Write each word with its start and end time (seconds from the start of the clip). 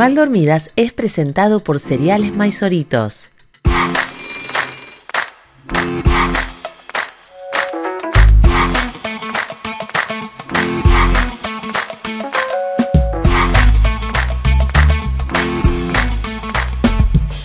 Mal 0.00 0.14
Dormidas 0.14 0.70
es 0.76 0.94
presentado 0.94 1.62
por 1.62 1.78
Cereales 1.78 2.32
Maizoritos. 2.32 3.28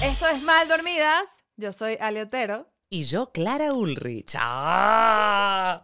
Esto 0.02 0.28
es 0.30 0.42
Mal 0.44 0.70
Dormidas. 0.70 1.44
Yo 1.58 1.74
soy 1.74 1.98
Aliotero. 2.00 2.72
Y 2.90 3.04
yo, 3.04 3.34
Clara 3.34 3.74
Ulrich. 3.74 4.38
¡Ah! 4.40 5.82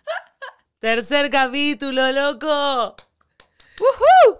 Tercer 0.78 1.28
capítulo, 1.28 2.10
loco. 2.10 2.96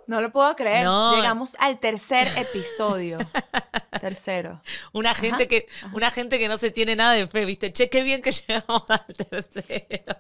No 0.06 0.20
lo 0.20 0.30
puedo 0.30 0.54
creer. 0.54 0.84
No. 0.84 1.16
Llegamos 1.16 1.56
al 1.58 1.78
tercer 1.80 2.28
episodio. 2.36 3.18
Tercero. 4.00 4.60
Una 4.92 5.14
gente, 5.14 5.48
que, 5.48 5.66
una 5.92 6.10
gente 6.10 6.38
que 6.38 6.46
no 6.48 6.56
se 6.56 6.70
tiene 6.70 6.94
nada 6.94 7.12
de 7.14 7.26
fe, 7.26 7.44
¿viste? 7.44 7.72
Che, 7.72 7.88
qué 7.88 8.02
bien 8.02 8.22
que 8.22 8.30
llegamos 8.48 8.82
al 8.90 9.06
tercero. 9.06 10.16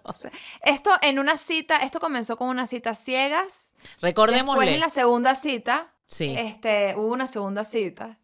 Esto 0.62 0.90
en 1.02 1.18
una 1.18 1.36
cita, 1.36 1.78
esto 1.78 2.00
comenzó 2.00 2.36
con 2.36 2.48
una 2.48 2.66
cita 2.66 2.94
ciegas. 2.94 3.72
Después 3.76 4.00
Recordémosle. 4.02 4.74
en 4.74 4.80
la 4.80 4.88
segunda 4.90 5.34
cita, 5.34 5.92
Sí. 6.06 6.34
este, 6.36 6.94
hubo 6.96 7.12
una 7.12 7.26
segunda 7.26 7.64
cita 7.64 8.18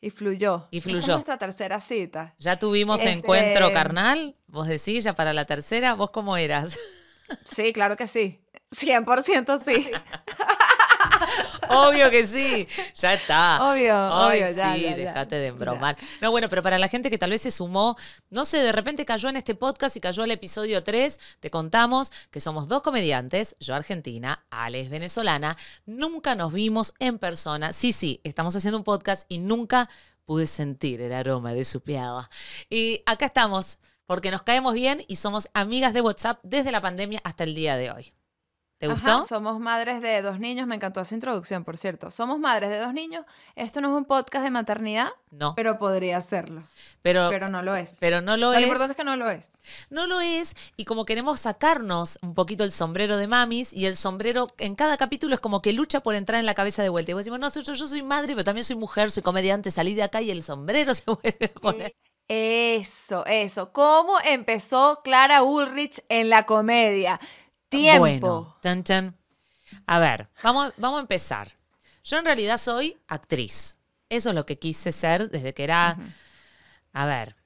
y 0.00 0.10
fluyó. 0.10 0.68
Y 0.70 0.78
Esta 0.78 0.90
fluyó. 0.90 1.00
es 1.00 1.08
nuestra 1.08 1.38
tercera 1.38 1.80
cita. 1.80 2.34
Ya 2.38 2.58
tuvimos 2.58 3.00
Este- 3.00 3.12
encuentro 3.12 3.72
carnal, 3.72 4.36
vos 4.46 4.66
decís, 4.68 5.04
ya 5.04 5.14
para 5.14 5.32
la 5.32 5.44
tercera, 5.46 5.94
¿vos 5.94 6.10
cómo 6.10 6.36
eras? 6.36 6.78
Sí, 7.44 7.72
claro 7.72 7.96
que 7.96 8.06
sí. 8.06 8.40
100% 8.76 9.58
sí. 9.62 9.90
Obvio 11.68 12.10
que 12.10 12.26
sí, 12.26 12.68
ya 12.94 13.14
está. 13.14 13.70
Obvio, 13.70 13.94
Ay, 13.94 14.42
obvio, 14.42 14.48
sí, 14.48 14.54
ya, 14.56 14.76
ya. 14.76 14.96
dejate 14.96 15.36
de 15.36 15.46
embromar. 15.48 15.96
No, 16.20 16.30
bueno, 16.30 16.48
pero 16.48 16.62
para 16.62 16.78
la 16.78 16.88
gente 16.88 17.10
que 17.10 17.18
tal 17.18 17.30
vez 17.30 17.42
se 17.42 17.50
sumó, 17.50 17.96
no 18.30 18.44
sé, 18.44 18.58
de 18.58 18.72
repente 18.72 19.04
cayó 19.04 19.28
en 19.28 19.36
este 19.36 19.54
podcast 19.54 19.96
y 19.96 20.00
cayó 20.00 20.22
al 20.22 20.30
episodio 20.30 20.82
3, 20.82 21.18
te 21.40 21.50
contamos 21.50 22.12
que 22.30 22.40
somos 22.40 22.68
dos 22.68 22.82
comediantes, 22.82 23.56
yo 23.60 23.74
argentina, 23.74 24.44
Alex 24.50 24.90
venezolana, 24.90 25.56
nunca 25.86 26.34
nos 26.34 26.52
vimos 26.52 26.94
en 26.98 27.18
persona. 27.18 27.72
Sí, 27.72 27.92
sí, 27.92 28.20
estamos 28.24 28.54
haciendo 28.54 28.78
un 28.78 28.84
podcast 28.84 29.24
y 29.28 29.38
nunca 29.38 29.88
pude 30.24 30.46
sentir 30.46 31.00
el 31.00 31.12
aroma 31.12 31.54
de 31.54 31.64
su 31.64 31.80
piada. 31.80 32.30
Y 32.70 33.02
acá 33.06 33.26
estamos, 33.26 33.78
porque 34.06 34.30
nos 34.30 34.42
caemos 34.42 34.74
bien 34.74 35.04
y 35.08 35.16
somos 35.16 35.48
amigas 35.54 35.94
de 35.94 36.00
WhatsApp 36.00 36.40
desde 36.42 36.72
la 36.72 36.80
pandemia 36.80 37.20
hasta 37.24 37.44
el 37.44 37.54
día 37.54 37.76
de 37.76 37.90
hoy. 37.90 38.12
¿Te 38.78 38.88
gustó? 38.88 39.10
Ajá, 39.10 39.22
somos 39.22 39.58
madres 39.58 40.02
de 40.02 40.20
dos 40.20 40.38
niños. 40.38 40.66
Me 40.66 40.74
encantó 40.74 41.00
esa 41.00 41.14
introducción, 41.14 41.64
por 41.64 41.78
cierto. 41.78 42.10
Somos 42.10 42.38
madres 42.38 42.68
de 42.68 42.78
dos 42.78 42.92
niños. 42.92 43.24
Esto 43.54 43.80
no 43.80 43.88
es 43.88 43.94
un 43.96 44.04
podcast 44.04 44.44
de 44.44 44.50
maternidad, 44.50 45.08
no, 45.30 45.54
pero 45.54 45.78
podría 45.78 46.20
serlo. 46.20 46.62
pero, 47.00 47.28
Pero 47.30 47.48
no 47.48 47.62
lo 47.62 47.74
es. 47.74 47.96
pero 48.00 48.20
no 48.20 48.36
lo 48.36 48.48
O 48.48 48.50
sea, 48.50 48.58
es. 48.58 48.62
lo 48.62 48.66
importante 48.66 48.92
es 48.92 48.96
que 48.98 49.04
no 49.04 49.16
lo 49.16 49.30
es. 49.30 49.62
No 49.88 50.06
lo 50.06 50.20
es, 50.20 50.54
y 50.76 50.84
como 50.84 51.06
queremos 51.06 51.40
sacarnos 51.40 52.18
un 52.20 52.34
poquito 52.34 52.64
el 52.64 52.72
sombrero 52.72 53.16
de 53.16 53.26
mamis, 53.26 53.72
y 53.72 53.86
el 53.86 53.96
sombrero 53.96 54.48
en 54.58 54.74
cada 54.74 54.98
capítulo 54.98 55.34
es 55.34 55.40
como 55.40 55.62
que 55.62 55.72
lucha 55.72 56.00
por 56.00 56.14
entrar 56.14 56.38
en 56.38 56.46
la 56.46 56.54
cabeza 56.54 56.82
de 56.82 56.90
vuelta. 56.90 57.12
Y 57.12 57.14
vos 57.14 57.20
decimos, 57.20 57.40
no, 57.40 57.48
yo, 57.48 57.72
yo 57.72 57.86
soy 57.88 58.02
madre, 58.02 58.34
pero 58.34 58.44
también 58.44 58.64
soy 58.64 58.76
mujer, 58.76 59.10
soy 59.10 59.22
comediante, 59.22 59.70
salí 59.70 59.94
de 59.94 60.02
acá 60.02 60.20
y 60.20 60.30
el 60.30 60.42
sombrero 60.42 60.92
se 60.94 61.02
vuelve 61.06 61.52
a 61.54 61.60
poner. 61.60 61.96
Eso, 62.28 63.24
eso. 63.26 63.72
¿Cómo 63.72 64.18
empezó 64.24 65.00
Clara 65.04 65.42
Ulrich 65.42 66.02
en 66.08 66.28
la 66.28 66.44
comedia? 66.44 67.20
Tiempo. 67.76 67.98
Bueno, 67.98 68.56
chan, 68.62 68.84
chan. 68.84 69.16
A 69.86 69.98
ver, 69.98 70.28
vamos, 70.42 70.72
vamos 70.76 70.98
a 70.98 71.00
empezar. 71.00 71.56
Yo 72.04 72.18
en 72.18 72.24
realidad 72.24 72.58
soy 72.58 72.96
actriz. 73.08 73.78
Eso 74.08 74.28
es 74.28 74.34
lo 74.34 74.46
que 74.46 74.58
quise 74.58 74.92
ser 74.92 75.30
desde 75.30 75.54
que 75.54 75.64
era... 75.64 75.98
A 76.92 77.06
ver, 77.06 77.36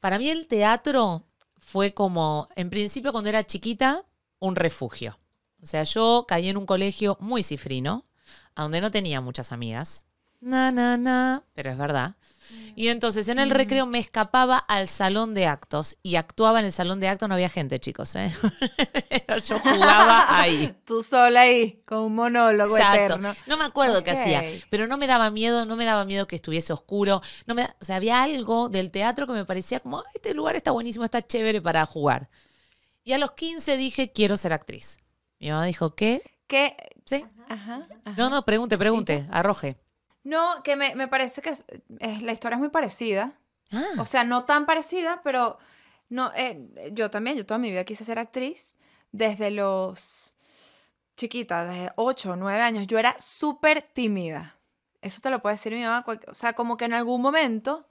para 0.00 0.18
mí 0.18 0.28
el 0.28 0.46
teatro 0.46 1.24
fue 1.58 1.94
como, 1.94 2.48
en 2.56 2.70
principio 2.70 3.12
cuando 3.12 3.30
era 3.30 3.46
chiquita, 3.46 4.04
un 4.38 4.56
refugio. 4.56 5.18
O 5.62 5.66
sea, 5.66 5.82
yo 5.84 6.24
caí 6.28 6.48
en 6.48 6.56
un 6.56 6.66
colegio 6.66 7.16
muy 7.20 7.42
cifrino, 7.42 8.04
donde 8.54 8.80
no 8.80 8.90
tenía 8.90 9.20
muchas 9.20 9.52
amigas. 9.52 10.04
Na, 10.40 10.70
na, 10.70 10.96
na, 10.96 11.42
pero 11.54 11.70
es 11.70 11.78
verdad. 11.78 12.14
Y 12.76 12.88
entonces 12.88 13.26
en 13.28 13.38
el 13.40 13.50
recreo 13.50 13.86
me 13.86 13.98
escapaba 13.98 14.56
al 14.56 14.86
salón 14.86 15.34
de 15.34 15.46
actos 15.46 15.98
y 16.02 16.14
actuaba 16.14 16.60
en 16.60 16.66
el 16.66 16.72
salón 16.72 17.00
de 17.00 17.08
actos, 17.08 17.28
no 17.28 17.34
había 17.34 17.48
gente, 17.48 17.78
chicos, 17.80 18.14
¿eh? 18.14 18.32
Pero 19.26 19.38
yo 19.38 19.58
jugaba 19.58 20.26
ahí. 20.40 20.74
Tú 20.86 21.02
sola 21.02 21.40
ahí, 21.42 21.82
con 21.86 21.98
un 22.04 22.14
monólogo 22.14 22.76
Exacto. 22.78 23.04
eterno. 23.14 23.34
No 23.46 23.56
me 23.56 23.64
acuerdo 23.64 24.02
qué 24.04 24.12
hacía, 24.12 24.44
pero 24.70 24.86
no 24.86 24.96
me 24.96 25.06
daba 25.08 25.30
miedo, 25.30 25.66
no 25.66 25.76
me 25.76 25.84
daba 25.84 26.04
miedo 26.04 26.26
que 26.26 26.36
estuviese 26.36 26.72
oscuro. 26.72 27.20
No 27.46 27.54
me, 27.54 27.62
da- 27.62 27.76
o 27.80 27.84
sea, 27.84 27.96
había 27.96 28.22
algo 28.22 28.68
del 28.68 28.90
teatro 28.92 29.26
que 29.26 29.32
me 29.32 29.44
parecía 29.44 29.80
como, 29.80 29.98
"Ah, 29.98 30.04
este 30.14 30.32
lugar 30.32 30.54
está 30.56 30.70
buenísimo, 30.70 31.04
está 31.04 31.20
chévere 31.26 31.60
para 31.60 31.84
jugar. 31.84 32.30
Y 33.04 33.12
a 33.12 33.18
los 33.18 33.32
15 33.32 33.76
dije, 33.76 34.12
quiero 34.12 34.36
ser 34.36 34.52
actriz. 34.52 34.98
Mi 35.40 35.50
mamá 35.50 35.66
dijo, 35.66 35.94
¿qué? 35.94 36.22
¿Qué? 36.46 36.76
¿Sí? 37.04 37.24
Ajá, 37.48 37.88
ajá. 38.04 38.16
No, 38.16 38.30
no, 38.30 38.44
pregunte, 38.44 38.78
pregunte, 38.78 39.26
arroje. 39.30 39.76
No, 40.24 40.62
que 40.62 40.76
me, 40.76 40.94
me 40.94 41.08
parece 41.08 41.40
que 41.42 41.50
es- 41.50 41.64
es- 42.00 42.22
la 42.22 42.32
historia 42.32 42.56
es 42.56 42.60
muy 42.60 42.70
parecida. 42.70 43.32
Ah, 43.72 43.84
O 43.98 44.04
sea, 44.06 44.24
no 44.24 44.44
tan 44.44 44.66
parecida, 44.66 45.20
pero 45.22 45.58
no, 46.08 46.32
eh, 46.34 46.68
yo 46.92 47.10
también, 47.10 47.36
yo 47.36 47.44
toda 47.46 47.58
mi 47.58 47.70
vida 47.70 47.84
quise 47.84 48.04
ser 48.04 48.18
actriz 48.18 48.78
desde 49.12 49.50
los 49.50 50.34
chiquita, 51.16 51.64
desde 51.64 51.90
8 51.96 52.32
o 52.32 52.36
9 52.36 52.60
años. 52.60 52.86
Yo 52.86 52.98
era 52.98 53.16
súper 53.18 53.82
tímida. 53.82 54.56
Eso 55.02 55.20
te 55.20 55.30
lo 55.30 55.40
puede 55.42 55.54
decir 55.54 55.72
mi 55.72 55.82
mamá. 55.82 56.04
O 56.28 56.34
sea, 56.34 56.52
como 56.54 56.76
que 56.76 56.84
en 56.86 56.92
algún 56.94 57.20
momento 57.22 57.88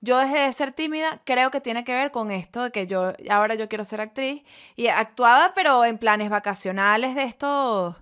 yo 0.00 0.16
dejé 0.18 0.38
de 0.40 0.52
ser 0.52 0.72
tímida, 0.72 1.20
creo 1.24 1.50
que 1.50 1.60
tiene 1.60 1.82
que 1.84 1.92
ver 1.92 2.10
con 2.12 2.30
esto 2.30 2.62
de 2.62 2.70
que 2.70 2.86
yo 2.86 3.12
ahora 3.30 3.54
yo 3.56 3.68
quiero 3.68 3.84
ser 3.84 4.00
actriz. 4.00 4.42
Y 4.76 4.86
actuaba, 4.88 5.52
pero 5.54 5.84
en 5.84 5.98
planes 5.98 6.30
vacacionales 6.30 7.14
de 7.16 7.24
estos 7.24 7.96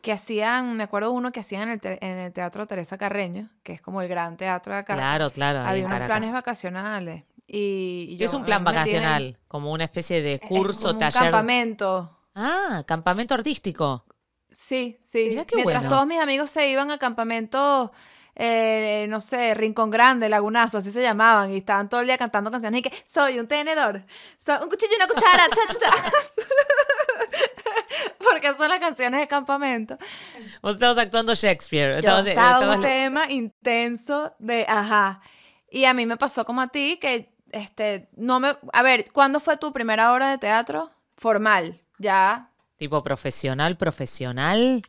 que 0.00 0.12
hacían, 0.12 0.76
me 0.76 0.84
acuerdo 0.84 1.10
uno 1.12 1.32
que 1.32 1.40
hacían 1.40 1.62
en 1.62 1.68
el, 1.70 1.80
te- 1.80 2.04
en 2.04 2.18
el 2.18 2.32
Teatro 2.32 2.66
Teresa 2.66 2.96
Carreño, 2.98 3.50
que 3.62 3.72
es 3.74 3.80
como 3.80 4.02
el 4.02 4.08
gran 4.08 4.36
teatro 4.36 4.72
de 4.72 4.78
acá. 4.80 4.94
claro, 4.94 5.30
claro. 5.32 5.60
Había 5.60 5.84
unos 5.86 5.92
Caracas. 5.98 6.16
planes 6.18 6.32
vacacionales. 6.32 7.24
Y, 7.46 8.06
y 8.10 8.18
¿Qué 8.18 8.24
es 8.24 8.34
un 8.34 8.44
plan 8.44 8.62
vacacional? 8.64 9.36
Como 9.48 9.72
una 9.72 9.84
especie 9.84 10.22
de 10.22 10.34
es 10.34 10.40
curso, 10.40 10.80
como 10.82 10.92
un 10.92 10.98
taller. 11.00 11.22
campamento. 11.22 12.18
Ah, 12.34 12.84
campamento 12.86 13.34
artístico. 13.34 14.04
Sí, 14.50 14.98
sí. 15.02 15.26
Mirá 15.30 15.44
qué 15.44 15.56
Mientras 15.56 15.82
bueno. 15.82 15.88
todos 15.96 16.06
mis 16.06 16.20
amigos 16.20 16.50
se 16.50 16.68
iban 16.70 16.90
a 16.92 16.98
campamentos, 16.98 17.90
eh, 18.36 19.06
no 19.08 19.20
sé, 19.20 19.54
Rincón 19.54 19.90
Grande, 19.90 20.28
Lagunazo, 20.28 20.78
así 20.78 20.90
se 20.92 21.02
llamaban, 21.02 21.52
y 21.52 21.56
estaban 21.58 21.88
todo 21.88 22.00
el 22.00 22.06
día 22.06 22.18
cantando 22.18 22.50
canciones 22.50 22.80
y 22.80 22.82
que 22.82 22.92
soy 23.04 23.38
un 23.40 23.46
tenedor, 23.48 24.02
soy 24.38 24.56
un 24.62 24.68
cuchillo 24.68 24.92
y 24.92 24.96
una 24.96 25.06
cuchara, 25.08 25.44
cha, 25.48 25.74
cha, 25.74 25.78
cha. 25.90 25.90
Porque 28.30 28.54
son 28.54 28.68
las 28.68 28.78
canciones 28.78 29.20
de 29.20 29.28
campamento. 29.28 29.96
Vos 30.62 30.74
estabas 30.74 30.98
actuando 30.98 31.34
Shakespeare. 31.34 31.92
Yo 31.94 31.98
estabas- 31.98 32.26
estaba 32.26 32.54
estabas- 32.60 32.76
un 32.76 32.82
tema 32.82 33.30
intenso 33.30 34.34
de, 34.38 34.64
ajá. 34.68 35.20
Y 35.70 35.84
a 35.84 35.94
mí 35.94 36.06
me 36.06 36.16
pasó 36.16 36.44
como 36.44 36.60
a 36.60 36.68
ti 36.68 36.98
que, 37.00 37.32
este, 37.52 38.08
no 38.16 38.40
me, 38.40 38.56
a 38.72 38.82
ver, 38.82 39.10
¿cuándo 39.12 39.40
fue 39.40 39.56
tu 39.56 39.72
primera 39.72 40.12
obra 40.12 40.30
de 40.30 40.38
teatro? 40.38 40.90
Formal, 41.16 41.80
ya. 41.98 42.50
Tipo 42.76 43.02
profesional, 43.02 43.76
profesional. 43.76 44.82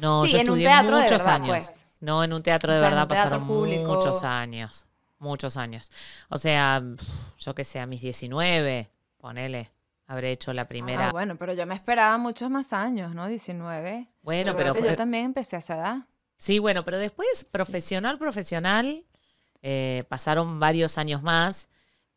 No, 0.00 0.24
sí, 0.24 0.32
yo 0.32 0.38
en 0.38 0.50
un 0.50 0.58
estudié 0.58 0.66
teatro 0.66 0.96
muchos 0.96 1.10
de 1.10 1.16
verdad, 1.16 1.34
años. 1.34 1.48
pues. 1.48 1.86
No, 2.00 2.24
en 2.24 2.32
un 2.32 2.42
teatro 2.42 2.72
O 2.72 2.74
de 2.74 2.78
sea, 2.78 2.88
en 2.88 2.94
verdad 2.94 3.04
un 3.04 3.08
pasaron 3.08 3.46
público. 3.46 3.94
muchos 3.94 4.24
años. 4.24 4.86
Muchos 5.18 5.56
años. 5.56 5.90
O 6.28 6.36
sea, 6.36 6.82
yo 7.38 7.54
que 7.54 7.64
sé, 7.64 7.80
a 7.80 7.86
mis 7.86 8.00
19, 8.02 8.90
ponele, 9.18 9.70
habré 10.06 10.30
hecho 10.32 10.52
la 10.52 10.66
primera. 10.68 11.08
Ah, 11.08 11.12
bueno, 11.12 11.36
pero 11.36 11.52
yo 11.54 11.66
me 11.66 11.74
esperaba 11.74 12.16
muchos 12.18 12.50
más 12.50 12.72
años, 12.72 13.14
¿no? 13.14 13.26
19. 13.28 14.08
bueno, 14.22 14.54
pero 14.56 14.74
fue- 14.74 14.88
yo 14.88 14.96
también 14.96 15.26
empecé 15.26 15.56
a 15.56 15.58
esa 15.60 15.74
edad. 15.76 15.96
Sí, 16.38 16.58
bueno, 16.58 16.84
pero 16.84 16.98
después, 16.98 17.46
profesional, 17.52 18.18
profesional, 18.18 19.04
eh, 19.62 20.04
pasaron 20.08 20.60
varios 20.60 20.98
años 20.98 21.22
más, 21.22 21.68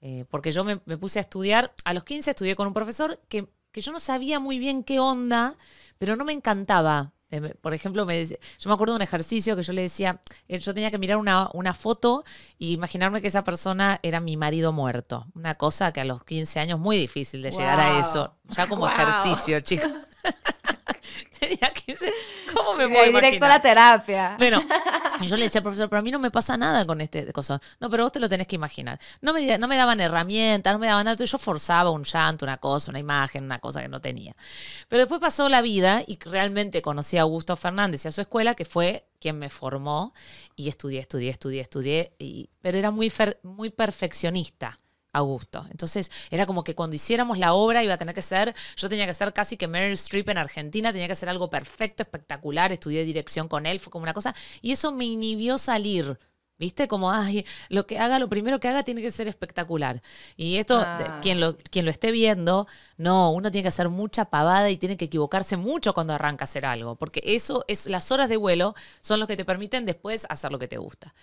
eh, 0.02 0.26
porque 0.30 0.52
yo 0.52 0.64
me, 0.64 0.82
me 0.86 0.98
puse 0.98 1.20
a 1.20 1.22
estudiar, 1.22 1.74
a 1.86 1.94
los 1.94 2.04
15 2.04 2.32
estudié 2.32 2.56
con 2.56 2.68
un 2.68 2.74
profesor 2.74 3.20
que, 3.30 3.48
que 3.72 3.82
yo 3.82 3.92
no 3.92 4.00
sabía 4.00 4.40
muy 4.40 4.60
bien 4.60 4.84
qué 4.84 5.00
onda, 5.00 5.56
pero 5.98 6.16
no 6.16 6.26
me 6.26 6.34
encantaba. 6.34 7.14
Eh, 7.30 7.54
por 7.62 7.74
ejemplo, 7.74 8.06
me 8.06 8.16
decía- 8.18 8.38
yo 8.58 8.70
me 8.70 8.74
acuerdo 8.74 8.94
de 8.94 8.98
un 8.98 9.02
ejercicio 9.02 9.56
que 9.56 9.64
yo 9.64 9.74
le 9.74 9.82
decía, 9.82 10.22
eh, 10.48 10.60
yo 10.60 10.74
tenía 10.74 10.92
que 10.92 10.98
mirar 10.98 11.18
una, 11.18 11.50
una 11.54 11.74
foto 11.74 12.24
y 12.58 12.72
imaginarme 12.74 13.22
que 13.22 13.28
esa 13.28 13.44
persona 13.44 14.00
era 14.02 14.20
mi 14.22 14.38
marido 14.38 14.72
muerto. 14.72 15.26
Una 15.36 15.56
cosa 15.56 15.92
que 15.92 16.00
a 16.02 16.06
los 16.06 16.24
15 16.24 16.60
años 16.60 16.80
muy 16.80 16.98
difícil 16.98 17.42
de 17.42 17.52
llegar 17.52 17.80
a 17.80 18.00
eso, 18.00 18.36
ya 18.50 18.68
como 18.68 18.82
Wow. 18.82 18.92
ejercicio, 18.92 19.60
chicos. 19.60 19.90
Tenía 21.40 21.72
15, 21.72 22.14
¿cómo 22.54 22.74
me 22.74 22.86
Y 22.86 22.88
de 22.88 22.94
puedo 22.94 23.06
ahí 23.06 23.14
directo 23.14 23.46
a 23.46 23.50
la 23.50 23.62
terapia. 23.62 24.36
Bueno, 24.38 24.64
yo 25.22 25.36
le 25.36 25.44
decía, 25.44 25.62
profesor, 25.62 25.90
pero 25.90 26.00
a 26.00 26.04
mí 26.04 26.12
no 26.12 26.20
me 26.20 26.32
pasa 26.32 26.58
nada 26.58 26.86
con 26.86 27.02
este 27.02 27.32
cosa. 27.32 27.62
No, 27.80 27.90
pero 27.90 28.04
vos 28.04 28.12
te 28.12 28.20
lo 28.20 28.30
tenés 28.30 28.48
que 28.48 28.56
imaginar. 28.56 29.00
No 29.22 29.34
me, 29.34 29.58
no 29.58 29.68
me 29.68 29.78
daban 29.78 30.00
herramientas, 30.00 30.74
no 30.74 30.80
me 30.80 30.88
daban 30.88 31.06
nada. 31.06 31.24
Yo 31.24 31.38
forzaba 31.38 31.92
un 31.92 32.04
llanto, 32.04 32.46
una 32.46 32.58
cosa, 32.58 32.92
una 32.92 33.00
imagen, 33.00 33.44
una 33.44 33.60
cosa 33.60 33.82
que 33.82 33.88
no 33.88 34.02
tenía. 34.02 34.36
Pero 34.88 35.02
después 35.02 35.22
pasó 35.22 35.50
la 35.50 35.62
vida 35.62 36.04
y 36.06 36.18
realmente 36.20 36.82
conocí 36.82 37.18
a 37.18 37.22
Augusto 37.22 37.56
Fernández 37.56 38.06
y 38.06 38.08
a 38.08 38.12
su 38.12 38.22
escuela, 38.22 38.56
que 38.56 38.66
fue 38.66 39.08
quien 39.20 39.40
me 39.40 39.50
formó. 39.50 40.14
Y 40.56 40.70
estudié, 40.70 41.00
estudié, 41.00 41.30
estudié, 41.32 41.62
estudié. 41.62 42.16
Y, 42.20 42.50
pero 42.62 42.78
era 42.78 42.92
muy, 42.92 43.12
muy 43.44 43.70
perfeccionista. 43.70 44.78
Augusto. 45.18 45.66
Entonces 45.72 46.12
era 46.30 46.46
como 46.46 46.64
que 46.64 46.76
cuando 46.76 46.96
hiciéramos 46.96 47.38
la 47.38 47.54
obra 47.54 47.84
iba 47.84 47.94
a 47.94 47.98
tener 47.98 48.16
que 48.16 48.22
ser, 48.22 48.56
yo 48.76 48.90
tenía 48.90 49.06
que 49.06 49.14
ser 49.14 49.34
casi 49.34 49.58
que 49.58 49.68
Meryl 49.68 49.94
Streep 49.94 50.30
en 50.30 50.38
Argentina, 50.38 50.92
tenía 50.92 51.08
que 51.08 51.16
ser 51.16 51.30
algo 51.30 51.50
perfecto, 51.50 52.04
espectacular, 52.04 52.72
estudié 52.72 53.04
dirección 53.04 53.48
con 53.48 53.66
él, 53.66 53.80
fue 53.80 53.92
como 53.92 54.04
una 54.04 54.14
cosa, 54.14 54.36
y 54.62 54.72
eso 54.72 54.92
me 54.92 55.06
inhibió 55.06 55.58
salir. 55.58 56.18
¿Viste? 56.60 56.88
Como, 56.88 57.12
ay, 57.12 57.46
lo 57.70 57.86
que 57.86 58.00
haga, 58.00 58.18
lo 58.18 58.30
primero 58.30 58.60
que 58.60 58.68
haga 58.68 58.82
tiene 58.82 59.04
que 59.04 59.12
ser 59.12 59.28
espectacular. 59.28 60.02
Y 60.36 60.58
esto, 60.58 60.80
ah. 60.84 61.20
quien, 61.22 61.40
lo, 61.40 61.56
quien 61.56 61.86
lo 61.86 61.92
esté 61.92 62.12
viendo, 62.12 62.66
no, 62.98 63.32
uno 63.32 63.52
tiene 63.52 63.62
que 63.62 63.68
hacer 63.70 63.90
mucha 63.90 64.26
pavada 64.26 64.72
y 64.72 64.78
tiene 64.78 64.98
que 64.98 65.06
equivocarse 65.06 65.56
mucho 65.56 65.94
cuando 65.94 66.14
arranca 66.14 66.44
a 66.44 66.46
hacer 66.46 66.66
algo. 66.66 66.96
Porque 66.96 67.22
eso 67.24 67.64
es, 67.68 67.86
las 67.86 68.12
horas 68.12 68.28
de 68.28 68.38
vuelo 68.38 68.74
son 69.02 69.20
lo 69.20 69.28
que 69.28 69.38
te 69.38 69.46
permiten 69.46 69.86
después 69.86 70.26
hacer 70.30 70.52
lo 70.52 70.58
que 70.58 70.68
te 70.68 70.78
gusta. 70.78 71.14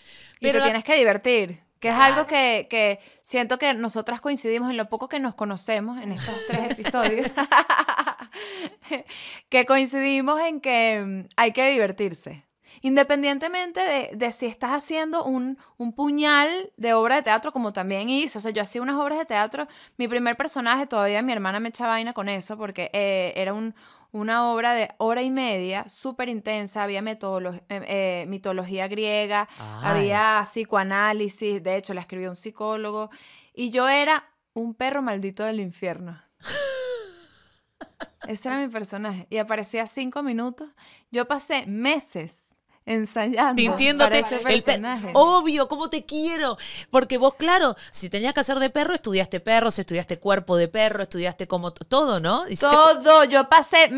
Pero 0.41 0.59
y 0.59 0.61
te 0.61 0.65
tienes 0.67 0.85
que 0.85 0.97
divertir. 0.97 1.64
Que 1.85 1.91
es 1.91 1.97
algo 1.97 2.27
que, 2.27 2.67
que, 2.71 2.99
siento 3.25 3.59
que 3.59 3.75
nosotras 3.75 4.23
coincidimos 4.23 4.71
en 4.71 4.79
lo 4.79 4.89
poco 4.89 5.07
que 5.07 5.21
nos 5.21 5.35
conocemos 5.35 6.01
en 6.01 6.13
estos 6.13 6.35
tres 6.49 6.61
episodios. 6.71 7.27
que 9.51 9.67
coincidimos 9.67 10.41
en 10.41 10.63
que 10.63 11.03
mm, 11.05 11.29
hay 11.37 11.53
que 11.53 11.71
divertirse. 11.71 12.47
Independientemente 12.81 13.81
de, 13.81 14.17
de 14.17 14.33
si 14.33 14.47
estás 14.47 14.71
haciendo 14.71 15.25
un, 15.25 15.59
un, 15.77 15.93
puñal 15.93 16.73
de 16.79 16.95
obra 16.95 17.17
de 17.17 17.23
teatro, 17.23 17.53
como 17.53 17.75
también 17.75 18.09
hice. 18.09 18.39
O 18.39 18.41
sea, 18.41 18.51
yo 18.51 18.63
hacía 18.63 18.81
unas 18.81 18.97
obras 18.97 19.19
de 19.19 19.27
teatro. 19.27 19.69
Mi 19.99 20.09
primer 20.09 20.39
personaje, 20.39 20.87
todavía 20.87 21.21
mi 21.21 21.35
hermana 21.35 21.61
me 21.61 21.69
echa 21.69 21.87
vaina 21.87 22.15
con 22.15 22.31
eso, 22.31 22.57
porque 22.57 22.89
eh, 22.95 23.35
era 23.37 23.53
un, 23.53 23.75
una 24.15 24.49
obra 24.49 24.75
de 24.75 24.91
hora 24.99 25.23
y 25.23 25.31
media, 25.31 25.89
súper 25.89 26.29
intensa, 26.29 26.85
había 26.85 27.01
eh, 27.01 27.61
eh, 27.69 28.27
mitología 28.29 28.87
griega, 28.87 29.49
había 29.83 30.43
psicoanálisis, 30.45 31.61
de 31.61 31.77
hecho 31.77 31.95
la 31.95 32.03
escribió 32.03 32.29
un 32.29 32.37
psicólogo, 32.37 33.11
y 33.53 33.71
yo 33.71 33.89
era 33.89 34.33
un 34.53 34.75
perro 34.75 35.03
maldito 35.03 35.43
del 35.43 35.59
infierno. 35.59 36.23
Ese 38.29 38.49
era 38.49 38.61
mi 38.61 38.69
personaje. 38.69 39.27
Y 39.31 39.39
aparecía 39.39 39.87
cinco 39.89 40.23
minutos. 40.23 40.71
Yo 41.11 41.27
pasé 41.27 41.67
meses 41.67 42.54
ensayando 42.87 43.61
Sintiéndote 43.61 44.21
ese 44.21 44.39
personaje. 44.39 45.11
obvio, 45.15 45.69
¿cómo 45.69 45.89
te 45.89 46.05
quiero? 46.05 46.59
Porque 46.91 47.19
vos, 47.19 47.35
claro, 47.35 47.77
si 47.91 48.11
tenías 48.11 48.35
que 48.35 48.41
hacer 48.41 48.59
de 48.59 48.71
perro, 48.71 48.95
estudiaste 48.95 49.41
perros, 49.41 49.79
estudiaste 49.79 50.19
cuerpo 50.19 50.57
de 50.57 50.69
perro, 50.69 51.03
estudiaste 51.03 51.47
como 51.47 51.73
todo, 51.73 52.21
¿no? 52.21 52.45
Todo, 52.61 53.25
yo 53.25 53.49
pasé 53.49 53.91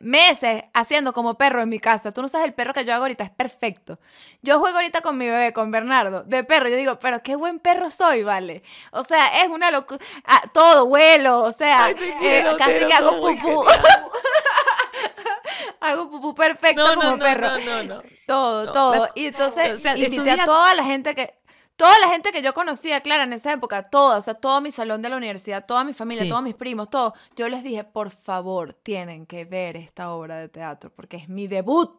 meses 0.00 0.64
haciendo 0.74 1.12
como 1.12 1.34
perro 1.34 1.62
en 1.62 1.68
mi 1.68 1.78
casa. 1.78 2.12
Tú 2.12 2.22
no 2.22 2.28
sabes 2.28 2.48
el 2.48 2.54
perro 2.54 2.74
que 2.74 2.84
yo 2.84 2.92
hago 2.92 3.04
ahorita, 3.04 3.24
es 3.24 3.30
perfecto. 3.30 3.98
Yo 4.42 4.58
juego 4.58 4.76
ahorita 4.76 5.00
con 5.00 5.16
mi 5.16 5.28
bebé, 5.28 5.52
con 5.52 5.70
Bernardo, 5.70 6.22
de 6.24 6.44
perro. 6.44 6.68
Yo 6.68 6.76
digo, 6.76 6.98
pero 6.98 7.22
qué 7.22 7.36
buen 7.36 7.60
perro 7.60 7.90
soy, 7.90 8.22
¿vale? 8.22 8.62
O 8.90 9.04
sea, 9.04 9.42
es 9.42 9.48
una 9.48 9.70
locura. 9.70 10.04
Ah, 10.24 10.42
todo, 10.52 10.86
vuelo, 10.86 11.42
o 11.42 11.52
sea, 11.52 11.90
eh, 11.90 12.44
casi 12.58 12.84
que 12.86 12.92
hago 12.92 13.20
pupú. 13.20 13.64
hago 15.80 16.10
pupú 16.10 16.34
perfecto 16.34 16.84
como 16.94 17.18
perro. 17.18 17.58
No, 17.58 17.58
no, 17.58 17.82
no. 17.82 18.02
Todo, 18.32 18.72
todo. 18.72 19.08
y 19.14 19.26
entonces 19.26 19.84
invité 19.96 20.30
a 20.30 20.44
toda 20.44 20.74
la 20.74 20.84
gente 20.84 21.14
que 21.14 21.34
toda 21.76 21.98
la 22.00 22.08
gente 22.08 22.32
que 22.32 22.42
yo 22.42 22.54
conocía, 22.54 23.00
claro, 23.00 23.24
en 23.24 23.32
esa 23.32 23.52
época, 23.52 23.82
toda, 23.82 24.18
o 24.18 24.20
sea, 24.20 24.34
todo 24.34 24.60
mi 24.60 24.70
salón 24.70 25.02
de 25.02 25.08
la 25.08 25.16
universidad, 25.16 25.66
toda 25.66 25.84
mi 25.84 25.92
familia, 25.92 26.28
todos 26.28 26.42
mis 26.42 26.54
primos, 26.54 26.88
todo, 26.90 27.14
yo 27.34 27.48
les 27.48 27.62
dije, 27.64 27.82
por 27.82 28.10
favor, 28.10 28.72
tienen 28.72 29.26
que 29.26 29.44
ver 29.44 29.76
esta 29.76 30.12
obra 30.12 30.36
de 30.36 30.48
teatro, 30.48 30.92
porque 30.94 31.16
es 31.16 31.28
mi 31.28 31.48
debut 31.48 31.90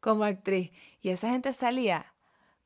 como 0.00 0.24
actriz. 0.24 0.72
Y 1.00 1.08
esa 1.08 1.30
gente 1.30 1.52
salía 1.52 2.12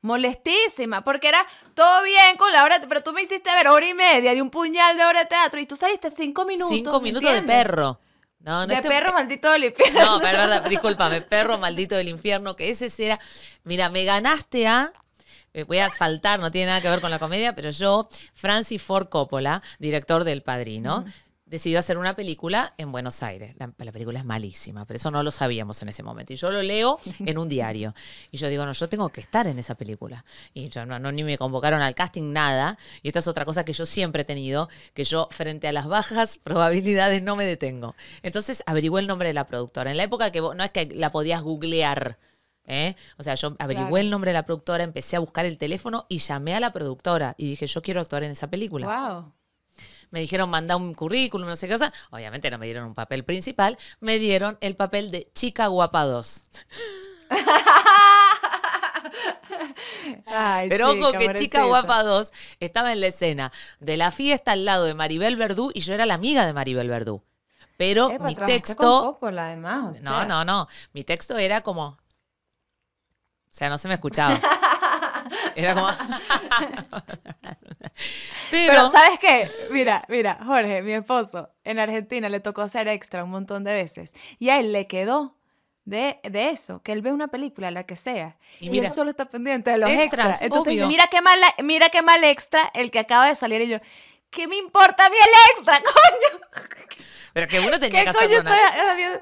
molestísima, 0.01 1.03
porque 1.03 1.29
era 1.29 1.45
todo 1.73 2.03
bien 2.03 2.37
con 2.37 2.51
la 2.51 2.63
obra, 2.63 2.81
pero 2.87 3.03
tú 3.03 3.13
me 3.13 3.21
hiciste 3.21 3.49
ver 3.55 3.67
hora 3.69 3.87
y 3.87 3.93
media 3.93 4.33
de 4.33 4.41
un 4.41 4.49
puñal 4.49 4.97
de 4.97 5.05
obra 5.05 5.19
de 5.19 5.25
teatro 5.25 5.59
y 5.59 5.65
tú 5.65 5.75
saliste 5.75 6.09
cinco 6.09 6.45
minutos. 6.45 6.75
Cinco 6.75 7.01
minutos 7.01 7.31
de 7.31 7.41
perro. 7.41 7.99
No, 8.39 8.65
de 8.65 8.81
perro 8.81 9.11
maldito 9.13 9.51
del 9.51 9.65
infierno. 9.65 9.99
No, 9.99 10.19
pero 10.19 10.37
verdad, 10.39 10.63
discúlpame, 10.69 11.21
perro 11.21 11.57
maldito 11.57 11.95
del 11.95 12.07
infierno, 12.07 12.55
que 12.55 12.69
ese 12.69 12.87
era. 13.05 13.19
Mira, 13.63 13.89
me 13.89 14.05
ganaste 14.05 14.67
a. 14.67 14.93
Eh, 15.53 15.63
voy 15.63 15.79
a 15.79 15.89
saltar, 15.89 16.39
no 16.39 16.51
tiene 16.51 16.67
nada 16.67 16.81
que 16.81 16.89
ver 16.89 17.01
con 17.01 17.09
la 17.09 17.19
comedia, 17.19 17.55
pero 17.55 17.71
yo, 17.71 18.07
Francis 18.33 18.81
Ford 18.81 19.09
Coppola, 19.09 19.63
director 19.79 20.23
del 20.23 20.43
Padrino 20.43 21.05
decidió 21.49 21.79
hacer 21.79 21.97
una 21.97 22.15
película 22.15 22.73
en 22.77 22.91
Buenos 22.91 23.23
Aires. 23.23 23.55
La, 23.57 23.91
película 23.91 24.19
es 24.19 24.25
malísima, 24.25 24.85
pero 24.85 24.97
eso 24.97 25.11
no 25.11 25.23
lo 25.23 25.31
sabíamos 25.31 25.81
en 25.81 25.89
ese 25.89 26.03
momento. 26.03 26.31
Y 26.33 26.35
yo 26.35 26.51
lo 26.51 26.61
leo 26.61 26.99
en 27.19 27.37
un 27.37 27.49
diario. 27.49 27.93
Y 28.31 28.37
yo 28.37 28.47
digo, 28.47 28.65
no, 28.65 28.71
yo 28.71 28.87
tengo 28.87 29.09
que 29.09 29.21
estar 29.21 29.47
en 29.47 29.57
esa 29.57 29.75
película. 29.75 30.23
Y 30.53 30.69
yo 30.69 30.85
no, 30.85 30.99
ni 31.11 31.23
me 31.23 31.37
convocaron 31.37 31.81
al 31.81 31.95
casting, 31.95 32.31
nada. 32.31 32.77
Y 33.01 33.07
esta 33.07 33.19
es 33.19 33.27
otra 33.27 33.45
cosa 33.45 33.65
que 33.65 33.73
yo 33.73 33.85
siempre 33.85 34.21
he 34.21 34.25
tenido, 34.25 34.69
que 34.93 35.03
yo 35.03 35.27
frente 35.31 35.67
a 35.67 35.73
las 35.73 35.87
bajas 35.87 36.37
probabilidades 36.43 37.23
no 37.23 37.35
me 37.35 37.45
detengo. 37.45 37.95
Entonces 38.21 38.63
averigué 38.65 38.99
el 38.99 39.07
nombre 39.07 39.27
de 39.27 39.33
la 39.33 39.45
productora. 39.45 39.91
En 39.91 39.97
la 39.97 40.03
época 40.03 40.31
que 40.31 40.41
no 40.41 40.63
es 40.63 40.71
que 40.71 40.85
la 40.93 41.11
podías 41.11 41.41
googlear. 41.41 42.17
¿Eh? 42.71 42.95
O 43.17 43.23
sea, 43.23 43.33
yo 43.33 43.55
averigué 43.57 43.99
el 43.99 44.11
nombre 44.11 44.29
de 44.29 44.35
la 44.35 44.45
productora, 44.45 44.83
empecé 44.83 45.15
a 45.15 45.19
buscar 45.19 45.43
el 45.47 45.57
teléfono 45.57 46.05
y 46.07 46.19
llamé 46.19 46.53
a 46.53 46.59
la 46.59 46.71
productora 46.71 47.33
y 47.35 47.47
dije, 47.47 47.65
yo 47.65 47.81
quiero 47.81 47.99
actuar 47.99 48.21
en 48.23 48.29
esa 48.29 48.47
película. 48.47 48.85
Wow 48.85 49.38
me 50.11 50.19
dijeron 50.19 50.49
manda 50.49 50.75
un 50.75 50.93
currículum, 50.93 51.47
no 51.47 51.55
sé 51.55 51.67
qué 51.67 51.73
cosa. 51.73 51.93
Obviamente 52.11 52.49
no 52.49 52.57
me 52.57 52.65
dieron 52.65 52.85
un 52.85 52.93
papel 52.93 53.23
principal, 53.23 53.77
me 53.99 54.19
dieron 54.19 54.57
el 54.61 54.75
papel 54.75 55.11
de 55.11 55.29
Chica 55.33 55.67
Guapa 55.67 56.05
2. 56.05 56.43
Pero 60.69 60.91
ojo 60.91 61.11
que 61.11 61.33
Chica 61.35 61.65
Guapa 61.65 62.03
2 62.03 62.31
estaba 62.59 62.93
en 62.93 63.01
la 63.01 63.07
escena 63.07 63.51
de 63.79 63.97
la 63.97 64.11
fiesta 64.11 64.53
al 64.53 64.65
lado 64.65 64.85
de 64.85 64.93
Maribel 64.93 65.35
Verdú 65.35 65.71
y 65.73 65.81
yo 65.81 65.93
era 65.93 66.05
la 66.05 66.15
amiga 66.15 66.45
de 66.45 66.53
Maribel 66.53 66.87
Verdú. 66.87 67.23
Pero 67.77 68.09
mi 68.19 68.35
texto. 68.35 69.17
además, 69.21 70.01
No, 70.01 70.25
no, 70.25 70.43
no. 70.43 70.67
Mi 70.91 71.05
texto 71.05 71.37
era 71.37 71.61
como. 71.61 71.85
O 71.85 71.97
sea, 73.47 73.69
no 73.69 73.77
se 73.77 73.87
me 73.87 73.93
escuchaba. 73.93 74.37
Era 75.55 75.73
como. 75.73 75.87
Pero, 78.51 78.89
¿sabes 78.89 79.19
qué? 79.19 79.49
Mira, 79.71 80.03
mira, 80.07 80.39
Jorge, 80.45 80.81
mi 80.81 80.93
esposo, 80.93 81.49
en 81.63 81.79
Argentina 81.79 82.29
le 82.29 82.39
tocó 82.39 82.61
hacer 82.61 82.87
extra 82.87 83.23
un 83.23 83.31
montón 83.31 83.63
de 83.63 83.73
veces. 83.73 84.13
Y 84.39 84.49
a 84.49 84.59
él 84.59 84.73
le 84.73 84.87
quedó 84.87 85.35
de, 85.85 86.19
de 86.23 86.49
eso, 86.49 86.81
que 86.83 86.91
él 86.91 87.01
ve 87.01 87.11
una 87.11 87.27
película, 87.27 87.71
la 87.71 87.83
que 87.83 87.95
sea. 87.95 88.37
Y, 88.59 88.77
él 88.77 88.89
solo 88.89 89.09
está 89.09 89.25
pendiente 89.25 89.71
de 89.71 89.77
los 89.77 89.89
extras. 89.89 90.41
Entonces 90.41 90.85
mira 90.85 91.07
qué, 91.07 91.21
mal, 91.21 91.39
mira 91.63 91.89
qué 91.89 92.01
mal 92.01 92.23
extra 92.23 92.71
el 92.73 92.91
que 92.91 92.99
acaba 92.99 93.27
de 93.27 93.35
salir. 93.35 93.61
Y 93.61 93.69
yo, 93.69 93.77
¿qué 94.29 94.47
me 94.47 94.57
importa 94.57 95.05
a 95.05 95.09
mí 95.09 95.15
el 95.19 95.57
extra, 95.57 95.79
coño? 95.83 96.69
Pero 97.33 97.47
que 97.47 97.59
uno 97.59 97.79
tenía 97.79 98.03
que 98.03 98.09
hacerlo 98.09 98.43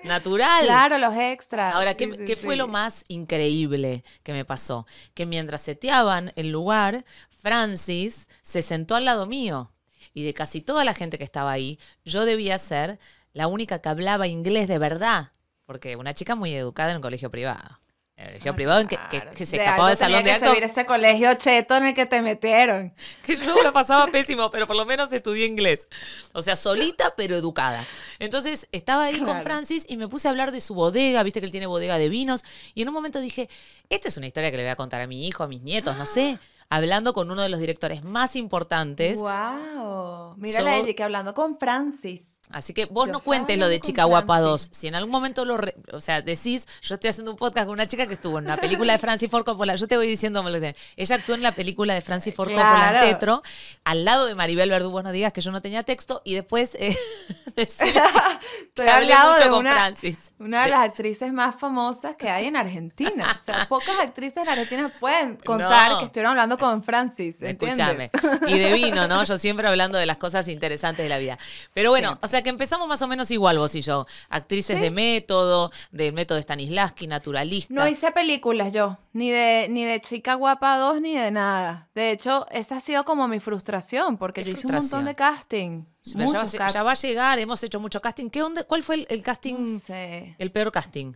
natural. 0.03 0.65
Claro, 0.65 0.97
los 0.97 1.15
extras. 1.15 1.73
Ahora, 1.75 1.95
¿qué, 1.95 2.35
fue 2.35 2.55
lo 2.55 2.67
más 2.67 3.05
increíble 3.07 4.03
que 4.23 4.33
me 4.33 4.45
pasó? 4.45 4.85
Que 5.13 5.25
mientras 5.25 5.61
seteaban 5.61 6.33
el 6.35 6.49
lugar, 6.49 7.05
Francis 7.41 8.27
se 8.41 8.61
sentó 8.61 8.95
al 8.95 9.05
lado 9.05 9.27
mío. 9.27 9.71
Y 10.13 10.23
de 10.23 10.33
casi 10.33 10.61
toda 10.61 10.83
la 10.83 10.93
gente 10.93 11.17
que 11.17 11.23
estaba 11.23 11.51
ahí, 11.51 11.79
yo 12.03 12.25
debía 12.25 12.57
ser 12.57 12.99
la 13.33 13.47
única 13.47 13.79
que 13.79 13.89
hablaba 13.89 14.27
inglés 14.27 14.67
de 14.67 14.79
verdad. 14.79 15.31
Porque 15.65 15.95
una 15.95 16.13
chica 16.13 16.35
muy 16.35 16.55
educada 16.55 16.91
en 16.91 16.97
un 16.97 17.01
colegio 17.01 17.29
privado. 17.29 17.79
En 18.15 18.23
el 18.23 18.29
colegio 18.31 18.55
privado 18.55 18.79
en 18.79 18.87
que, 18.87 18.97
que, 19.35 19.45
se 19.45 19.57
escapó 19.57 19.85
del 19.85 19.95
salón 19.95 20.23
de 20.23 20.31
acto. 20.31 20.51
ese 20.53 20.87
colegio 20.87 21.31
cheto 21.35 21.75
en 21.75 21.87
el 21.87 21.93
que 21.93 22.07
te 22.07 22.19
metieron. 22.23 22.95
Que 23.23 23.35
yo 23.35 23.53
me 23.63 23.71
pasaba 23.71 24.07
pésimo, 24.07 24.49
pero 24.49 24.65
por 24.65 24.75
lo 24.75 24.85
menos 24.85 25.13
estudié 25.13 25.45
inglés. 25.45 25.87
O 26.33 26.41
sea, 26.41 26.55
solita 26.55 27.13
pero 27.15 27.35
educada. 27.35 27.85
Entonces 28.17 28.67
estaba 28.71 29.03
ahí 29.03 29.19
con 29.19 29.43
Francis 29.43 29.85
y 29.87 29.97
me 29.97 30.07
puse 30.07 30.27
a 30.27 30.31
hablar 30.31 30.51
de 30.51 30.61
su 30.61 30.73
bodega, 30.73 31.21
viste 31.21 31.41
que 31.41 31.45
él 31.45 31.51
tiene 31.51 31.67
bodega 31.67 31.99
de 31.99 32.09
vinos. 32.09 32.43
Y 32.73 32.81
en 32.81 32.87
un 32.87 32.95
momento 32.95 33.19
dije, 33.19 33.49
esta 33.89 34.07
es 34.07 34.17
una 34.17 34.25
historia 34.25 34.49
que 34.49 34.57
le 34.57 34.63
voy 34.63 34.71
a 34.71 34.75
contar 34.75 35.01
a 35.01 35.05
mi 35.05 35.27
hijo, 35.27 35.43
a 35.43 35.47
mis 35.47 35.61
nietos, 35.61 35.95
no 35.95 36.07
sé. 36.07 36.39
Hablando 36.69 37.13
con 37.13 37.31
uno 37.31 37.41
de 37.41 37.49
los 37.49 37.59
directores 37.59 38.03
más 38.03 38.35
importantes. 38.35 39.19
¡Wow! 39.19 40.35
Mira 40.37 40.61
la 40.61 40.83
que 40.83 41.03
hablando 41.03 41.33
con 41.33 41.57
Francis. 41.57 42.36
Así 42.49 42.73
que 42.73 42.85
vos 42.85 43.07
Yo 43.07 43.11
no 43.11 43.19
cuentes 43.19 43.57
lo 43.57 43.67
de 43.67 43.79
Chica 43.81 44.05
Guapa 44.05 44.37
Francis. 44.37 44.69
2. 44.69 44.77
Si 44.77 44.87
en 44.87 44.95
algún 44.95 45.11
momento 45.11 45.43
lo, 45.43 45.57
re- 45.57 45.75
o 45.91 45.99
sea, 45.99 46.21
decís, 46.21 46.65
yo 46.81 46.95
estoy 46.95 47.09
haciendo 47.09 47.31
un 47.31 47.37
podcast 47.37 47.65
con 47.67 47.73
una 47.73 47.85
chica 47.87 48.07
que 48.07 48.13
estuvo 48.13 48.39
en 48.39 48.45
una 48.45 48.55
película 48.55 48.93
de 48.93 48.99
Francis 48.99 49.29
Ford 49.29 49.43
Coppola, 49.43 49.75
yo 49.75 49.85
te 49.87 49.97
voy 49.97 50.07
diciendo, 50.07 50.43
ella 50.47 51.15
actuó 51.15 51.35
en 51.35 51.43
la 51.43 51.51
película 51.51 51.93
de 51.93 52.01
Francis 52.01 52.33
Ford 52.33 52.47
Coppola 52.49 52.85
en 52.87 52.89
Claro. 52.91 53.07
Tetro, 53.07 53.43
al 53.83 54.05
lado 54.05 54.25
de 54.27 54.35
Maribel 54.35 54.69
Verdú, 54.69 54.91
vos 54.91 55.03
no 55.03 55.11
digas 55.11 55.33
que 55.33 55.41
yo 55.41 55.51
no 55.51 55.61
tenía 55.61 55.83
texto, 55.83 56.21
y 56.23 56.35
después 56.35 56.75
eh, 56.79 56.95
decir 57.55 57.87
Estoy 58.67 58.87
hablé 58.87 59.11
hablando 59.13 59.31
mucho 59.33 59.43
de 59.43 59.49
con 59.49 59.59
una, 59.59 59.73
Francis. 59.73 60.31
una 60.39 60.63
de 60.63 60.69
las 60.69 60.79
actrices 60.81 61.33
más 61.33 61.55
famosas 61.59 62.15
que 62.15 62.29
hay 62.29 62.45
en 62.47 62.55
Argentina. 62.55 63.31
O 63.33 63.37
sea, 63.37 63.67
pocas 63.67 63.99
actrices 63.99 64.37
en 64.37 64.49
Argentina 64.49 64.93
pueden 64.99 65.35
contar 65.37 65.91
No. 65.91 65.99
que 65.99 66.05
estuvieron 66.05 66.31
hablando 66.31 66.57
con 66.57 66.83
Francis, 66.83 67.41
Escúchame. 67.41 68.09
¿entiendes? 68.13 68.41
Y 68.47 68.59
de 68.59 68.73
vino, 68.73 69.07
¿no? 69.07 69.23
Yo 69.23 69.37
siempre 69.37 69.67
hablando 69.67 69.97
de 69.97 70.05
las 70.05 70.17
cosas 70.17 70.47
interesantes 70.47 71.03
de 71.03 71.09
la 71.09 71.17
vida. 71.17 71.37
Pero 71.73 71.89
bueno, 71.89 72.19
o 72.21 72.27
sea 72.27 72.36
que 72.43 72.49
empezamos 72.49 72.87
más 72.87 73.01
o 73.01 73.07
menos 73.07 73.29
igual 73.31 73.57
vos 73.57 73.73
y 73.75 73.81
yo. 73.81 74.05
Actrices 74.29 74.75
Sí. 74.77 74.81
de 74.81 74.91
método, 74.91 75.71
del 75.91 76.13
método 76.13 76.39
Stanislavski, 76.39 77.07
naturalista. 77.07 77.73
No 77.73 77.87
hice 77.87 78.11
películas 78.11 78.71
yo, 78.73 78.97
ni 79.13 79.29
de, 79.29 79.67
ni 79.69 79.83
de 79.85 79.99
Chica 80.01 80.35
Guapa 80.35 80.77
2, 80.77 81.01
ni 81.01 81.15
de 81.17 81.31
nada. 81.31 81.89
De 81.95 82.11
hecho, 82.11 82.45
esa 82.51 82.77
ha 82.77 82.79
sido 82.79 83.03
como 83.05 83.27
mi 83.27 83.39
frustración, 83.39 84.17
porque 84.17 84.43
¿Qué 84.43 84.51
yo 84.51 84.57
hice 84.57 84.67
un 84.67 84.73
montón 84.75 85.05
de 85.05 85.15
casting. 85.15 85.83
Ya, 86.03 86.25
va, 86.25 86.31
cast- 86.31 86.73
ya 86.73 86.83
va 86.83 86.91
a 86.91 86.95
llegar, 86.95 87.39
hemos 87.39 87.61
hecho 87.63 87.79
mucho 87.79 88.01
casting. 88.01 88.29
¿Qué 88.29 88.41
onda? 88.43 88.63
¿Cuál 88.63 88.83
fue 88.83 88.95
el, 88.95 89.07
el 89.09 89.21
casting, 89.23 89.55
No 89.59 89.67
sé. 89.79 90.35
el 90.37 90.51
peor 90.51 90.71
casting? 90.71 91.13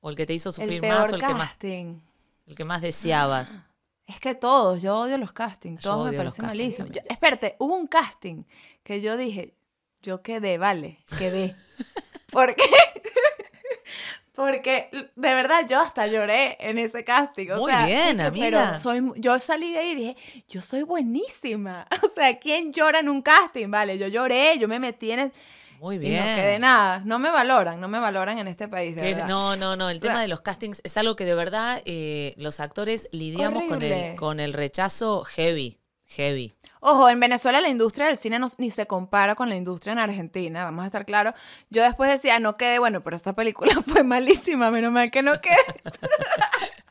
¿O 0.00 0.10
el 0.10 0.16
que 0.16 0.26
te 0.26 0.34
hizo 0.34 0.52
sufrir 0.52 0.74
El 0.74 0.80
peor 0.82 0.98
más 1.00 1.12
o 1.12 1.14
el 1.16 1.20
que 1.20 1.26
más, 1.34 1.48
casting. 1.48 2.00
el 2.46 2.56
que 2.56 2.64
más 2.64 2.82
deseabas? 2.82 3.50
Es 4.08 4.20
que 4.20 4.34
todos, 4.34 4.80
yo 4.80 4.96
odio 5.00 5.18
los 5.18 5.34
castings, 5.34 5.82
todos 5.82 6.10
me 6.10 6.16
parecen 6.16 6.46
malísimos. 6.46 6.92
espérate, 7.10 7.56
hubo 7.58 7.76
un 7.76 7.86
casting 7.86 8.44
que 8.82 9.02
yo 9.02 9.18
dije, 9.18 9.52
yo 10.02 10.22
quedé, 10.22 10.58
vale, 10.58 10.98
quedé. 11.18 11.54
¿Por 12.32 12.54
qué? 12.54 12.64
Porque 14.34 14.88
de 14.92 15.34
verdad 15.34 15.66
yo 15.68 15.80
hasta 15.80 16.06
lloré 16.06 16.56
en 16.60 16.78
ese 16.78 17.02
casting. 17.02 17.50
O 17.50 17.56
Muy 17.58 17.72
sea, 17.72 17.86
bien, 17.86 18.20
amiga. 18.20 18.46
Pero 18.68 18.74
soy, 18.78 19.02
yo 19.16 19.38
salí 19.40 19.72
de 19.72 19.78
ahí 19.78 19.88
y 19.90 19.94
dije, 19.96 20.16
yo 20.48 20.62
soy 20.62 20.82
buenísima. 20.82 21.86
O 22.04 22.08
sea, 22.08 22.38
¿quién 22.38 22.72
llora 22.72 23.00
en 23.00 23.08
un 23.08 23.22
casting? 23.22 23.68
Vale, 23.70 23.98
yo 23.98 24.06
lloré, 24.08 24.56
yo 24.58 24.68
me 24.68 24.78
metí 24.78 25.10
en 25.12 25.18
el... 25.20 25.32
Muy 25.80 25.96
Y 25.96 25.98
bien. 25.98 26.18
no 26.20 26.34
quedé 26.36 26.58
nada. 26.58 27.02
No 27.04 27.18
me 27.20 27.30
valoran, 27.30 27.80
no 27.80 27.86
me 27.88 27.98
valoran 28.00 28.38
en 28.38 28.48
este 28.48 28.66
país, 28.66 28.96
de 28.96 29.02
verdad. 29.02 29.26
no, 29.28 29.54
no, 29.56 29.76
no. 29.76 29.90
El 29.90 29.98
O 29.98 30.00
sea, 30.00 30.10
tema 30.10 30.22
de 30.22 30.28
los 30.28 30.40
castings 30.40 30.80
es 30.84 30.96
algo 30.96 31.14
que 31.16 31.24
de 31.24 31.34
verdad 31.34 31.82
eh, 31.84 32.34
los 32.36 32.58
actores 32.60 33.08
lidiamos 33.12 33.64
con 33.64 33.82
el, 33.82 34.16
con 34.16 34.40
el 34.40 34.52
rechazo 34.52 35.22
heavy. 35.24 35.78
Heavy. 36.08 36.54
Ojo, 36.80 37.08
en 37.08 37.18
Venezuela 37.18 37.60
la 37.60 37.68
industria 37.68 38.06
del 38.06 38.16
cine 38.16 38.38
no- 38.38 38.46
ni 38.58 38.70
se 38.70 38.86
compara 38.86 39.34
con 39.34 39.48
la 39.48 39.56
industria 39.56 39.92
en 39.92 39.98
Argentina, 39.98 40.64
vamos 40.64 40.84
a 40.84 40.86
estar 40.86 41.04
claros. 41.04 41.34
Yo 41.70 41.82
después 41.82 42.08
decía, 42.10 42.38
no 42.38 42.54
quedé, 42.54 42.78
bueno, 42.78 43.00
pero 43.02 43.16
esta 43.16 43.32
película 43.34 43.72
fue 43.86 44.04
malísima, 44.04 44.70
menos 44.70 44.92
mal 44.92 45.10
que 45.10 45.22
no 45.22 45.40
quedé. 45.40 45.56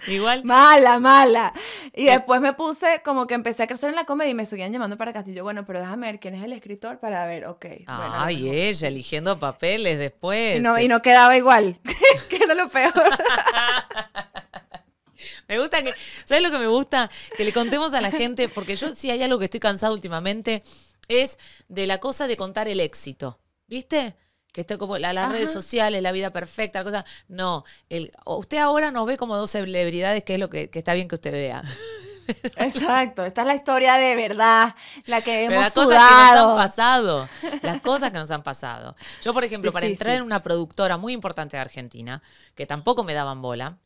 Igual. 0.07 0.43
mala, 0.43 0.99
mala. 0.99 1.53
Y 1.93 2.05
después 2.05 2.41
me 2.41 2.53
puse, 2.53 3.01
como 3.03 3.25
que 3.27 3.33
empecé 3.33 3.63
a 3.63 3.67
crecer 3.67 3.89
en 3.89 3.95
la 3.95 4.05
comedia 4.05 4.31
y 4.31 4.35
me 4.35 4.45
seguían 4.45 4.71
llamando 4.71 4.97
para 4.97 5.13
Castillo. 5.13 5.43
Bueno, 5.43 5.65
pero 5.65 5.79
déjame 5.79 6.07
ver 6.07 6.19
quién 6.19 6.35
es 6.35 6.43
el 6.43 6.53
escritor 6.53 6.99
para 6.99 7.25
ver, 7.25 7.45
ok. 7.45 7.65
bueno, 7.85 8.03
a 8.03 8.07
lo 8.19 8.25
Ay, 8.25 8.41
mejor. 8.43 8.55
ella 8.55 8.87
eligiendo 8.87 9.39
papeles 9.39 9.97
después. 9.97 10.57
y, 10.57 10.61
no, 10.61 10.79
y 10.79 10.87
no 10.87 11.01
quedaba 11.01 11.35
igual, 11.37 11.79
que 12.29 12.37
era 12.37 12.53
lo 12.53 12.69
peor. 12.69 12.93
Me 15.47 15.59
gusta 15.59 15.83
que, 15.83 15.93
¿sabes 16.25 16.43
lo 16.43 16.51
que 16.51 16.57
me 16.59 16.67
gusta? 16.67 17.09
Que 17.37 17.43
le 17.45 17.53
contemos 17.53 17.93
a 17.93 18.01
la 18.01 18.11
gente, 18.21 18.49
porque 18.49 18.75
yo 18.75 18.93
sí 18.93 19.11
hay 19.11 19.21
algo 19.23 19.37
que 19.39 19.45
estoy 19.45 19.59
cansado 19.59 19.93
últimamente, 19.93 20.63
es 21.07 21.37
de 21.67 21.85
la 21.87 21.99
cosa 21.99 22.27
de 22.27 22.35
contar 22.37 22.67
el 22.67 22.79
éxito. 22.79 23.39
¿Viste? 23.67 24.15
Que 24.51 24.61
está 24.61 24.77
como 24.77 24.97
la- 24.97 25.11
las 25.13 25.25
Ajá. 25.25 25.33
redes 25.33 25.51
sociales, 25.51 26.01
la 26.01 26.11
vida 26.11 26.31
perfecta, 26.31 26.79
la 26.79 26.85
cosa. 26.85 27.05
No, 27.27 27.63
el, 27.89 28.11
usted 28.25 28.57
ahora 28.57 28.91
nos 28.91 29.05
ve 29.05 29.17
como 29.17 29.35
dos 29.37 29.51
celebridades, 29.51 30.23
que 30.23 30.35
es 30.35 30.39
lo 30.39 30.49
que, 30.49 30.69
que 30.69 30.79
está 30.79 30.93
bien 30.93 31.07
que 31.07 31.15
usted 31.15 31.31
vea. 31.31 31.63
Exacto, 32.57 33.23
esta 33.25 33.41
es 33.41 33.47
la 33.47 33.53
historia 33.55 33.95
de 33.95 34.15
verdad, 34.15 34.75
la 35.05 35.21
que 35.21 35.31
Pero 35.47 35.53
hemos 35.53 35.63
las 35.65 35.73
cosas 35.73 35.97
que 36.09 36.35
nos 36.35 36.49
han 36.51 36.55
pasado. 36.57 37.29
Las 37.61 37.81
cosas 37.81 38.11
que 38.11 38.17
nos 38.17 38.31
han 38.31 38.43
pasado. 38.43 38.95
Yo, 39.21 39.33
por 39.33 39.43
ejemplo, 39.43 39.71
para 39.71 39.85
entrar 39.85 40.15
en 40.15 40.23
una 40.23 40.41
productora 40.41 40.97
muy 40.97 41.13
importante 41.13 41.57
de 41.57 41.61
Argentina, 41.61 42.21
que 42.55 42.65
tampoco 42.65 43.03
me 43.03 43.13
daban 43.13 43.41
bola, 43.41 43.77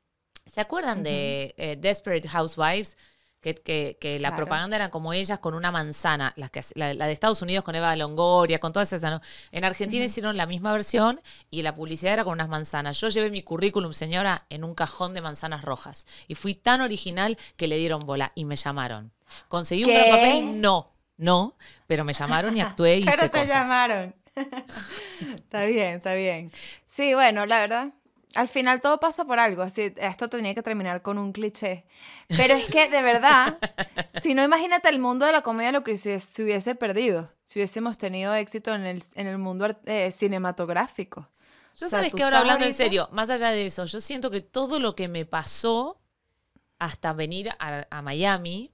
¿se 0.52 0.62
acuerdan 0.62 1.04
de 1.04 1.54
eh, 1.58 1.76
Desperate 1.80 2.28
Housewives? 2.28 2.98
Que, 3.42 3.56
que- 3.56 3.98
que 4.02 4.20
la 4.20 4.30
Claro. 4.32 4.36
propaganda 4.44 4.76
era 4.76 4.90
como 4.90 5.14
ellas 5.14 5.40
con 5.40 5.54
una 5.54 5.72
manzana, 5.72 6.34
las 6.36 6.50
que, 6.50 6.62
la, 6.76 6.94
la 6.94 7.06
de 7.08 7.14
Estados 7.14 7.42
Unidos 7.42 7.64
con 7.64 7.74
Eva 7.74 7.96
Longoria, 7.96 8.60
con 8.60 8.74
todas 8.74 8.92
esas. 8.92 9.10
¿no? 9.10 9.22
En 9.54 9.64
Argentina 9.64 10.04
hicieron 10.04 10.36
la 10.36 10.46
misma 10.46 10.74
versión 10.74 11.22
y 11.50 11.62
la 11.62 11.74
publicidad 11.74 12.12
era 12.12 12.26
con 12.26 12.34
unas 12.34 12.50
manzanas. 12.50 13.00
Yo 13.00 13.08
llevé 13.08 13.30
mi 13.32 13.42
currículum, 13.42 13.94
señora, 13.94 14.46
en 14.50 14.66
un 14.66 14.76
cajón 14.76 15.14
de 15.14 15.22
manzanas 15.22 15.62
rojas. 15.64 16.06
Y 16.28 16.36
fui 16.36 16.54
tan 16.54 16.82
original 16.82 17.38
que 17.56 17.70
le 17.70 17.78
dieron 17.78 18.06
bola 18.06 18.34
y 18.36 18.44
me 18.44 18.58
llamaron. 18.58 19.14
¿Conseguí 19.48 19.86
un 19.86 19.94
gran 19.94 20.10
papel? 20.10 20.60
No, 20.60 20.92
no, 21.16 21.56
pero 21.88 22.04
me 22.04 22.12
llamaron 22.12 22.58
y 22.58 22.62
actué 22.62 22.98
y 22.98 23.04
Pero 23.06 23.16
hice 23.16 23.30
te 23.30 23.40
cosas. 23.40 23.48
llamaron. 23.56 24.16
está 25.36 25.64
bien, 25.66 25.96
está 25.98 26.14
bien. 26.14 26.52
Sí, 26.88 27.14
bueno, 27.14 27.46
la 27.46 27.60
verdad, 27.60 27.94
al 28.36 28.48
final 28.48 28.82
todo 28.82 29.00
pasa 29.00 29.26
por 29.26 29.40
algo. 29.40 29.64
Así, 29.64 29.94
esto 29.98 30.30
tenía 30.30 30.54
que 30.54 30.62
terminar 30.62 31.02
con 31.02 31.18
un 31.18 31.32
cliché. 31.32 31.86
Pero 32.28 32.54
es 32.54 32.66
que, 32.66 32.88
de 32.88 33.02
verdad, 33.02 33.58
si 34.22 34.34
no, 34.34 34.44
imagínate 34.44 34.90
el 34.90 35.00
mundo 35.00 35.26
de 35.26 35.32
la 35.32 35.42
comedia 35.42 35.72
lo 35.72 35.84
que 35.84 35.98
se, 35.98 36.20
se 36.20 36.44
hubiese 36.44 36.76
perdido. 36.76 37.32
Si 37.44 37.60
hubiésemos 37.60 37.98
tenido 37.98 38.34
éxito 38.34 38.74
en 38.74 38.86
el, 38.86 39.04
en 39.16 39.28
el 39.28 39.38
mundo 39.38 39.76
eh, 39.86 40.12
cinematográfico. 40.12 41.30
Yo 41.78 41.88
O 41.88 41.90
sea, 41.90 42.00
sabes 42.00 42.14
que 42.14 42.24
ahora 42.24 42.40
hablando 42.40 42.66
en 42.66 42.74
serio, 42.74 43.08
más 43.12 43.30
allá 43.30 43.50
de 43.50 43.66
eso, 43.66 43.86
yo 43.86 44.00
siento 44.00 44.30
que 44.30 44.42
todo 44.42 44.80
lo 44.80 44.96
que 44.96 45.08
me 45.08 45.26
pasó 45.26 46.02
hasta 46.78 47.14
venir 47.14 47.50
a, 47.60 47.88
a 47.90 48.02
Miami, 48.02 48.74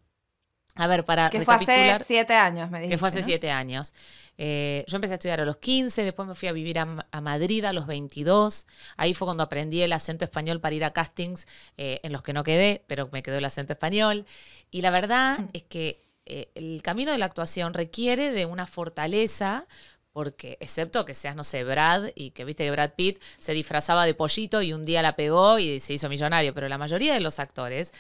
a 0.76 0.88
ver, 0.88 1.06
para 1.06 1.30
Que 1.30 1.42
fue 1.42 1.56
hace 1.56 1.98
siete 2.04 2.34
años, 2.34 2.70
me 2.70 2.80
dijiste. 2.80 2.96
que 2.96 2.98
fue 2.98 3.08
hace 3.08 3.20
¿no? 3.20 3.26
siete 3.26 3.50
años. 3.50 3.94
Eh, 4.38 4.84
yo 4.88 4.98
empecé 4.98 5.14
a 5.14 5.16
estudiar 5.16 5.40
a 5.40 5.46
los 5.46 5.58
15, 5.58 6.04
después 6.04 6.28
me 6.28 6.36
fui 6.36 6.50
a 6.50 6.52
vivir 6.52 6.78
a 6.80 7.22
Madrid 7.22 7.64
a 7.64 7.72
los 7.72 7.88
22. 7.88 8.66
Ahí 8.98 9.14
fue 9.14 9.26
cuando 9.26 9.44
aprendí 9.44 9.82
el 9.82 9.94
acento 9.94 10.26
español 10.26 10.60
para 10.60 10.76
ir 10.76 10.84
a 10.84 10.92
castings 10.92 11.48
eh, 11.78 12.02
en 12.04 12.12
los 12.12 12.22
que 12.22 12.34
no 12.34 12.44
quedé, 12.44 12.84
pero 12.88 13.08
me 13.14 13.24
quedó 13.24 13.38
el 13.38 13.46
acento 13.46 13.72
español. 13.72 14.26
Y 14.70 14.82
la 14.82 14.90
verdad 14.90 15.40
es 15.54 15.64
que 15.64 16.04
eh, 16.26 16.50
el 16.56 16.82
camino 16.82 17.14
de 17.14 17.20
la 17.20 17.26
actuación 17.26 17.74
requiere 17.74 18.32
de 18.32 18.46
una 18.46 18.68
fortaleza. 18.68 19.66
Porque, 20.12 20.58
excepto 20.62 21.04
que 21.04 21.14
seas, 21.14 21.36
no 21.36 21.44
sé, 21.44 21.66
Brad, 21.66 22.06
y 22.16 22.32
que 22.32 22.46
viste 22.46 22.64
que 22.64 22.72
Brad 22.72 22.92
Pitt 22.96 23.22
se 23.38 23.52
disfrazaba 23.52 24.06
de 24.06 24.14
pollito 24.14 24.62
y 24.62 24.72
un 24.72 24.86
día 24.86 25.02
la 25.02 25.18
pegó 25.18 25.60
y 25.60 25.82
se 25.82 25.92
hizo 25.92 26.08
millonario, 26.08 26.54
pero 26.54 26.70
la 26.70 26.78
mayoría 26.78 27.14
de 27.14 27.20
los 27.20 27.38
actores 27.38 27.92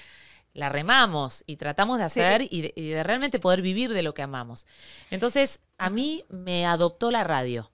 la 0.55 0.69
remamos 0.69 1.43
y 1.45 1.57
tratamos 1.57 2.00
de 2.00 2.09
Sí. 2.09 2.19
hacer 2.21 2.47
y, 2.50 2.62
de, 2.63 2.74
y 2.75 2.89
de 2.89 3.03
realmente 3.03 3.38
poder 3.39 3.62
vivir 3.62 3.93
de 3.93 4.01
lo 4.01 4.13
que 4.15 4.24
amamos. 4.24 4.65
Entonces, 5.12 5.59
a 5.77 5.91
mí 5.91 6.24
me 6.29 6.65
adoptó 6.65 7.12
la 7.12 7.24
radio. 7.24 7.71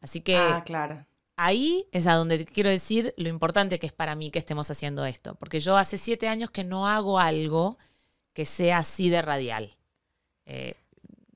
Así 0.00 0.20
que 0.20 0.36
Ah, 0.36 0.62
claro. 0.64 1.04
ahí 1.36 1.86
es 1.90 2.06
a 2.06 2.14
donde 2.14 2.44
quiero 2.44 2.70
decir 2.70 3.14
lo 3.16 3.28
importante 3.28 3.78
que 3.80 3.86
es 3.86 3.92
para 3.92 4.14
mí 4.14 4.30
que 4.30 4.38
estemos 4.38 4.70
haciendo 4.70 5.04
esto. 5.06 5.34
Porque 5.36 5.58
yo 5.60 5.76
hace 5.76 5.98
siete 5.98 6.28
años 6.28 6.50
que 6.50 6.62
no 6.62 6.86
hago 6.86 7.18
algo 7.18 7.78
que 8.34 8.44
sea 8.46 8.78
así 8.78 9.08
de 9.10 9.20
radial. 9.22 9.76
Eh, 10.44 10.74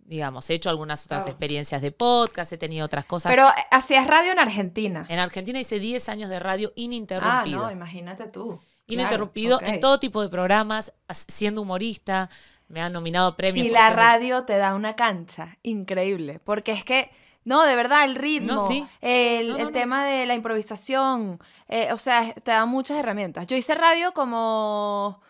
digamos, 0.05 0.49
he 0.51 0.55
hecho 0.55 0.69
algunas 0.69 1.05
otras 1.07 1.23
Claro. 1.23 1.33
experiencias 1.33 1.81
de 1.81 1.91
podcast, 1.93 2.53
he 2.53 2.59
tenido 2.59 2.85
otras 2.85 3.07
cosas. 3.07 3.33
Pero 3.33 3.49
eh, 3.49 3.53
hacías 3.71 4.07
radio 4.07 4.33
en 4.33 4.39
Argentina. 4.39 5.07
en 5.09 5.19
Argentina 5.19 5.59
hice 5.59 5.79
10 5.81 6.09
años 6.11 6.29
de 6.29 6.39
radio 6.39 6.69
Ah, 6.69 6.73
ininterrumpido. 6.77 7.63
no, 7.63 7.71
imagínate 7.71 8.29
tú. 8.29 8.61
Ininterrumpido 8.87 9.59
Claro, 9.59 9.75
en 9.75 9.81
todo 9.81 9.99
tipo 10.01 10.21
de 10.23 10.29
programas, 10.29 10.93
as- 11.09 11.25
siendo 11.29 11.63
humorista, 11.63 12.29
me 12.69 12.81
han 12.83 12.93
nominado 12.93 13.29
a 13.29 13.37
premios. 13.37 13.67
Y 13.67 13.71
la 13.71 13.89
ser- 13.89 13.97
radio 13.97 14.45
te 14.45 14.57
da 14.57 14.75
una 14.75 14.97
cancha 14.97 15.59
increíble, 15.63 16.41
porque 16.45 16.73
es 16.73 16.85
que, 16.85 17.11
no, 17.45 17.63
de 17.65 17.75
verdad, 17.77 18.05
el 18.05 18.15
ritmo, 18.15 18.55
No, 18.55 18.61
sí. 18.67 18.87
el, 19.01 19.49
No, 19.49 19.53
no, 19.55 19.59
el 19.61 19.65
no. 19.67 19.73
tema 19.73 20.05
de 20.05 20.27
la 20.27 20.35
improvisación, 20.35 21.39
eh, 21.69 21.93
o 21.93 21.99
sea, 21.99 22.33
te 22.35 22.51
da 22.51 22.65
muchas 22.67 22.99
herramientas. 22.99 23.47
Yo 23.47 23.57
hice 23.57 23.75
radio 23.75 24.13
como 24.13 25.21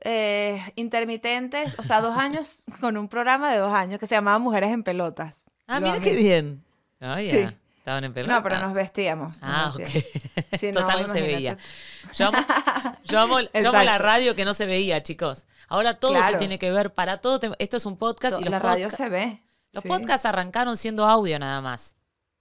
eh, 0.00 0.62
intermitentes, 0.76 1.76
o 1.78 1.82
sea, 1.82 2.00
dos 2.00 2.16
años 2.18 2.64
con 2.80 2.96
un 2.96 3.08
programa 3.08 3.50
de 3.50 3.58
dos 3.58 3.72
años 3.72 3.98
que 3.98 4.06
se 4.06 4.14
llamaba 4.14 4.38
Mujeres 4.38 4.70
en 4.72 4.82
Pelotas. 4.84 5.46
Ah, 5.66 5.80
Lo 5.80 5.86
mira 5.86 5.96
amé. 5.96 6.04
qué 6.04 6.14
bien. 6.14 6.64
Ah, 7.00 7.20
ya. 7.20 7.30
Sí. 7.50 7.56
Estaban 7.88 8.04
en 8.04 8.12
pelota. 8.12 8.34
No, 8.34 8.42
pero 8.42 8.58
nos 8.60 8.74
vestíamos. 8.74 9.42
nos 9.42 9.50
Ah, 9.50 9.72
ok. 9.74 9.88
Sí, 10.58 10.72
Total 10.74 11.00
no, 11.02 11.08
se 11.08 11.22
veía. 11.22 11.56
Yo 12.14 12.26
amo, 12.28 12.38
yo 12.38 12.44
amo- 12.44 12.44
yo 13.04 13.20
amo 13.20 13.38
Exacto. 13.40 13.82
la 13.82 13.96
radio 13.98 14.34
que 14.36 14.44
no 14.44 14.52
se 14.52 14.66
veía, 14.66 15.02
chicos. 15.02 15.46
Ahora 15.68 15.94
todo 15.98 16.22
se 16.22 16.34
tiene 16.36 16.58
que 16.58 16.70
ver, 16.70 16.92
para 16.92 17.18
todo. 17.22 17.38
te- 17.40 17.50
esto 17.58 17.76
es 17.78 17.86
un 17.86 17.96
podcast 17.96 18.38
y 18.40 18.44
los, 18.44 18.50
la 18.50 18.58
radio 18.58 18.90
se 18.90 19.08
ve. 19.08 19.42
los 19.72 19.82
sí. 19.82 19.88
podcasts 19.88 20.26
arrancaron 20.26 20.76
siendo 20.76 21.06
audio 21.06 21.38
nada 21.38 21.60
más. 21.62 21.94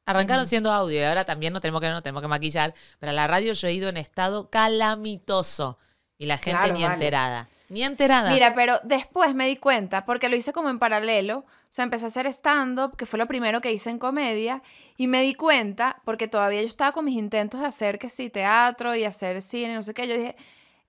Arrancaron 0.06 0.46
siendo 0.46 0.72
audio 0.72 1.00
y 1.00 1.04
ahora 1.04 1.24
también 1.26 1.52
no 1.54 1.60
tenemos 1.62 1.82
que 1.82 1.90
no 1.90 2.02
tenemos 2.02 2.22
que 2.22 2.28
maquillar. 2.30 2.74
Pero 3.00 3.12
a 3.12 3.14
la 3.14 3.28
radio 3.28 3.54
yo 3.54 3.68
he 3.70 3.74
ido 3.74 3.88
en 3.90 3.98
estado 3.98 4.50
calamitoso 4.50 5.78
y 6.18 6.26
la 6.26 6.38
gente 6.38 6.60
Claro, 6.60 6.74
ni 6.74 6.82
vale. 6.84 6.94
enterada. 6.96 7.48
Ni 7.70 7.84
enterada. 7.84 8.30
Mira, 8.32 8.54
pero 8.56 8.80
después 8.84 9.34
me 9.36 9.48
di 9.48 9.58
cuenta, 9.58 10.06
porque 10.06 10.30
lo 10.30 10.36
hice 10.36 10.54
como 10.54 10.70
en 10.70 10.80
paralelo, 10.80 11.46
O 11.70 11.74
sea, 11.78 11.84
empecé 11.84 12.06
a 12.06 12.08
hacer 12.08 12.28
stand-up, 12.28 12.96
que 12.96 13.06
fue 13.06 13.20
lo 13.20 13.28
primero 13.28 13.62
que 13.62 13.72
hice 13.72 13.90
en 13.90 14.00
comedia, 14.00 14.64
y 14.96 15.08
me 15.08 15.22
di 15.22 15.34
cuenta, 15.34 16.02
porque 16.06 16.28
todavía 16.28 16.62
yo 16.62 16.68
estaba 16.68 16.94
con 16.94 17.06
mis 17.06 17.18
intentos 17.18 17.60
de 17.60 17.68
hacer 17.68 18.00
que 18.00 18.10
sí, 18.10 18.30
teatro 18.30 18.96
y 18.96 19.04
hacer 19.04 19.42
cine, 19.42 19.74
no 19.76 19.84
sé 19.84 19.94
qué, 19.94 20.08
yo 20.08 20.16
dije, 20.16 20.36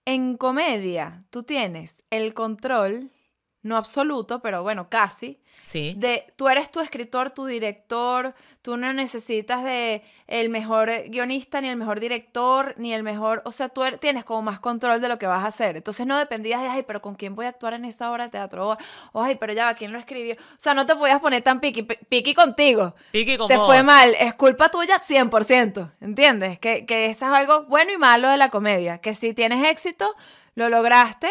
en 0.05 0.37
comedia 0.37 1.25
tú 1.31 1.43
tienes 1.43 2.05
el 2.11 2.33
control, 2.33 3.11
no 3.63 3.77
absoluto, 3.77 4.41
pero 4.41 4.63
bueno, 4.63 4.89
casi, 4.89 5.41
Sí. 5.65 5.95
de 5.99 6.25
tú 6.37 6.49
eres 6.49 6.71
tu 6.71 6.81
escritor, 6.81 7.29
tu 7.31 7.45
director, 7.45 8.33
tú 8.63 8.79
no 8.79 8.91
necesitas 8.95 9.63
de 9.65 10.03
el 10.27 10.49
mejor 10.49 10.91
guionista, 11.09 11.61
ni 11.61 11.69
el 11.69 11.77
mejor 11.77 12.01
director, 12.01 12.75
ni 12.79 12.95
el 12.95 13.03
mejor, 13.03 13.43
o 13.45 13.53
sea, 13.53 13.69
tú 13.69 13.83
er- 13.83 13.99
tienes 13.99 14.25
como 14.25 14.41
más 14.41 14.61
control 14.61 15.01
de 15.03 15.09
lo 15.09 15.19
que 15.19 15.27
vas 15.27 15.45
a 15.45 15.49
hacer. 15.49 15.77
Entonces 15.77 16.07
no 16.07 16.17
dependías 16.17 16.63
de, 16.63 16.69
ay, 16.69 16.85
pero 16.87 17.03
¿con 17.03 17.17
quién 17.17 17.35
voy 17.35 17.45
a 17.45 17.51
actuar 17.51 17.75
en 17.75 17.85
esa 17.85 18.11
obra 18.11 18.25
de 18.25 18.31
teatro? 18.31 18.79
O, 19.13 19.23
ay, 19.23 19.35
pero 19.37 19.53
ya 19.53 19.67
va, 19.67 19.75
¿quién 19.75 19.93
lo 19.93 19.99
escribió? 19.99 20.37
O 20.37 20.39
sea, 20.57 20.73
no 20.73 20.87
te 20.87 20.97
podías 20.97 21.21
poner 21.21 21.43
tan 21.43 21.61
piqui, 21.61 21.83
pi- 21.83 21.99
piqui 22.09 22.33
contigo. 22.33 22.95
Pique 23.11 23.37
con 23.37 23.49
Te 23.49 23.59
vos. 23.59 23.67
fue 23.67 23.83
mal, 23.83 24.15
es 24.19 24.35
culpa 24.37 24.71
tuya 24.71 24.99
100%, 25.01 25.91
¿entiendes? 26.01 26.59
Que, 26.61 26.87
que 26.87 27.07
eso 27.07 27.27
es 27.27 27.33
algo 27.33 27.65
bueno 27.67 27.93
y 27.93 27.99
malo 27.99 28.31
de 28.31 28.39
la 28.39 28.49
comedia, 28.49 28.99
que 28.99 29.13
si 29.13 29.35
tienes 29.35 29.69
éxito, 29.69 30.15
lo 30.55 30.71
lograste, 30.71 31.29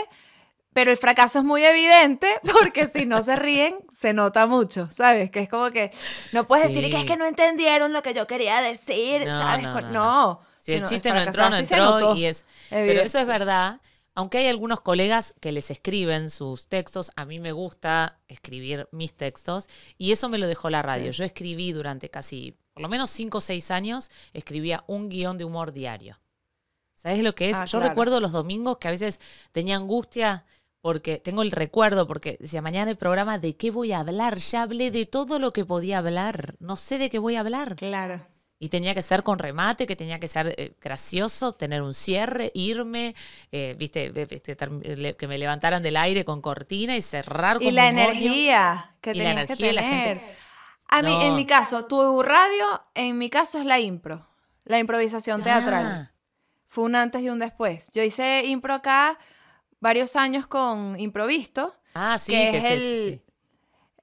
pero 0.78 0.92
el 0.92 0.98
fracaso 0.98 1.40
es 1.40 1.46
muy 1.46 1.66
evidente 1.66 2.28
porque 2.54 2.86
si 2.86 3.08
no 3.08 3.24
se 3.24 3.36
ríen, 3.36 3.80
se 3.92 4.14
nota 4.14 4.46
mucho, 4.46 4.88
¿sabes? 4.94 5.32
Que 5.32 5.40
es 5.40 5.50
como 5.50 5.72
que 5.72 5.90
no 6.34 6.46
puedes 6.46 6.68
decir 6.68 6.88
que 6.92 6.98
es 6.98 7.02
Sí. 7.02 7.08
que 7.08 7.18
no 7.18 7.26
entendieron 7.26 7.94
lo 7.94 8.04
que 8.04 8.14
yo 8.14 8.28
quería 8.28 8.62
decir, 8.62 9.26
No, 9.26 9.40
¿sabes? 9.40 9.64
no, 9.66 9.82
no. 9.90 10.42
Si 10.60 10.74
el 10.74 10.84
chiste 10.84 11.10
no 11.10 11.20
entró, 11.20 11.50
no 11.50 11.56
y 11.58 11.60
entró 11.62 12.16
y 12.16 12.26
es... 12.26 12.46
Pero 12.70 13.02
eso 13.02 13.18
es 13.18 13.24
sí. 13.24 13.28
verdad. 13.28 13.82
Aunque 14.14 14.38
hay 14.38 14.46
algunos 14.50 14.82
colegas 14.82 15.34
que 15.42 15.52
les 15.52 15.72
escriben 15.72 16.30
sus 16.30 16.68
textos, 16.68 17.10
a 17.16 17.26
mí 17.26 17.40
me 17.40 17.54
gusta 17.54 18.20
escribir 18.28 18.88
mis 18.92 19.16
textos 19.18 19.70
y 19.98 20.12
eso 20.12 20.30
me 20.30 20.38
lo 20.38 20.46
dejó 20.46 20.70
la 20.70 20.84
radio. 20.84 21.10
Yo 21.10 21.24
escribí 21.24 21.72
durante 21.72 22.10
casi, 22.10 22.56
por 22.74 22.84
lo 22.84 22.88
menos 22.90 23.10
5 23.10 23.40
o 23.40 23.42
6 23.42 23.72
años, 23.72 24.12
escribía 24.34 24.84
un 24.86 25.10
guion 25.10 25.40
de 25.40 25.46
humor 25.46 25.72
diario. 25.74 26.20
¿Sabes 26.94 27.24
lo 27.24 27.34
que 27.36 27.50
es? 27.50 27.58
Ah, 27.58 27.66
Yo 27.66 27.78
claro. 27.80 27.90
recuerdo 27.90 28.20
los 28.20 28.32
domingos 28.32 28.78
que 28.80 28.88
a 28.88 28.92
veces 28.92 29.20
tenía 29.52 29.76
angustia 29.76 30.46
porque 30.88 31.18
tengo 31.18 31.42
el 31.42 31.52
recuerdo, 31.52 32.08
porque 32.08 32.38
decía, 32.40 32.62
mañana 32.62 32.90
el 32.90 32.96
programa, 32.96 33.40
¿de 33.40 33.58
qué 33.58 33.72
voy 33.72 33.92
a 33.92 34.00
hablar? 34.00 34.38
Ya 34.38 34.62
hablé 34.62 34.90
de 34.90 35.06
todo 35.06 35.38
lo 35.38 35.52
que 35.52 35.66
podía 35.66 35.98
hablar. 35.98 36.56
No 36.62 36.78
sé 36.78 36.98
de 36.98 37.10
qué 37.10 37.20
voy 37.20 37.36
a 37.36 37.42
hablar. 37.42 37.76
Claro. 37.76 38.22
Y 38.58 38.70
tenía 38.70 38.94
que 38.96 39.02
ser 39.02 39.24
con 39.24 39.38
remate, 39.38 39.86
que 39.86 39.98
tenía 39.98 40.18
que 40.22 40.30
ser 40.30 40.56
eh, 40.58 40.76
gracioso, 40.82 41.52
tener 41.52 41.82
un 41.82 41.94
cierre, 41.94 42.52
irme, 42.54 43.16
eh, 43.52 43.76
viste, 43.78 44.14
que 44.14 45.28
me 45.28 45.38
levantaran 45.38 45.84
del 45.84 45.98
aire 45.98 46.24
con 46.24 46.42
cortina 46.42 46.96
y 46.96 47.02
cerrar 47.02 47.58
con 47.58 47.68
Y 47.68 47.72
la 47.72 47.90
energía 47.90 48.96
que 49.02 49.12
Y 49.12 49.16
la 49.16 49.24
tenías 49.26 49.46
que 49.48 49.54
energía 49.54 49.70
y 49.72 49.74
la 49.76 49.82
tener. 49.82 50.20
gente- 50.20 50.36
A 50.88 51.02
mí, 51.02 51.14
en 51.22 51.36
mi 51.36 51.46
caso, 51.46 51.84
tu 51.84 52.24
radio, 52.24 52.82
en 52.96 53.18
mi 53.18 53.30
caso 53.30 53.60
es 53.60 53.66
la 53.66 53.78
impro, 53.82 54.26
la 54.64 54.80
improvisación 54.80 55.44
teatral. 55.44 55.86
Ah, 55.86 56.12
Fue 56.70 56.86
un 56.86 56.96
antes 56.96 57.22
y 57.24 57.30
un 57.30 57.40
después. 57.40 57.92
Yo 57.94 58.04
hice 58.04 58.44
impro 58.46 58.74
acá 58.74 59.20
varios 59.80 60.16
años 60.16 60.48
con 60.48 61.00
Improvisto, 61.00 61.74
ah, 61.94 62.18
sí, 62.20 62.32
que 62.32 62.52
que 62.52 62.58
es 62.58 62.64
sí, 62.64 62.72
el, 62.74 62.80
sí, 62.80 63.10
sí. 63.10 63.22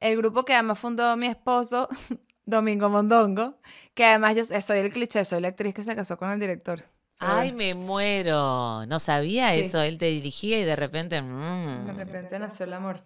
el 0.00 0.16
grupo 0.16 0.44
que 0.44 0.54
además 0.54 0.78
fundó 0.78 1.16
mi 1.16 1.26
esposo, 1.26 1.88
Domingo 2.46 2.88
Mondongo, 2.88 3.58
que 3.94 4.04
además 4.04 4.36
yo 4.36 4.44
soy 4.60 4.78
el 4.78 4.92
cliché, 4.92 5.24
soy 5.24 5.40
la 5.40 5.48
actriz 5.48 5.74
que 5.74 5.82
se 5.82 5.96
casó 5.96 6.16
con 6.18 6.30
el 6.30 6.38
director. 6.40 6.80
Ay, 7.18 7.52
me 7.52 7.74
muero. 7.74 8.84
No 8.86 8.98
sabía 8.98 9.54
Sí. 9.54 9.60
eso. 9.60 9.80
Él 9.80 9.96
te 9.98 10.06
dirigía 10.06 10.58
y 10.60 10.64
de 10.64 10.76
repente. 10.76 11.22
mm. 11.22 11.86
de 11.86 11.92
repente 11.94 12.38
nació 12.38 12.66
el 12.66 12.72
amor. 12.74 13.04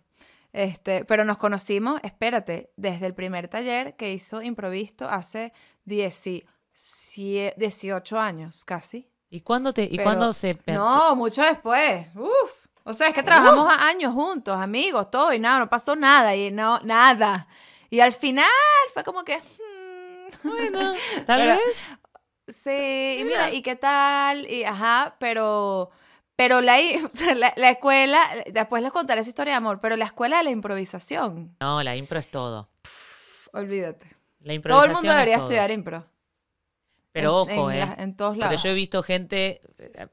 Este, 0.53 1.05
pero 1.05 1.25
nos 1.25 1.37
conocimos, 1.39 2.01
espérate, 2.03 2.73
desde 2.77 3.07
el 3.07 3.15
primer 3.15 3.49
taller 3.49 3.95
que 3.97 4.13
hizo 4.13 4.43
Improvisto 4.43 5.09
hace 5.09 5.53
10 5.85 6.25
18 7.57 8.19
años 8.19 8.65
casi. 8.65 9.08
¿Y 9.31 9.41
cuándo, 9.43 9.73
te, 9.75 9.85
y 9.85 9.91
Pero- 9.91 10.05
cuándo 10.05 10.33
se.? 10.33 10.59
No, 10.67 11.15
mucho 11.17 11.43
después. 11.43 12.07
Uf. 12.15 12.67
O 12.85 12.95
sea, 12.95 13.09
es 13.09 13.15
que 13.15 13.23
trabajamos 13.23 13.69
a- 13.71 13.87
años 13.89 14.15
juntos, 14.15 14.59
amigos, 14.59 15.11
todo, 15.11 15.33
y 15.35 15.39
nada, 15.39 15.59
no 15.59 15.69
pasó 15.69 15.95
nada, 15.95 16.35
y 16.35 16.51
no, 16.51 16.81
nada. 16.81 17.47
Y 17.91 18.01
al 18.01 18.13
final 18.15 18.47
fue 18.95 19.05
como 19.05 19.25
que. 19.25 19.37
hmm, 19.39 20.49
Bueno, 20.49 20.95
tal 21.27 21.41
Pero- 21.41 21.57
vez. 21.57 21.89
sí, 22.49 23.17
y 23.21 23.25
mira, 23.25 23.53
¿y 23.53 23.61
qué 23.63 23.77
tal? 23.77 24.51
Y 24.51 24.65
ajá, 24.65 25.17
pero. 25.19 25.91
Pero 26.37 26.61
la, 26.61 26.81
i- 26.81 26.97
o 27.05 27.11
sea, 27.11 27.35
la, 27.35 27.53
la 27.57 27.71
escuela, 27.71 28.21
después 28.47 28.83
les 28.83 28.93
contaré 28.93 29.21
esa 29.23 29.29
historia 29.29 29.55
de 29.55 29.59
amor, 29.59 29.81
pero 29.81 29.97
la 29.97 30.05
escuela 30.07 30.39
de 30.39 30.45
la 30.45 30.51
improvisación, 30.51 31.57
No, 31.61 31.83
la 31.83 31.97
impro 31.97 32.19
es 32.19 32.31
todo. 32.31 32.71
olvídate. 33.53 34.07
La 34.41 34.47
Todo 34.47 34.55
improvisación 34.55 34.91
el 34.91 34.97
mundo 34.97 35.13
debería 35.13 35.35
todo. 35.37 35.45
estudiar 35.45 35.71
impro. 35.73 36.07
Pero 37.21 37.47
en- 37.49 37.59
ojo, 37.59 37.71
en 37.71 37.77
¿eh? 37.77 37.81
la- 37.87 38.03
en 38.03 38.17
todos 38.17 38.31
Porque 38.33 38.45
lados. 38.45 38.63
yo 38.63 38.71
he 38.71 38.75
visto 38.75 39.03
gente. 39.03 39.61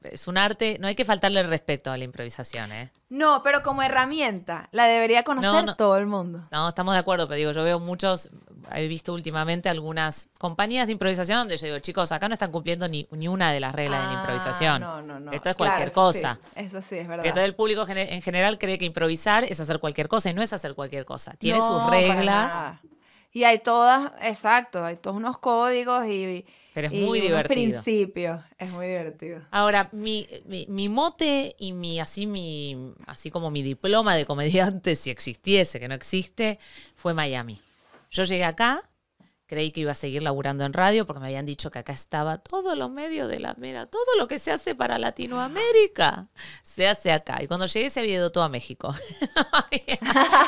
Es 0.02 0.28
un 0.28 0.38
arte. 0.38 0.78
No 0.80 0.88
hay 0.88 0.94
que 0.94 1.04
faltarle 1.04 1.40
el 1.40 1.48
respeto 1.48 1.90
a 1.90 1.96
la 1.96 2.04
improvisación, 2.04 2.72
¿eh? 2.72 2.90
No, 3.08 3.42
pero 3.42 3.62
como 3.62 3.82
herramienta, 3.82 4.68
la 4.72 4.86
debería 4.86 5.22
conocer 5.22 5.64
no. 5.64 5.76
todo 5.76 5.96
el 5.96 6.06
mundo. 6.06 6.48
No, 6.50 6.68
estamos 6.68 6.94
de 6.94 7.00
acuerdo, 7.00 7.28
pero 7.28 7.36
digo, 7.36 7.52
yo 7.52 7.62
veo 7.62 7.78
muchos, 7.78 8.30
he 8.74 8.86
visto 8.88 9.12
últimamente 9.14 9.68
algunas 9.68 10.28
compañías 10.38 10.86
de 10.86 10.92
improvisación 10.92 11.38
donde 11.38 11.56
yo 11.56 11.66
digo, 11.66 11.78
chicos, 11.78 12.10
acá 12.10 12.28
no 12.28 12.32
están 12.34 12.50
cumpliendo 12.50 12.88
ni, 12.88 13.06
ni 13.12 13.28
una 13.28 13.52
de 13.52 13.60
las 13.60 13.74
reglas 13.74 14.00
de 14.00 14.06
la 14.06 14.12
Ah, 14.12 14.20
improvisación. 14.22 14.80
No, 14.80 15.02
no, 15.02 15.20
no. 15.20 15.32
Esto 15.32 15.50
es 15.50 15.54
Claro, 15.54 15.70
cualquier 15.70 15.86
eso 15.88 16.00
cosa. 16.00 16.38
sí, 16.42 16.50
eso 16.64 16.82
sí, 16.82 16.96
es 16.96 17.06
verdad. 17.06 17.32
Todo 17.32 17.44
el 17.44 17.54
público 17.54 17.86
en 17.88 18.22
general 18.22 18.58
cree 18.58 18.76
que 18.78 18.84
improvisar 18.86 19.44
es 19.44 19.60
hacer 19.60 19.78
cualquier 19.78 20.08
cosa 20.08 20.30
y 20.30 20.34
no 20.34 20.42
es 20.42 20.52
hacer 20.52 20.74
cualquier 20.74 21.04
cosa. 21.04 21.34
Tiene 21.38 21.58
No, 21.60 21.66
sus 21.66 21.82
para 21.84 21.90
reglas, 21.90 22.52
nada. 22.54 22.80
Y 23.32 23.44
hay 23.44 23.58
todas, 23.58 24.12
exacto, 24.22 24.84
hay 24.84 24.96
todos 24.96 25.16
unos 25.16 25.38
códigos 25.38 26.06
y, 26.06 26.44
pero 26.76 26.88
es 26.88 26.92
y 26.92 27.00
muy 27.00 27.22
divertido. 27.22 27.54
principios. 27.54 28.44
Es 28.58 28.70
muy 28.70 28.86
divertido. 28.86 29.40
Ahora, 29.50 29.88
mi, 29.92 30.28
mi, 30.44 30.66
mi 30.68 30.90
mote 30.90 31.56
y 31.58 31.72
mi 31.72 32.00
así 32.00 32.26
mi 32.26 32.92
así 33.06 33.30
como 33.30 33.50
mi 33.50 33.62
diploma 33.62 34.14
de 34.14 34.26
comediante, 34.26 34.94
si 34.94 35.08
existiese, 35.08 35.80
que 35.80 35.88
no 35.88 35.94
existe, 35.94 36.58
fue 36.94 37.14
Miami. 37.14 37.62
Yo 38.10 38.24
llegué 38.24 38.44
acá, 38.44 38.82
creí 39.46 39.70
que 39.70 39.80
iba 39.80 39.92
a 39.92 39.94
seguir 39.94 40.20
laburando 40.20 40.66
en 40.66 40.74
radio 40.74 41.06
porque 41.06 41.20
me 41.20 41.28
habían 41.28 41.46
dicho 41.46 41.70
que 41.70 41.78
acá 41.78 41.94
estaba 41.94 42.36
todo 42.36 42.74
lo 42.74 42.90
medio 42.90 43.26
de 43.26 43.40
la 43.40 43.54
mera, 43.54 43.86
todo 43.86 44.18
lo 44.18 44.28
que 44.28 44.38
se 44.38 44.52
hace 44.52 44.74
para 44.74 44.98
Latinoamérica 44.98 46.28
se 46.62 46.86
hace 46.88 47.10
acá. 47.10 47.42
Y 47.42 47.46
cuando 47.46 47.64
llegué 47.64 47.88
se 47.88 48.00
había 48.00 48.16
ido 48.16 48.30
todo 48.30 48.44
a 48.44 48.50
México. 48.50 48.94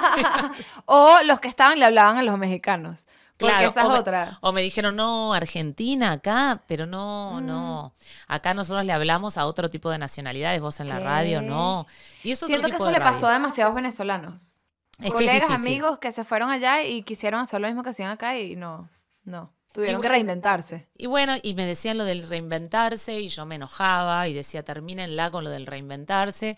o 0.85 1.21
los 1.25 1.41
que 1.41 1.49
estaban 1.49 1.79
le 1.79 1.87
hablaban 1.87 2.19
a 2.19 2.23
los 2.23 2.37
mexicanos. 2.37 3.07
Claro, 3.39 3.69
esa 3.69 3.83
es 3.83 3.89
me- 3.89 3.95
otra. 3.95 4.39
O 4.41 4.53
me 4.53 4.63
dijeron, 4.63 4.97
no, 4.97 5.33
Argentina 5.33 6.13
acá, 6.13 6.63
pero 6.67 6.87
no, 6.87 7.41
no. 7.41 7.95
Acá 8.27 8.53
nosotros 8.53 8.85
le 8.85 8.93
hablamos 8.93 9.39
a 9.39 9.47
otro 9.47 9.69
tipo 9.69 9.91
de 9.91 9.99
nacionalidades, 9.99 10.61
vos 10.61 10.81
en 10.81 10.89
la 10.89 10.99
radio, 10.99 11.41
no. 11.41 11.87
Y 12.23 12.33
eso 12.33 12.47
Siento 12.47 12.69
que 12.69 12.77
eso 12.77 12.91
le 12.91 13.01
pasó 13.01 13.29
a 13.29 13.33
demasiados 13.33 13.75
venezolanos. 13.75 14.57
Es 15.01 15.13
Colegas, 15.13 15.51
amigos 15.51 16.01
que 16.01 16.11
se 16.11 16.25
fueron 16.25 16.51
allá 16.51 16.83
y 16.83 17.03
quisieron 17.03 17.41
hacer 17.41 17.61
lo 17.61 17.69
mismo 17.69 17.85
que 17.85 17.91
hacían 17.91 18.11
acá 18.11 18.37
y 18.37 18.57
no, 18.57 18.91
no. 19.23 19.53
Tuvieron 19.73 20.01
Y 20.01 20.03
que 20.03 20.09
reinventarse. 20.09 20.89
Y 20.97 21.07
bueno, 21.07 21.35
y 21.41 21.55
me 21.55 21.65
decían 21.67 21.99
lo 21.99 22.05
del 22.05 22.27
reinventarse 22.27 23.21
y 23.21 23.29
yo 23.29 23.47
me 23.47 23.55
enojaba 23.57 24.27
y 24.27 24.35
decía, 24.35 24.65
termínenla 24.65 25.31
con 25.31 25.45
lo 25.45 25.51
del 25.51 25.67
reinventarse. 25.67 26.57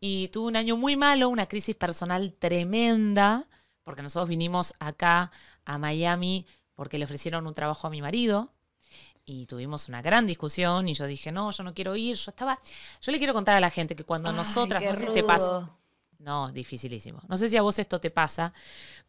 Y 0.00 0.28
tuve 0.28 0.48
un 0.48 0.56
año 0.56 0.76
muy 0.76 0.96
malo, 0.96 1.28
una 1.28 1.46
crisis 1.46 1.76
personal 1.76 2.34
tremenda, 2.38 3.46
porque 3.84 4.02
nosotros 4.02 4.28
vinimos 4.28 4.74
acá 4.80 5.30
a 5.66 5.78
Miami 5.78 6.46
porque 6.74 6.98
le 6.98 7.04
ofrecieron 7.04 7.46
un 7.46 7.54
trabajo 7.54 7.86
a 7.86 7.90
mi 7.90 8.00
marido 8.00 8.52
y 9.24 9.46
tuvimos 9.46 9.88
una 9.88 10.00
gran 10.00 10.26
discusión 10.26 10.88
y 10.88 10.94
yo 10.94 11.06
dije, 11.06 11.32
no, 11.32 11.50
yo 11.50 11.62
no 11.64 11.74
quiero 11.74 11.96
ir, 11.96 12.16
yo 12.16 12.30
estaba, 12.30 12.58
yo 13.02 13.12
le 13.12 13.18
quiero 13.18 13.34
contar 13.34 13.56
a 13.56 13.60
la 13.60 13.70
gente 13.70 13.96
que 13.96 14.04
cuando 14.04 14.30
Ay, 14.30 14.36
nosotras, 14.36 14.82
no 14.84 14.94
sé 14.94 15.06
si 15.06 15.12
te 15.12 15.24
pasa, 15.24 15.68
no, 16.18 16.50
dificilísimo. 16.52 17.20
No 17.28 17.36
sé 17.36 17.48
si 17.48 17.56
a 17.56 17.62
vos 17.62 17.78
esto 17.78 18.00
te 18.00 18.10
pasa, 18.10 18.54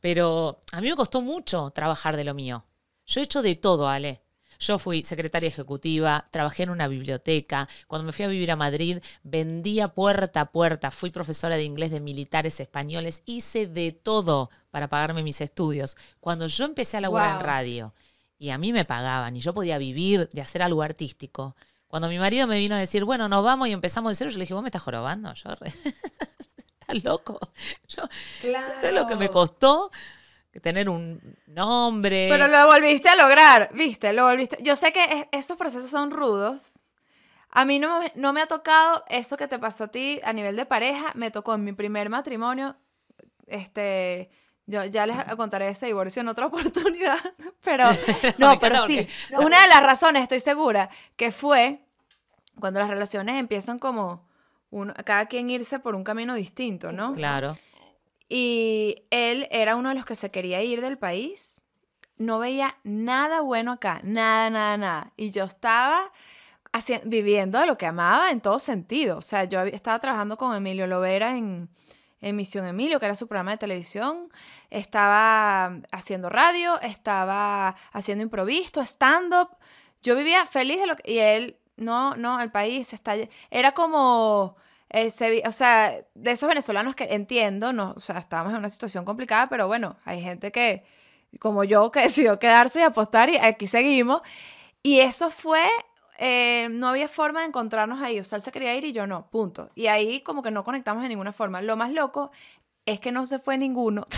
pero 0.02 0.60
a 0.72 0.82
mí 0.82 0.90
me 0.90 0.96
costó 0.96 1.22
mucho 1.22 1.70
trabajar 1.72 2.18
de 2.18 2.24
lo 2.24 2.34
mío. 2.34 2.66
Yo 3.06 3.22
he 3.22 3.24
hecho 3.24 3.42
de 3.42 3.56
todo, 3.56 3.88
Ale. 3.88 4.22
Yo 4.60 4.80
fui 4.80 5.04
secretaria 5.04 5.48
ejecutiva, 5.48 6.28
trabajé 6.32 6.64
en 6.64 6.70
una 6.72 6.88
biblioteca. 6.88 7.68
Cuando 7.88 8.06
me 8.06 8.12
fui 8.12 8.26
a 8.26 8.28
vivir 8.28 8.52
a 8.52 8.56
Madrid, 8.56 9.00
vendía 9.24 9.90
puerta 9.90 10.42
a 10.42 10.52
puerta. 10.52 10.92
Fui 10.92 11.10
profesora 11.12 11.58
de 11.58 11.64
inglés 11.64 11.92
de 11.92 12.00
militares 12.00 12.60
españoles. 12.60 13.22
Hice 13.26 13.68
de 13.68 13.92
todo 13.92 14.50
para 14.72 14.88
pagarme 14.88 15.24
mis 15.24 15.42
estudios. 15.42 15.96
Cuando 16.20 16.48
yo 16.48 16.66
empecé 16.66 16.98
a 16.98 17.02
laburar 17.02 17.32
Wow. 17.34 17.40
en 17.40 17.46
radio 17.46 17.94
y 18.40 18.50
a 18.50 18.58
mí 18.58 18.74
me 18.74 18.86
pagaban 18.86 19.36
y 19.36 19.40
yo 19.40 19.54
podía 19.54 19.78
vivir 19.78 20.30
de 20.32 20.42
hacer 20.42 20.62
algo 20.62 20.82
artístico, 20.84 21.56
cuando 21.88 22.10
mi 22.10 22.20
marido 22.20 22.48
me 22.48 22.60
vino 22.60 22.76
a 22.76 22.80
decir, 22.80 23.04
bueno, 23.06 23.30
nos 23.30 23.44
vamos 23.44 23.68
y 23.70 23.72
empezamos 23.72 24.12
de 24.12 24.16
cero, 24.16 24.30
yo 24.32 24.38
le 24.38 24.44
dije, 24.44 24.54
vos 24.54 24.62
me 24.64 24.68
estás 24.70 24.82
jorobando. 24.84 25.34
Yo 25.34 25.56
re- 25.56 25.70
estás 26.82 27.04
loco. 27.04 27.40
Yo, 27.88 28.04
¿Sabes 28.42 28.94
lo 28.94 29.08
que 29.08 29.16
me 29.16 29.30
costó? 29.30 29.92
Tener 30.62 30.90
un 30.90 31.38
nombre. 31.48 32.28
Pero 32.30 32.48
lo 32.48 32.68
volviste 32.68 33.10
a 33.10 33.16
lograr, 33.16 33.70
¿viste? 33.74 34.12
Lo 34.14 34.24
volviste. 34.26 34.58
Yo 34.62 34.76
sé 34.76 34.92
que 34.92 35.04
es- 35.04 35.28
esos 35.32 35.58
procesos 35.58 35.90
son 35.90 36.12
rudos. 36.12 36.80
A 37.50 37.64
mí 37.66 37.80
no, 37.80 38.00
me- 38.00 38.12
no 38.16 38.34
me 38.34 38.42
ha 38.42 38.48
tocado 38.48 39.04
eso 39.10 39.38
que 39.38 39.48
te 39.48 39.58
pasó 39.60 39.86
a 39.86 39.88
ti 39.88 40.20
a 40.24 40.34
nivel 40.34 40.56
de 40.56 40.66
pareja. 40.66 41.12
Me 41.16 41.32
tocó 41.32 41.54
en 41.56 41.64
mi 41.64 41.74
primer 41.74 42.10
matrimonio. 42.10 42.76
Este, 43.46 44.30
Yo 44.70 44.84
ya 44.84 45.06
les 45.08 45.18
contaré 45.36 45.70
ese 45.70 45.86
divorcio 45.86 46.22
en 46.22 46.28
otra 46.28 46.46
oportunidad, 46.52 47.18
pero 47.64 47.88
no, 48.38 48.60
pero 48.60 48.86
sí. 48.86 49.08
Una 49.38 49.62
de 49.62 49.68
las 49.70 49.82
razones, 49.82 50.24
estoy 50.24 50.42
segura, 50.42 50.90
que 51.16 51.32
fue 51.32 51.80
cuando 52.60 52.80
las 52.82 52.90
relaciones 52.90 53.40
empiezan 53.40 53.80
como 53.80 54.28
uno, 54.70 54.94
cada 55.06 55.28
quien 55.28 55.50
irse 55.50 55.80
por 55.80 55.96
un 55.96 56.04
camino 56.04 56.34
distinto, 56.36 56.92
¿no? 56.92 57.14
Claro. 57.14 57.58
Y 58.30 59.04
él 59.10 59.48
era 59.52 59.76
uno 59.76 59.90
de 59.90 59.96
los 59.96 60.06
que 60.06 60.16
se 60.16 60.32
quería 60.32 60.62
ir 60.62 60.82
del 60.82 60.98
país. 60.98 61.64
No 62.18 62.40
veía 62.40 62.78
nada 62.84 63.42
bueno 63.42 63.74
acá, 63.74 64.02
nada, 64.04 64.50
nada, 64.50 64.78
nada. 64.78 65.14
Y 65.16 65.32
yo 65.32 65.44
estaba 65.44 66.12
haci- 66.74 67.02
viviendo 67.06 67.60
de 67.60 67.68
lo 67.68 67.78
que 67.78 67.86
amaba 67.86 68.32
en 68.32 68.42
todo 68.42 68.60
sentido. 68.60 69.20
O 69.20 69.22
sea, 69.22 69.46
yo 69.46 69.62
estaba 69.62 70.00
trabajando 70.00 70.36
con 70.36 70.56
Emilio 70.56 70.88
Lovera 70.88 71.38
en, 71.38 71.70
en 72.20 72.36
Misión 72.36 72.66
Emilio, 72.66 73.00
que 73.00 73.06
era 73.06 73.16
su 73.16 73.28
programa 73.28 73.52
de 73.52 73.58
televisión. 73.58 74.30
Estaba 74.72 75.80
haciendo 75.92 76.30
radio, 76.30 76.82
estaba 76.82 77.76
haciendo 77.92 78.24
improviso, 78.24 78.82
stand-up. 78.82 79.50
Yo 80.02 80.16
vivía 80.16 80.46
feliz 80.46 80.80
de 80.80 80.88
lo 80.88 80.96
que... 80.96 81.12
Y 81.12 81.20
él, 81.20 81.58
no, 81.78 82.16
no, 82.16 82.42
el 82.42 82.52
país 82.52 82.94
está... 82.94 83.16
Era 83.52 83.74
como... 83.74 84.58
eh, 84.90 85.10
se 85.12 85.44
o 85.46 85.52
sea, 85.52 85.94
de 86.16 86.32
esos 86.32 86.48
venezolanos 86.48 86.96
que 86.96 87.06
entiendo, 87.12 87.74
no, 87.74 87.94
o 87.96 88.00
sea, 88.00 88.18
estábamos 88.20 88.54
en 88.54 88.60
una 88.60 88.70
situación 88.70 89.06
complicada, 89.06 89.48
pero 89.50 89.68
bueno, 89.68 89.98
hay 90.06 90.22
gente 90.22 90.52
que, 90.52 90.84
como 91.40 91.64
yo, 91.64 91.92
que 91.92 92.02
decidió 92.04 92.40
quedarse 92.40 92.80
y 92.80 92.84
apostar 92.84 93.30
y 93.30 93.38
aquí 93.38 93.68
seguimos. 93.68 94.22
Y 94.84 95.00
eso 95.02 95.30
fue, 95.30 95.66
eh, 96.20 96.68
no 96.72 96.88
había 96.88 97.08
forma 97.08 97.42
de 97.42 97.48
encontrarnos 97.48 98.02
ahí, 98.02 98.20
o 98.20 98.24
sea, 98.24 98.38
él 98.38 98.42
se 98.42 98.52
quería 98.52 98.74
ir 98.76 98.86
y 98.86 98.94
yo 98.94 99.06
no, 99.08 99.28
punto. 99.30 99.70
Y 99.76 99.88
ahí 99.88 100.22
como 100.22 100.42
que 100.42 100.52
no 100.52 100.64
conectamos 100.64 101.04
de 101.04 101.10
ninguna 101.10 101.34
forma. 101.34 101.62
Lo 101.62 101.76
más 101.76 101.92
loco 101.92 102.32
es 102.86 103.00
que 103.02 103.12
no 103.12 103.26
se 103.26 103.40
fue 103.40 103.58
ninguno. 103.58 104.06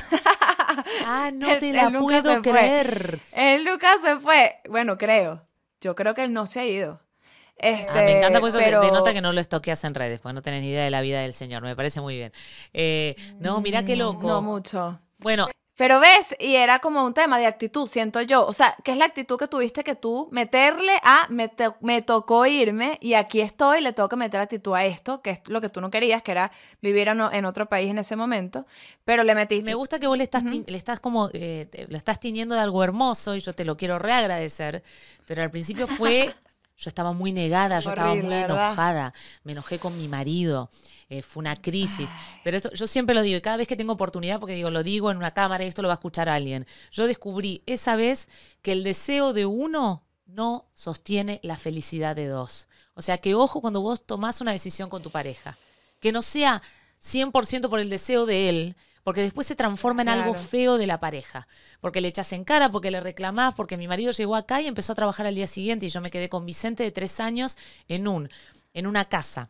Ah, 1.05 1.31
no 1.33 1.49
Él- 1.49 1.59
te 1.59 1.71
él 1.71 1.75
la 1.75 1.89
nunca 1.89 2.21
puedo 2.21 2.35
se 2.35 2.41
fue. 2.43 2.51
creer. 2.51 3.21
él 3.33 3.65
nunca 3.65 3.89
se 4.01 4.19
fue. 4.19 4.59
Bueno, 4.69 4.97
creo. 4.97 5.41
Yo 5.81 5.95
creo 5.95 6.13
que 6.13 6.23
él 6.23 6.31
no 6.31 6.45
se 6.45 6.59
ha 6.59 6.65
ido. 6.65 7.01
Este, 7.59 7.89
Ah, 7.89 8.03
me 8.03 8.17
encanta 8.17 8.39
porque 8.39 8.49
eso 8.49 8.59
se- 8.59 8.65
pero- 8.65 8.81
denota 8.81 9.13
que 9.13 9.21
no 9.21 9.33
lo 9.33 9.41
estoqueas 9.41 9.83
en 9.83 9.93
redes, 9.95 10.19
porque 10.19 10.33
no 10.33 10.41
tenés 10.41 10.61
ni 10.61 10.69
idea 10.69 10.83
de 10.83 10.89
la 10.91 11.01
vida 11.01 11.21
del 11.21 11.33
señor. 11.33 11.61
Me 11.63 11.75
parece 11.75 11.99
muy 12.01 12.15
bien. 12.15 12.31
Eh, 12.73 13.15
no, 13.39 13.59
mira 13.61 13.83
qué 13.83 13.95
loco. 13.95 14.27
No 14.27 14.41
mucho. 14.41 14.99
Bueno, 15.17 15.47
Pero 15.75 16.01
ves, 16.01 16.35
y 16.39 16.55
era 16.55 16.79
como 16.79 17.05
un 17.05 17.13
tema 17.13 17.37
de 17.39 17.45
actitud, 17.45 17.87
siento 17.87 18.21
yo. 18.21 18.45
O 18.45 18.51
sea, 18.51 18.75
¿qué 18.83 18.91
es 18.91 18.97
la 18.97 19.05
actitud 19.05 19.37
que 19.39 19.47
tuviste 19.47 19.81
que 19.81 19.95
tú 19.95 20.27
meterle 20.29 20.91
a 21.03 21.25
me, 21.29 21.49
me 21.79 22.01
tocó 22.01 22.45
irme 22.45 22.97
y 23.01 23.13
aquí 23.13 23.39
estoy, 23.39 23.79
le 23.79 23.93
tengo 23.93 24.09
que 24.09 24.17
meter 24.17 24.41
actitud 24.41 24.73
a 24.75 24.83
esto, 24.83 25.21
que 25.21 25.29
es 25.29 25.41
lo 25.47 25.61
que 25.61 25.69
tú 25.69 25.79
no 25.79 25.89
querías, 25.89 26.21
que 26.21 26.31
era 26.31 26.51
vivir 26.81 27.07
en, 27.07 27.45
otro 27.45 27.69
país 27.69 27.89
en 27.89 27.97
ese 27.97 28.17
momento, 28.17 28.65
pero 29.05 29.23
le 29.23 29.33
metiste. 29.35 29.63
me 29.63 29.73
gusta 29.73 29.99
que 29.99 30.07
vos 30.07 30.17
le 30.17 30.25
estás, 30.25 30.43
le 30.43 30.77
estás 30.77 30.99
como, 30.99 31.29
eh, 31.31 31.65
te- 31.71 31.87
lo 31.87 31.95
estás 31.95 32.19
tiñendo 32.19 32.55
de 32.55 32.61
algo 32.61 32.83
hermoso 32.83 33.35
y 33.35 33.39
yo 33.39 33.53
te 33.53 33.63
lo 33.63 33.77
quiero 33.77 33.99
reagradecer, 33.99 34.83
pero 35.27 35.43
al 35.43 35.49
principio 35.49 35.87
fue, 35.87 36.33
yo 36.79 36.89
estaba 36.89 37.11
muy 37.11 37.33
negada, 37.33 37.79
yo 37.81 37.89
estaba 37.89 38.11
Horrible, 38.11 38.29
muy 38.29 38.41
¿verdad? 38.41 38.67
enojada, 38.67 39.13
me 39.43 39.51
enojé 39.51 39.79
con 39.79 39.97
mi 39.97 40.07
marido, 40.07 40.69
eh, 41.09 41.21
fue 41.21 41.41
una 41.41 41.55
crisis, 41.57 42.09
pero 42.43 42.55
esto, 42.57 42.71
yo 42.73 42.87
siempre 42.87 43.13
lo 43.13 43.21
digo 43.21 43.37
y 43.37 43.41
cada 43.41 43.57
vez 43.57 43.67
que 43.67 43.75
tengo 43.75 43.93
oportunidad, 43.93 44.39
porque 44.39 44.55
digo, 44.55 44.69
lo 44.69 44.81
digo 44.81 45.11
en 45.11 45.17
una 45.17 45.33
cámara 45.33 45.65
y 45.65 45.67
esto 45.67 45.81
lo 45.81 45.89
va 45.89 45.95
a 45.95 46.01
escuchar 46.01 46.29
alguien, 46.29 46.65
yo 46.91 47.05
descubrí 47.05 47.63
esa 47.65 47.97
vez 47.97 48.29
que 48.61 48.71
el 48.71 48.83
deseo 48.83 49.33
de 49.33 49.45
uno 49.45 50.05
no 50.25 50.69
sostiene 50.73 51.39
la 51.43 51.57
felicidad 51.57 52.15
de 52.15 52.27
dos. 52.27 52.67
O 52.93 53.01
sea 53.01 53.17
que 53.17 53.35
ojo 53.35 53.61
cuando 53.61 53.81
vos 53.81 54.05
tomás 54.05 54.41
una 54.41 54.51
decisión 54.51 54.89
con 54.89 55.01
tu 55.01 55.09
pareja, 55.09 55.57
que 55.99 56.11
no 56.11 56.21
sea 56.21 56.61
100% 57.01 57.69
por 57.69 57.79
el 57.79 57.89
deseo 57.89 58.25
de 58.25 58.49
él, 58.49 58.75
porque 59.09 59.21
después 59.23 59.47
se 59.47 59.55
transforma 59.55 60.03
en 60.03 60.09
algo 60.09 60.35
feo 60.35 60.77
de 60.77 60.85
la 60.85 60.99
pareja. 60.99 61.47
Porque 61.81 61.99
le 61.99 62.09
echas 62.09 62.31
en 62.31 62.43
cara, 62.43 62.69
porque 62.71 62.91
le 62.91 62.99
reclamás, 62.99 63.55
porque 63.55 63.75
mi 63.75 63.87
marido 63.87 64.11
llegó 64.11 64.35
acá 64.35 64.61
y 64.61 64.67
empezó 64.67 64.91
a 64.91 64.95
trabajar 64.95 65.25
al 65.25 65.33
día 65.33 65.47
siguiente 65.47 65.87
y 65.87 65.89
yo 65.89 65.99
me 65.99 66.11
quedé 66.11 66.29
con 66.29 66.45
Vicente 66.45 66.83
de 66.83 66.91
tres 66.91 67.19
años 67.19 67.57
en, 67.87 68.07
un, 68.07 68.29
en 68.75 68.85
una 68.85 69.05
casa. 69.05 69.49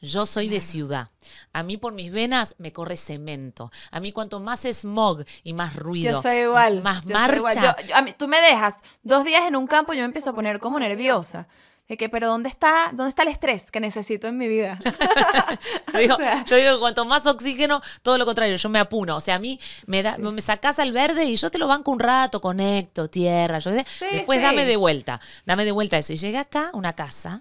Yo 0.00 0.24
soy 0.24 0.48
de 0.48 0.60
ciudad. 0.60 1.10
A 1.52 1.62
mí 1.62 1.76
por 1.76 1.92
mis 1.92 2.10
venas 2.10 2.54
me 2.56 2.72
corre 2.72 2.96
cemento. 2.96 3.70
A 3.90 4.00
mí 4.00 4.10
cuanto 4.10 4.40
más 4.40 4.62
smog 4.64 5.26
y 5.44 5.52
más 5.52 5.76
ruido, 5.76 6.12
Yo 6.12 6.22
soy 6.22 6.38
igual. 6.44 6.80
más 6.82 7.04
yo 7.04 7.12
marcha, 7.12 7.36
igual. 7.36 7.54
Yo- 7.56 7.86
yo- 7.88 7.94
a 7.94 8.00
mí, 8.00 8.14
tú 8.16 8.26
me 8.26 8.40
dejas 8.40 8.76
dos 9.02 9.22
días 9.22 9.46
en 9.46 9.54
un 9.54 9.66
campo 9.66 9.92
y 9.92 9.96
yo 9.96 10.00
me 10.02 10.06
empiezo 10.06 10.30
a 10.30 10.34
poner 10.34 10.60
como 10.60 10.78
nerviosa. 10.80 11.46
De 11.88 11.96
que, 11.96 12.10
pero 12.10 12.28
¿dónde 12.28 12.50
está, 12.50 12.88
¿dónde 12.92 13.08
está 13.08 13.22
el 13.22 13.28
estrés 13.28 13.70
que 13.70 13.80
necesito 13.80 14.26
en 14.28 14.36
mi 14.36 14.46
vida? 14.46 14.78
Yo 15.94 15.98
digo, 15.98 16.14
O 16.16 16.16
sea- 16.18 16.44
yo 16.44 16.56
digo 16.56 16.74
que 16.74 16.80
cuanto 16.80 17.04
más 17.06 17.26
oxígeno, 17.26 17.80
todo 18.02 18.18
lo 18.18 18.26
contrario, 18.26 18.56
yo 18.56 18.68
me 18.68 18.78
apuno. 18.78 19.16
O 19.16 19.20
sea, 19.22 19.36
a 19.36 19.38
mí 19.38 19.58
me, 19.86 20.02
da, 20.02 20.18
me 20.18 20.40
sacás 20.42 20.78
al 20.78 20.92
verde 20.92 21.24
y 21.24 21.36
yo 21.36 21.50
te 21.50 21.56
lo 21.58 21.66
banco 21.66 21.90
un 21.90 21.98
rato, 21.98 22.40
conecto, 22.42 23.08
tierra. 23.08 23.58
Yo, 23.58 23.70
Sí, 23.70 24.04
después 24.12 24.38
sí. 24.38 24.44
dame 24.44 24.66
de 24.66 24.76
vuelta, 24.76 25.20
dame 25.46 25.64
de 25.64 25.72
vuelta 25.72 25.96
eso. 25.96 26.12
Y 26.12 26.16
llegué 26.18 26.36
acá, 26.38 26.70
una 26.74 26.92
casa 26.92 27.40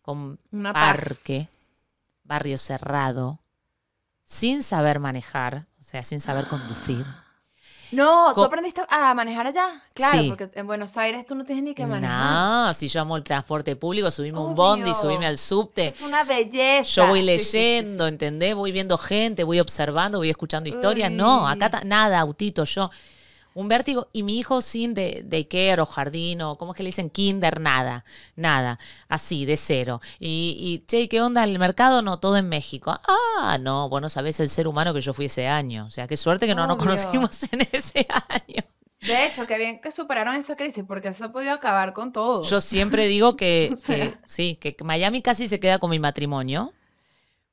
con 0.00 0.38
Una 0.50 0.72
paz. 0.72 0.96
parque, 0.98 1.48
barrio 2.24 2.56
cerrado, 2.56 3.40
sin 4.24 4.62
saber 4.62 5.00
manejar, 5.00 5.66
o 5.78 5.82
sea, 5.82 6.02
sin 6.02 6.18
saber 6.20 6.46
conducir. 6.48 7.04
No, 7.92 8.32
¿tú 8.34 8.42
aprendiste 8.42 8.82
a 8.88 9.14
manejar 9.14 9.46
allá? 9.46 9.82
Claro, 9.94 10.20
Sí. 10.20 10.28
porque 10.28 10.48
en 10.54 10.66
Buenos 10.66 10.96
Aires 10.96 11.26
tú 11.26 11.34
no 11.34 11.44
tienes 11.44 11.62
ni 11.64 11.74
que 11.74 11.86
manejar. 11.86 12.18
No, 12.32 12.74
si 12.74 12.88
yo 12.88 13.00
amo 13.02 13.16
el 13.16 13.22
transporte 13.22 13.76
público, 13.76 14.10
subirme 14.10 14.38
a 14.38 14.42
un 14.42 14.54
bondi, 14.54 14.84
Obvio. 14.84 14.94
subirme 14.94 15.26
al 15.26 15.38
subte. 15.38 15.82
Eso 15.86 16.04
es 16.04 16.08
una 16.08 16.24
belleza. 16.24 16.90
Yo 16.90 17.06
voy 17.08 17.20
Sí, 17.20 17.38
sí, 17.38 17.56
leyendo, 17.58 18.06
¿entendés? 18.06 18.54
Voy 18.54 18.72
viendo 18.72 18.96
gente, 18.98 19.44
voy 19.44 19.60
observando, 19.60 20.18
voy 20.18 20.30
escuchando 20.30 20.68
historias. 20.68 21.12
No, 21.12 21.46
acá 21.46 21.82
nada, 21.84 22.18
autito, 22.20 22.64
yo. 22.64 22.90
Un 23.54 23.68
vértigo. 23.68 24.08
Y 24.12 24.22
mi 24.22 24.38
hijo 24.38 24.60
sin 24.60 24.94
de, 24.94 25.22
daycare 25.24 25.80
o 25.80 25.86
jardín 25.86 26.42
o, 26.42 26.56
¿cómo 26.56 26.72
es 26.72 26.76
que 26.76 26.82
le 26.82 26.88
dicen? 26.88 27.10
Kinder, 27.10 27.60
nada, 27.60 28.04
nada. 28.36 28.78
Así, 29.08 29.44
de 29.44 29.56
cero. 29.56 30.00
Y, 30.18 30.56
y, 30.58 30.86
che, 30.86 31.08
¿qué 31.08 31.20
onda 31.20 31.44
el 31.44 31.58
mercado? 31.58 32.02
No, 32.02 32.18
todo 32.18 32.36
en 32.36 32.48
México. 32.48 32.98
Ah, 33.06 33.58
no, 33.60 33.88
bueno, 33.88 34.08
sabés 34.08 34.40
el 34.40 34.48
ser 34.48 34.68
humano 34.68 34.94
que 34.94 35.00
yo 35.00 35.12
fui 35.12 35.26
ese 35.26 35.48
año. 35.48 35.86
O 35.86 35.90
sea, 35.90 36.08
qué 36.08 36.16
suerte 36.16 36.46
que 36.46 36.54
no 36.54 36.66
nos 36.66 36.76
conocimos 36.76 37.42
en 37.52 37.68
ese 37.72 38.06
año. 38.08 38.64
De 39.02 39.26
hecho, 39.26 39.46
qué 39.46 39.58
bien 39.58 39.80
que 39.80 39.90
superaron 39.90 40.36
esa 40.36 40.56
crisis, 40.56 40.84
porque 40.86 41.08
eso 41.08 41.24
ha 41.24 41.32
podido 41.32 41.52
acabar 41.52 41.92
con 41.92 42.12
todo. 42.12 42.44
Yo 42.44 42.60
siempre 42.60 43.06
digo 43.06 43.36
que, 43.36 43.70
O 43.72 43.76
sea. 43.76 44.12
que 44.12 44.18
sí, 44.26 44.56
que 44.56 44.76
Miami 44.84 45.22
casi 45.22 45.48
se 45.48 45.58
queda 45.58 45.78
con 45.78 45.90
mi 45.90 45.98
matrimonio. 45.98 46.72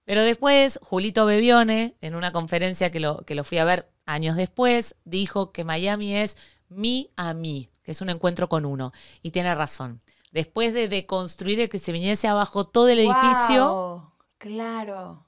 Pero 0.09 0.23
después, 0.23 0.79
Julito 0.81 1.27
Bebione, 1.27 1.95
en 2.01 2.15
una 2.15 2.31
conferencia 2.31 2.89
que 2.89 2.99
lo, 2.99 3.23
que 3.27 3.35
lo 3.35 3.43
fui 3.43 3.59
a 3.59 3.63
ver 3.63 3.91
años 4.07 4.35
después, 4.35 4.95
dijo 5.05 5.51
que 5.51 5.63
Miami 5.63 6.15
es 6.15 6.35
mi 6.67 7.11
a 7.15 7.35
mí, 7.35 7.69
que 7.83 7.91
es 7.91 8.01
un 8.01 8.09
encuentro 8.09 8.49
con 8.49 8.65
uno. 8.65 8.91
Y 9.21 9.29
tiene 9.29 9.53
razón. 9.53 10.01
Después 10.31 10.73
de 10.73 10.87
deconstruir 10.87 11.59
el 11.59 11.69
que 11.69 11.77
se 11.77 11.91
viniese 11.91 12.27
abajo 12.27 12.65
todo 12.65 12.87
el 12.89 12.97
edificio, 12.97 14.11
Claro. 14.39 15.27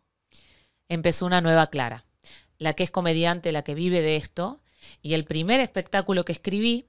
empezó 0.89 1.27
una 1.27 1.41
nueva 1.41 1.67
Clara. 1.67 2.05
La 2.57 2.73
que 2.73 2.81
es 2.81 2.89
comediante, 2.89 3.51
la 3.51 3.61
que 3.61 3.75
vive 3.75 4.01
de 4.01 4.15
esto. 4.15 4.61
Y 5.03 5.13
el 5.13 5.25
primer 5.25 5.59
espectáculo 5.59 6.25
que 6.25 6.31
escribí, 6.31 6.87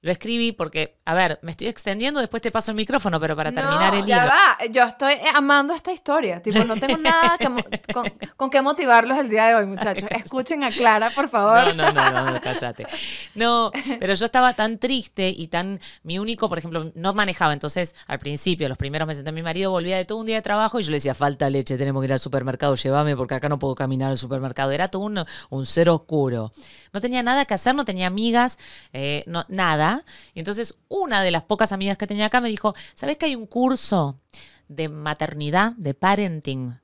lo 0.00 0.12
escribí 0.12 0.52
porque, 0.52 0.98
a 1.04 1.14
ver, 1.14 1.40
me 1.42 1.50
estoy 1.50 1.66
extendiendo, 1.66 2.20
después 2.20 2.40
te 2.40 2.52
paso 2.52 2.70
el 2.70 2.76
micrófono, 2.76 3.18
pero 3.18 3.34
para 3.34 3.50
terminar 3.50 3.92
No, 3.92 3.98
el 4.00 4.06
ya 4.06 4.18
hilo. 4.18 4.26
va. 4.28 4.66
Yo 4.70 4.84
estoy 4.84 5.14
amando 5.34 5.74
esta 5.74 5.90
historia. 5.90 6.40
Tipo, 6.40 6.62
no 6.64 6.76
tengo 6.76 6.96
nada 6.98 7.36
que 7.36 7.48
con, 7.92 8.04
con 8.36 8.48
qué 8.50 8.62
motivarlos 8.62 9.18
el 9.18 9.28
día 9.28 9.46
de 9.46 9.54
hoy, 9.56 9.66
muchachos. 9.66 10.08
Escuchen 10.10 10.62
a 10.62 10.70
Clara, 10.70 11.10
por 11.10 11.28
favor. 11.28 11.74
No, 11.74 11.90
no, 11.90 11.92
no, 11.92 12.10
no, 12.12 12.30
no, 12.30 12.40
cállate. 12.40 12.86
No, 13.34 13.72
pero 13.98 14.14
yo 14.14 14.26
estaba 14.26 14.54
tan 14.54 14.78
triste 14.78 15.34
y 15.36 15.48
tan. 15.48 15.80
Mi 16.04 16.20
único, 16.20 16.48
por 16.48 16.58
ejemplo, 16.58 16.92
no 16.94 17.12
manejaba. 17.14 17.52
Entonces, 17.52 17.96
al 18.06 18.20
principio, 18.20 18.68
los 18.68 18.78
primeros 18.78 19.08
meses 19.08 19.24
de 19.24 19.32
mi 19.32 19.42
marido, 19.42 19.72
volvía 19.72 19.96
de 19.96 20.04
todo 20.04 20.18
un 20.18 20.26
día 20.26 20.36
de 20.36 20.42
trabajo 20.42 20.78
y 20.78 20.84
yo 20.84 20.90
le 20.92 20.98
decía, 20.98 21.16
falta 21.16 21.50
leche, 21.50 21.76
tenemos 21.76 22.00
que 22.02 22.06
ir 22.06 22.12
al 22.12 22.20
supermercado, 22.20 22.76
llévame 22.76 23.16
porque 23.16 23.34
acá 23.34 23.48
no 23.48 23.58
puedo 23.58 23.74
caminar 23.74 24.10
al 24.10 24.18
supermercado. 24.18 24.70
Era 24.70 24.86
todo 24.88 25.02
un, 25.02 25.24
un 25.50 25.66
ser 25.66 25.88
oscuro. 25.90 26.52
No 26.92 27.00
tenía 27.00 27.24
nada 27.24 27.44
que 27.46 27.54
hacer, 27.54 27.74
no 27.74 27.84
tenía 27.84 28.06
amigas, 28.06 28.58
eh, 28.92 29.24
no, 29.26 29.44
nada. 29.48 29.87
Y 30.34 30.40
entonces, 30.40 30.76
una 30.88 31.22
de 31.22 31.30
las 31.30 31.44
pocas 31.44 31.72
amigas 31.72 31.96
que 31.96 32.06
tenía 32.06 32.26
acá 32.26 32.40
me 32.40 32.48
dijo, 32.48 32.74
¿sabes 32.94 33.16
que 33.16 33.26
hay 33.26 33.34
un 33.34 33.46
curso 33.46 34.20
de 34.68 34.88
maternidad, 34.88 35.72
de 35.76 35.94
parenting, 35.94 36.78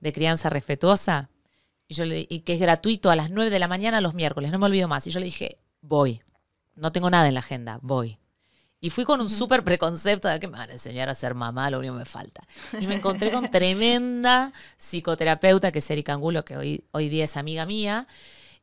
de 0.00 0.12
crianza 0.12 0.50
respetuosa? 0.50 1.30
Y, 1.86 1.94
yo 1.94 2.04
le, 2.04 2.26
y 2.28 2.40
que 2.40 2.54
es 2.54 2.60
gratuito 2.60 3.10
a 3.10 3.16
las 3.16 3.30
9 3.30 3.50
de 3.50 3.58
la 3.58 3.68
mañana 3.68 4.00
los 4.00 4.14
miércoles, 4.14 4.52
no 4.52 4.58
me 4.58 4.66
olvido 4.66 4.88
más. 4.88 5.06
Y 5.06 5.10
yo 5.10 5.20
le 5.20 5.26
dije, 5.26 5.58
voy. 5.80 6.20
No 6.74 6.92
tengo 6.92 7.10
nada 7.10 7.26
en 7.26 7.34
la 7.34 7.40
agenda, 7.40 7.80
voy. 7.82 8.18
Y 8.80 8.90
fui 8.90 9.04
con 9.04 9.20
un 9.20 9.28
súper 9.28 9.64
preconcepto 9.64 10.28
de 10.28 10.38
que 10.38 10.46
me 10.46 10.56
van 10.56 10.70
a 10.70 10.72
enseñar 10.74 11.08
a 11.08 11.14
ser 11.14 11.34
mamá, 11.34 11.68
lo 11.68 11.80
único 11.80 11.94
que 11.94 12.00
me 12.00 12.04
falta. 12.04 12.42
Y 12.80 12.86
me 12.86 12.94
encontré 12.94 13.32
con 13.32 13.50
tremenda 13.50 14.52
psicoterapeuta, 14.76 15.72
que 15.72 15.80
es 15.80 15.90
Erika 15.90 16.12
Angulo, 16.12 16.44
que 16.44 16.56
hoy, 16.56 16.84
hoy 16.92 17.08
día 17.08 17.24
es 17.24 17.36
amiga 17.36 17.66
mía, 17.66 18.06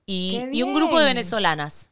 y, 0.05 0.37
¡Qué 0.39 0.49
y 0.53 0.63
un 0.63 0.73
grupo 0.73 0.99
de 0.99 1.05
venezolanas. 1.05 1.89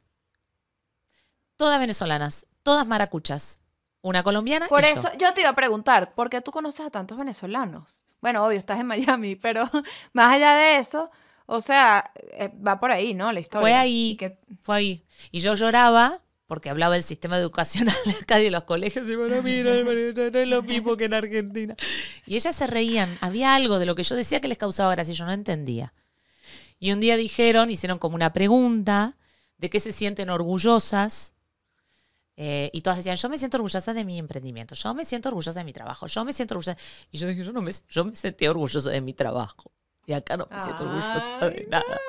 Todas 1.63 1.79
venezolanas, 1.79 2.45
todas 2.61 2.85
maracuchas. 2.85 3.61
Una 4.01 4.21
colombiana. 4.21 4.67
Por 4.67 4.83
y 4.83 4.87
eso 4.87 5.09
yo 5.17 5.33
te 5.33 5.39
iba 5.39 5.49
a 5.51 5.55
preguntar, 5.55 6.13
¿por 6.13 6.29
qué 6.29 6.41
tú 6.41 6.51
conoces 6.51 6.85
a 6.85 6.89
tantos 6.89 7.17
venezolanos? 7.17 8.03
Bueno, 8.19 8.45
obvio, 8.45 8.59
estás 8.59 8.81
en 8.81 8.87
Miami, 8.87 9.35
pero 9.41 9.69
más 10.11 10.35
allá 10.35 10.55
de 10.55 10.75
eso, 10.77 11.09
O 11.45 11.61
sea, 11.61 12.11
eh, 12.33 12.51
va 12.67 12.81
por 12.81 12.91
ahí, 12.91 13.13
¿no? 13.13 13.31
La 13.31 13.39
historia. 13.39 13.61
Fue 13.61 13.73
ahí, 13.73 14.17
que- 14.19 14.39
fue 14.61 14.75
ahí. 14.75 15.05
Y 15.31 15.39
yo 15.39 15.55
lloraba 15.55 16.19
porque 16.47 16.69
hablaba 16.69 16.95
del 16.95 17.03
sistema 17.03 17.37
educacional 17.37 17.95
de 18.03 18.11
acá 18.11 18.39
de 18.39 18.51
los 18.51 18.63
colegios 18.63 19.07
y 19.07 19.15
bueno, 19.15 19.41
mira, 19.41 19.71
no 19.83 20.39
es 20.39 20.47
lo 20.49 20.63
mismo 20.63 20.97
que 20.97 21.05
en 21.05 21.13
Argentina. 21.13 21.75
Y 22.25 22.35
ellas 22.35 22.57
se 22.57 22.67
reían. 22.67 23.17
Había 23.21 23.55
algo 23.55 23.79
de 23.79 23.85
lo 23.85 23.95
que 23.95 24.03
yo 24.03 24.17
decía 24.17 24.41
que 24.41 24.49
les 24.49 24.57
causaba 24.57 24.91
gracia 24.91 25.13
y 25.13 25.15
yo 25.15 25.25
no 25.25 25.31
entendía. 25.31 25.93
Y 26.77 26.91
un 26.91 26.99
día 26.99 27.15
dijeron, 27.15 27.69
hicieron 27.69 27.99
como 27.99 28.15
una 28.15 28.33
pregunta 28.33 29.15
de 29.57 29.69
qué 29.69 29.79
se 29.79 29.93
sienten 29.93 30.29
orgullosas. 30.29 31.33
Eh, 32.35 32.69
y 32.73 32.81
todas 32.81 32.97
decían, 32.97 33.15
yo 33.15 33.29
me 33.29 33.37
siento 33.37 33.57
orgullosa 33.57 33.93
de 33.93 34.03
mi 34.03 34.17
emprendimiento, 34.17 34.73
yo 34.75 34.93
me 34.93 35.05
siento 35.05 35.29
orgullosa 35.29 35.59
de 35.59 35.65
mi 35.65 35.73
trabajo, 35.73 36.07
yo 36.07 36.25
me 36.25 36.33
siento 36.33 36.55
orgullosa. 36.55 36.77
Y 37.11 37.17
yo 37.17 37.27
dije, 37.27 37.43
yo 37.43 37.51
no 37.51 37.61
me, 37.61 37.71
yo 37.89 38.05
me 38.05 38.15
sentí 38.15 38.47
orgullosa 38.47 38.89
de 38.89 39.01
mi 39.01 39.13
trabajo. 39.13 39.71
Y 40.05 40.13
acá 40.13 40.35
no 40.35 40.47
me 40.49 40.59
siento 40.59 40.83
orgullosa 40.83 41.49
de 41.49 41.67
nada. 41.69 41.99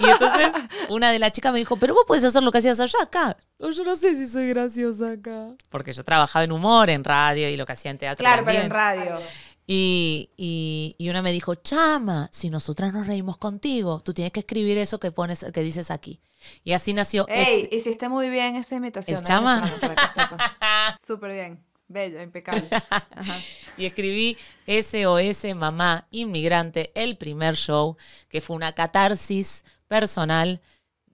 Y 0.00 0.08
entonces 0.08 0.54
una 0.88 1.10
de 1.10 1.18
las 1.18 1.32
chicas 1.32 1.52
me 1.52 1.58
dijo, 1.58 1.76
pero 1.76 1.94
vos 1.94 2.04
podés 2.06 2.24
hacer 2.24 2.42
lo 2.42 2.52
que 2.52 2.58
hacías 2.58 2.78
allá 2.80 2.98
acá. 3.02 3.36
No, 3.58 3.70
yo 3.70 3.84
no 3.84 3.96
sé 3.96 4.14
si 4.14 4.26
soy 4.26 4.48
graciosa 4.48 5.12
acá. 5.12 5.54
Porque 5.68 5.92
yo 5.92 6.04
trabajaba 6.04 6.44
en 6.44 6.52
humor, 6.52 6.90
en 6.90 7.02
radio 7.02 7.48
y 7.48 7.56
lo 7.56 7.66
que 7.66 7.72
hacía 7.72 7.90
en 7.90 7.98
teatro. 7.98 8.24
Claro, 8.24 8.44
pero 8.44 8.60
en 8.60 8.70
radio. 8.70 9.20
Y, 9.66 10.30
y- 10.36 10.94
y 10.98 11.08
una 11.08 11.22
me 11.22 11.32
dijo, 11.32 11.54
chama, 11.54 12.28
si 12.32 12.50
nosotras 12.50 12.92
nos 12.92 13.06
reímos 13.06 13.38
contigo, 13.38 14.00
tú 14.04 14.12
tienes 14.12 14.32
que 14.32 14.40
escribir 14.40 14.76
eso 14.78 15.00
que 15.00 15.10
pones, 15.10 15.44
que 15.54 15.60
dices 15.62 15.90
aquí. 15.90 16.20
Y 16.62 16.72
así 16.72 16.92
nació 16.92 17.26
Ey, 17.28 17.42
ese- 17.64 17.68
hiciste 17.76 18.08
muy 18.10 18.28
bien 18.28 18.56
esa 18.56 18.76
imitación. 18.76 19.20
¿El 19.20 19.24
chama? 19.24 19.64
Súper 21.00 21.32
bien. 21.32 21.64
Bello, 21.88 22.20
impecable. 22.22 22.68
Ajá. 22.70 23.40
y 23.78 23.86
escribí 23.86 24.36
SOS 24.66 25.54
Mamá 25.54 26.06
Inmigrante, 26.10 26.90
el 26.94 27.16
primer 27.16 27.54
show, 27.56 27.96
que 28.28 28.40
fue 28.40 28.56
una 28.56 28.72
catarsis 28.74 29.64
personal. 29.88 30.60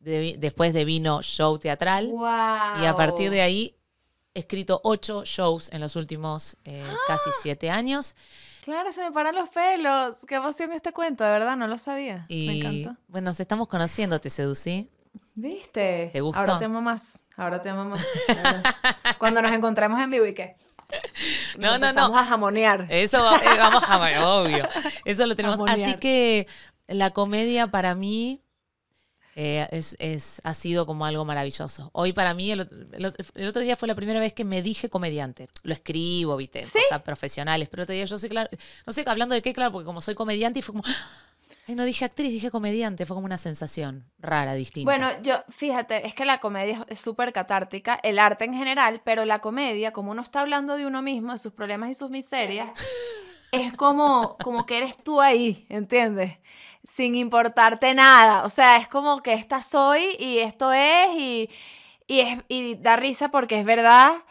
de- 0.00 0.36
después 0.38 0.72
de 0.72 0.84
vino 0.86 1.22
show 1.22 1.58
teatral. 1.58 2.06
Wow. 2.08 2.82
Y 2.82 2.86
a 2.86 2.94
partir 2.96 3.30
de 3.30 3.42
ahí 3.42 3.76
escrito 4.34 4.80
ocho 4.84 5.24
shows 5.24 5.70
en 5.72 5.80
los 5.80 5.96
últimos 5.96 6.56
eh, 6.64 6.84
casi 7.06 7.30
siete 7.42 7.70
años. 7.70 8.14
Claro, 8.62 8.92
se 8.92 9.02
me 9.02 9.10
paran 9.12 9.34
los 9.34 9.48
pelos. 9.48 10.18
Qué 10.26 10.36
emoción 10.36 10.72
este 10.72 10.92
cuento, 10.92 11.24
de 11.24 11.30
verdad, 11.30 11.56
no 11.56 11.66
lo 11.66 11.78
sabía. 11.78 12.26
me 12.28 12.58
encantó. 12.58 12.96
bueno, 13.08 13.26
nos 13.26 13.40
estamos 13.40 13.68
conociendo, 13.68 14.20
te 14.20 14.30
seducí. 14.30 14.88
¿Viste? 15.34 16.10
¿Te 16.12 16.20
gustó? 16.20 16.40
Ahora 16.40 16.58
te 16.58 16.64
amo 16.66 16.80
más. 16.82 17.24
Ahora 17.36 17.62
te 17.62 17.68
amo 17.70 17.84
más. 17.86 18.06
Cuando 19.18 19.42
nos 19.42 19.52
encontremos 19.52 20.00
en 20.00 20.10
vivo 20.10 20.26
y 20.26 20.34
qué. 20.34 20.56
No, 21.56 21.78
no, 21.78 21.92
no. 21.92 22.16
a 22.16 22.24
jamonear. 22.24 22.86
Eso 22.90 23.22
va- 23.22 23.36
eh, 23.38 23.58
vamos 23.58 23.82
a 23.88 23.98
ver, 23.98 24.18
obvio. 24.18 24.68
Eso 25.04 25.26
lo 25.26 25.36
tenemos. 25.36 25.58
Así 25.60 25.68
Jamonear. 25.68 25.98
que 26.00 26.46
la 26.88 27.10
comedia 27.10 27.68
para 27.68 27.94
mí 27.94 28.42
eh, 29.42 29.66
es, 29.70 29.96
es- 29.98 30.40
ha 30.44 30.52
sido 30.52 30.84
como 30.84 31.06
algo 31.06 31.24
maravilloso. 31.24 31.88
Hoy 31.94 32.12
para 32.12 32.34
mí, 32.34 32.50
el, 32.50 32.60
ot- 32.68 32.88
el 32.92 33.04
ot- 33.06 33.30
el 33.34 33.48
otro 33.48 33.62
día 33.62 33.74
fue 33.74 33.88
la 33.88 33.94
primera 33.94 34.20
vez 34.20 34.34
que 34.34 34.44
me 34.44 34.60
dije 34.60 34.90
comediante. 34.90 35.48
Lo 35.62 35.72
escribo, 35.72 36.36
viste, 36.36 36.62
¿Sí? 36.62 36.78
cosas 36.82 37.00
profesionales, 37.02 37.70
pero 37.70 37.84
otro 37.84 37.94
día 37.94 38.04
yo 38.04 38.18
sé, 38.18 38.28
claro, 38.28 38.50
no 38.86 38.92
sé, 38.92 39.02
hablando 39.06 39.34
de 39.34 39.40
qué, 39.40 39.54
claro, 39.54 39.72
porque 39.72 39.86
como 39.86 40.02
soy 40.02 40.14
comediante 40.14 40.58
y 40.58 40.62
fue 40.62 40.74
como, 40.74 40.84
ay, 41.66 41.74
no 41.74 41.84
dije 41.86 42.04
actriz, 42.04 42.30
dije 42.30 42.50
comediante, 42.50 43.06
fue 43.06 43.14
como 43.14 43.24
una 43.24 43.38
sensación 43.38 44.04
rara, 44.18 44.52
distinta. 44.52 44.84
Bueno, 44.90 45.08
yo, 45.22 45.42
fíjate, 45.48 46.06
es 46.06 46.14
que 46.14 46.26
la 46.26 46.38
comedia 46.40 46.74
es- 46.74 46.80
es 46.88 47.00
súper 47.00 47.32
catártica, 47.32 47.98
el 48.02 48.18
arte 48.18 48.44
en 48.44 48.52
general, 48.52 49.00
pero 49.06 49.24
la 49.24 49.38
comedia, 49.38 49.92
como 49.94 50.10
uno 50.10 50.20
está 50.20 50.40
hablando 50.40 50.76
de 50.76 50.84
uno 50.84 51.00
mismo, 51.00 51.32
de 51.32 51.38
sus 51.38 51.52
problemas 51.54 51.88
y 51.88 51.94
sus 51.94 52.10
miserias, 52.10 52.68
es 53.52 53.72
como, 53.72 54.36
como 54.44 54.66
que 54.66 54.76
eres 54.76 54.96
tú 54.96 55.20
ahí, 55.20 55.64
¿entiendes? 55.70 56.38
Sin 56.90 57.14
importarte 57.14 57.94
nada. 57.94 58.42
O 58.42 58.48
sea, 58.48 58.76
es 58.76 58.88
como 58.88 59.20
que 59.20 59.32
esta 59.32 59.62
soy 59.62 60.16
y 60.18 60.38
esto 60.38 60.72
es 60.72 61.08
y, 61.16 61.48
y, 62.08 62.20
es, 62.20 62.38
y 62.48 62.74
da 62.74 62.96
risa 62.96 63.30
porque 63.30 63.60
es 63.60 63.64
verdad. 63.64 64.24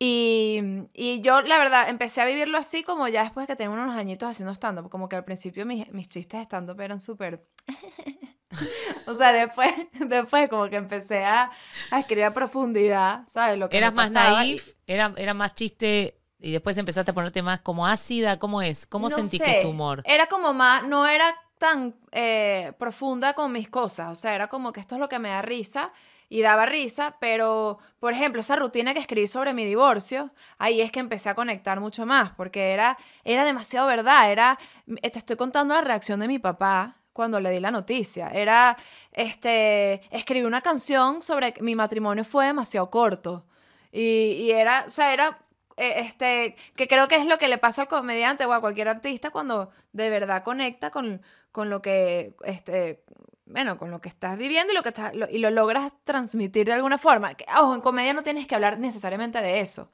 Y, 0.00 0.60
y 0.94 1.20
yo, 1.20 1.42
la 1.42 1.58
verdad, 1.58 1.88
empecé 1.88 2.20
a 2.20 2.26
vivirlo 2.26 2.58
así 2.58 2.82
como 2.82 3.06
ya 3.06 3.22
después 3.22 3.46
que 3.46 3.54
tenía 3.54 3.70
unos 3.70 3.94
añitos 3.94 4.28
haciendo 4.28 4.52
stand-up. 4.52 4.90
Como 4.90 5.08
que 5.08 5.14
al 5.14 5.24
principio 5.24 5.64
mis, 5.64 5.88
mis 5.92 6.08
chistes 6.08 6.40
de 6.40 6.44
stand-up 6.44 6.80
eran 6.80 6.98
súper... 6.98 7.46
o 9.06 9.14
sea, 9.16 9.32
después, 9.32 9.72
después 10.08 10.48
como 10.48 10.68
que 10.68 10.76
empecé 10.76 11.24
a, 11.24 11.52
a 11.92 12.00
escribir 12.00 12.24
a 12.24 12.34
profundidad, 12.34 13.22
¿sabes? 13.28 13.60
Lo 13.60 13.68
que 13.68 13.78
¿Eras 13.78 13.94
más 13.94 14.10
naif? 14.10 14.74
¿Era, 14.88 15.14
¿Era 15.16 15.34
más 15.34 15.54
chiste 15.54 16.18
y 16.40 16.50
después 16.50 16.76
empezaste 16.76 17.12
a 17.12 17.14
ponerte 17.14 17.42
más 17.42 17.60
como 17.60 17.86
ácida? 17.86 18.40
¿Cómo 18.40 18.60
es? 18.60 18.86
¿Cómo 18.86 19.08
No 19.08 19.14
que 19.14 19.22
es 19.22 19.62
tu 19.62 19.68
humor? 19.68 20.02
Era 20.04 20.26
como 20.26 20.52
más, 20.52 20.84
no 20.88 21.06
era 21.06 21.32
tan 21.62 21.94
eh, 22.10 22.72
profunda 22.76 23.34
con 23.34 23.52
mis 23.52 23.68
cosas, 23.68 24.08
o 24.10 24.16
sea, 24.16 24.34
era 24.34 24.48
como 24.48 24.72
que 24.72 24.80
esto 24.80 24.96
es 24.96 25.00
lo 25.00 25.08
que 25.08 25.20
me 25.20 25.28
da 25.28 25.42
risa 25.42 25.92
y 26.28 26.42
daba 26.42 26.66
risa, 26.66 27.14
pero 27.20 27.78
por 28.00 28.14
ejemplo, 28.14 28.40
esa 28.40 28.56
rutina 28.56 28.94
que 28.94 28.98
escribí 28.98 29.28
sobre 29.28 29.54
mi 29.54 29.64
divorcio, 29.64 30.32
ahí 30.58 30.80
es 30.80 30.90
que 30.90 30.98
empecé 30.98 31.28
a 31.28 31.36
conectar 31.36 31.78
mucho 31.78 32.04
más, 32.04 32.32
porque 32.32 32.72
era, 32.72 32.98
era 33.22 33.44
demasiado 33.44 33.86
verdad, 33.86 34.32
era, 34.32 34.58
eh, 35.02 35.10
te 35.10 35.20
estoy 35.20 35.36
contando 35.36 35.72
la 35.74 35.82
reacción 35.82 36.18
de 36.18 36.26
mi 36.26 36.40
papá 36.40 36.96
cuando 37.12 37.38
le 37.38 37.50
di 37.50 37.60
la 37.60 37.70
noticia, 37.70 38.30
era, 38.30 38.76
este, 39.12 40.02
escribí 40.10 40.44
una 40.44 40.62
canción 40.62 41.22
sobre 41.22 41.54
mi 41.60 41.76
matrimonio 41.76 42.24
fue 42.24 42.46
demasiado 42.46 42.90
corto. 42.90 43.44
Y, 43.92 44.00
y 44.00 44.50
era, 44.50 44.82
o 44.88 44.90
sea, 44.90 45.12
era 45.12 45.38
este, 45.76 46.56
que 46.76 46.88
creo 46.88 47.08
que 47.08 47.16
es 47.16 47.26
lo 47.26 47.38
que 47.38 47.48
le 47.48 47.58
pasa 47.58 47.82
al 47.82 47.88
comediante 47.88 48.44
o 48.46 48.52
a 48.52 48.60
cualquier 48.60 48.88
artista 48.88 49.30
cuando 49.30 49.70
de 49.92 50.10
verdad 50.10 50.42
conecta 50.42 50.90
con, 50.90 51.22
con 51.50 51.70
lo 51.70 51.80
que, 51.82 52.34
este, 52.44 53.02
bueno, 53.46 53.78
con 53.78 53.90
lo 53.90 54.00
que 54.00 54.08
estás 54.08 54.36
viviendo 54.38 54.72
y 54.72 54.76
lo 54.76 54.82
que 54.82 54.90
estás, 54.90 55.14
lo- 55.14 55.28
y 55.30 55.38
lo 55.38 55.50
logras 55.50 55.92
transmitir 56.04 56.66
de 56.66 56.72
alguna 56.74 56.98
forma. 56.98 57.34
Que, 57.34 57.44
ojo, 57.58 57.74
en 57.74 57.80
comedia 57.80 58.12
no 58.12 58.22
tienes 58.22 58.46
que 58.46 58.54
hablar 58.54 58.78
necesariamente 58.78 59.40
de 59.42 59.60
eso. 59.60 59.90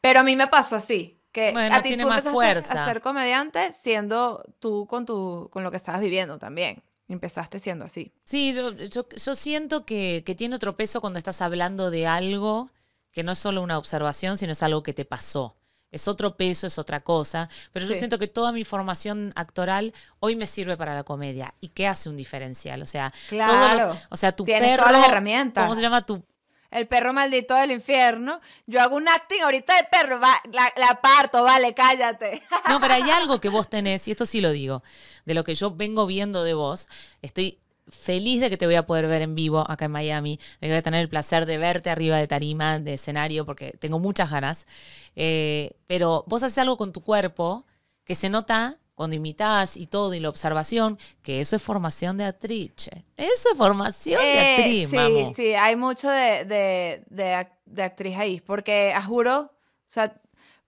Pero 0.00 0.20
a 0.20 0.22
mí 0.22 0.36
me 0.36 0.46
pasó 0.48 0.76
así. 0.76 1.20
Que 1.32 1.52
Bueno, 1.52 1.74
a 1.74 1.82
ti 1.82 1.88
tiene 1.88 2.04
tú 2.04 2.08
más 2.08 2.26
fuerza. 2.28 2.82
a 2.82 2.86
ser 2.86 3.02
comediante 3.02 3.70
siendo 3.72 4.42
tú 4.58 4.86
con, 4.86 5.04
tu, 5.04 5.50
con 5.52 5.64
lo 5.64 5.70
que 5.70 5.76
estabas 5.76 6.00
viviendo 6.00 6.38
también. 6.38 6.82
Empezaste 7.08 7.58
siendo 7.58 7.84
así. 7.84 8.12
Sí, 8.24 8.52
yo, 8.54 8.72
yo, 8.72 9.06
yo 9.08 9.34
siento 9.34 9.84
que, 9.84 10.22
que 10.24 10.34
tiene 10.34 10.56
otro 10.56 10.76
peso 10.76 11.00
cuando 11.02 11.18
estás 11.18 11.42
hablando 11.42 11.90
de 11.90 12.06
algo 12.06 12.70
que 13.16 13.22
no 13.24 13.32
es 13.32 13.38
solo 13.38 13.62
una 13.62 13.78
observación, 13.78 14.36
sino 14.36 14.52
es 14.52 14.62
algo 14.62 14.82
que 14.82 14.92
te 14.92 15.06
pasó. 15.06 15.56
Es 15.90 16.06
otro 16.06 16.36
peso, 16.36 16.66
es 16.66 16.76
otra 16.78 17.00
cosa. 17.00 17.48
Pero 17.72 17.86
yo 17.86 17.94
siento 17.94 18.18
que 18.18 18.26
toda 18.26 18.52
mi 18.52 18.62
formación 18.62 19.30
actoral 19.36 19.94
hoy 20.20 20.36
me 20.36 20.46
sirve 20.46 20.76
para 20.76 20.94
la 20.94 21.02
comedia. 21.02 21.54
¿Y 21.58 21.68
qué 21.70 21.86
hace 21.86 22.10
un 22.10 22.16
diferencial? 22.18 22.82
O 22.82 22.86
sea, 22.86 23.10
todos 23.10 23.28
Claro. 23.30 23.86
los- 23.88 23.98
o 24.10 24.16
sea, 24.18 24.32
tu 24.32 24.44
Tienes 24.44 24.68
perro. 24.72 24.84
todas 24.84 25.00
las 25.00 25.08
herramientas. 25.08 25.64
¿Cómo 25.64 25.74
se 25.74 25.80
llama 25.80 26.04
tu 26.04 26.22
El 26.70 26.86
perro 26.88 27.14
maldito 27.14 27.54
del 27.54 27.70
infierno. 27.70 28.38
Yo 28.66 28.82
hago 28.82 28.96
un 28.96 29.08
acting 29.08 29.40
ahorita 29.44 29.74
de 29.76 29.84
perro. 29.84 30.20
va, 30.20 30.34
la, 30.52 30.70
la 30.76 31.00
parto, 31.00 31.42
vale, 31.42 31.72
cállate. 31.72 32.42
No, 32.68 32.78
pero 32.82 32.92
hay 32.92 33.02
algo 33.10 33.40
que 33.40 33.48
vos 33.48 33.70
tenés, 33.70 34.06
y 34.08 34.10
esto 34.10 34.26
sí 34.26 34.42
lo 34.42 34.50
digo, 34.50 34.82
de 35.24 35.32
lo 35.32 35.42
que 35.42 35.54
yo 35.54 35.70
vengo 35.70 36.04
viendo 36.04 36.42
de 36.44 36.52
vos. 36.52 36.86
Estoy 37.22 37.60
feliz 37.88 38.40
de 38.40 38.50
que 38.50 38.56
te 38.56 38.66
voy 38.66 38.74
a 38.74 38.86
poder 38.86 39.06
ver 39.06 39.22
en 39.22 39.34
vivo 39.34 39.64
acá 39.70 39.84
en 39.86 39.92
Miami, 39.92 40.38
de 40.60 40.66
que 40.66 40.72
voy 40.72 40.78
a 40.78 40.82
tener 40.82 41.00
el 41.00 41.08
placer 41.08 41.46
de 41.46 41.58
verte 41.58 41.90
arriba 41.90 42.16
de 42.18 42.26
tarima, 42.26 42.78
de 42.78 42.94
escenario, 42.94 43.44
porque 43.46 43.72
tengo 43.78 43.98
muchas 43.98 44.30
ganas. 44.30 44.66
Eh, 45.14 45.72
pero 45.86 46.24
vos 46.26 46.42
haces 46.42 46.58
algo 46.58 46.76
con 46.76 46.92
tu 46.92 47.02
cuerpo 47.02 47.66
que 48.04 48.14
se 48.14 48.28
nota 48.30 48.78
cuando 48.94 49.14
imitás 49.14 49.76
y 49.76 49.86
todo, 49.86 50.14
y 50.14 50.20
la 50.20 50.30
observación, 50.30 50.98
que 51.20 51.40
eso 51.40 51.54
es 51.56 51.62
formación 51.62 52.16
de 52.16 52.24
actriz. 52.24 52.72
Eso 53.18 53.48
es 53.52 53.58
formación 53.58 54.20
de 54.22 54.32
Eh, 54.32 54.56
actriz, 54.56 54.88
sí, 54.90 54.96
mamo. 54.96 55.34
sí, 55.34 55.54
hay 55.54 55.76
mucho 55.76 56.08
de, 56.08 56.44
de, 56.46 57.04
de, 57.10 57.46
de 57.66 57.82
actriz 57.82 58.16
ahí, 58.16 58.40
porque 58.40 58.92
a 58.94 59.02
juro, 59.02 59.40
o 59.40 59.50
sea, 59.84 60.18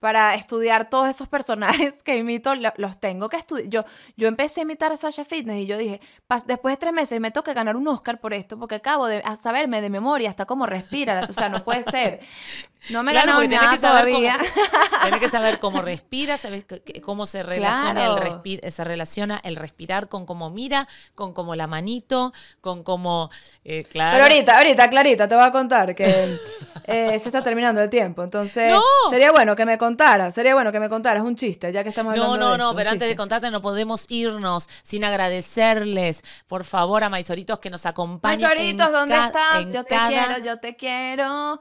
para 0.01 0.35
estudiar 0.35 0.89
todos 0.91 1.09
esos 1.09 1.29
personajes 1.29 2.03
que 2.05 2.17
imito, 2.17 2.55
lo- 2.55 2.73
los 2.77 2.99
tengo 3.01 3.29
que 3.29 3.37
estudiar. 3.37 3.69
Yo, 3.69 3.85
yo 4.17 4.29
empecé 4.29 4.61
a 4.61 4.63
imitar 4.63 4.93
a 4.93 4.97
Sasha 4.97 5.25
Fitness 5.25 5.63
y 5.63 5.67
yo 5.67 5.77
dije, 5.77 6.01
"Pas- 6.29 6.45
después 6.47 6.75
de 6.75 6.77
tres 6.79 6.93
meses 6.93 7.21
me 7.21 7.31
toca 7.31 7.53
ganar 7.55 7.77
un 7.77 7.89
Oscar 7.89 8.21
por 8.21 8.33
esto, 8.35 8.59
porque 8.59 8.77
acabo 8.77 9.07
de 9.07 9.23
saberme 9.43 9.81
de 9.83 9.91
memoria 9.91 10.31
hasta 10.31 10.47
cómo 10.47 10.67
respira, 10.67 11.27
o 11.29 11.33
sea, 11.33 11.49
no 11.49 11.65
puede 11.65 11.83
ser. 11.85 12.21
No 12.91 13.03
me 13.03 13.13
Claro, 13.13 13.41
tenés 13.41 13.61
nada 13.61 13.73
que 13.73 13.79
saber 13.79 14.05
todavía. 14.13 14.39
Cómo, 14.39 15.01
tenés 15.05 15.21
que 15.21 15.29
saber 15.29 15.59
cómo 15.59 15.83
respira, 15.83 16.37
que- 16.39 17.01
cómo 17.03 17.27
se 17.27 17.43
relaciona, 17.43 17.93
Claro. 17.93 18.17
el 18.17 18.23
respi- 18.23 18.71
se 18.71 18.85
relaciona 18.85 19.41
el 19.43 19.57
respirar 19.57 20.09
con 20.09 20.25
cómo 20.27 20.51
mira, 20.51 20.87
con 21.15 21.33
cómo 21.35 21.55
la 21.55 21.67
manito, 21.67 22.33
con 22.61 22.83
cómo. 22.85 23.31
eh, 23.65 23.85
claro. 23.85 24.13
Pero 24.13 24.25
ahorita, 24.25 24.57
ahorita, 24.59 24.91
Clarita, 24.91 25.29
te 25.29 25.35
voy 25.35 25.45
a 25.45 25.51
contar 25.53 25.95
que 25.95 26.07
eh, 26.85 27.19
se 27.19 27.29
está 27.29 27.43
terminando 27.43 27.81
el 27.83 27.91
tiempo. 27.91 28.23
Entonces, 28.23 28.73
¡No! 28.73 28.83
sería 29.11 29.33
bueno 29.33 29.55
que 29.57 29.67
me 29.67 29.77
contaras, 29.77 30.35
sería 30.35 30.55
bueno 30.55 30.73
que 30.73 30.81
me 30.81 30.89
contaras 30.89 31.23
un 31.23 31.37
chiste, 31.37 31.73
ya 31.73 31.83
que 31.83 31.91
estamos 31.91 32.13
hablando 32.13 32.37
No, 32.37 32.41
no, 32.41 32.53
de 32.53 32.59
no, 32.59 32.65
esto, 32.65 32.71
un 32.71 32.77
pero 32.77 32.91
antes 32.91 33.09
de 33.09 33.17
contarte 33.17 33.51
no 33.51 33.61
podemos 33.61 34.07
irnos 34.09 34.69
sin 34.83 35.05
agradecerles, 35.05 36.23
por 36.47 36.65
favor, 36.65 37.05
a 37.05 37.09
Maisoritos 37.11 37.59
que 37.59 37.71
nos 37.71 37.87
acompañan. 37.87 38.41
Maisoritos, 38.41 38.93
¿dónde 38.93 39.17
estás? 39.17 39.73
Yo 39.73 39.85
te 39.85 39.95
cada- 39.95 40.09
quiero, 40.09 40.45
yo 40.45 40.59
te 40.59 40.77
quiero. 40.77 41.61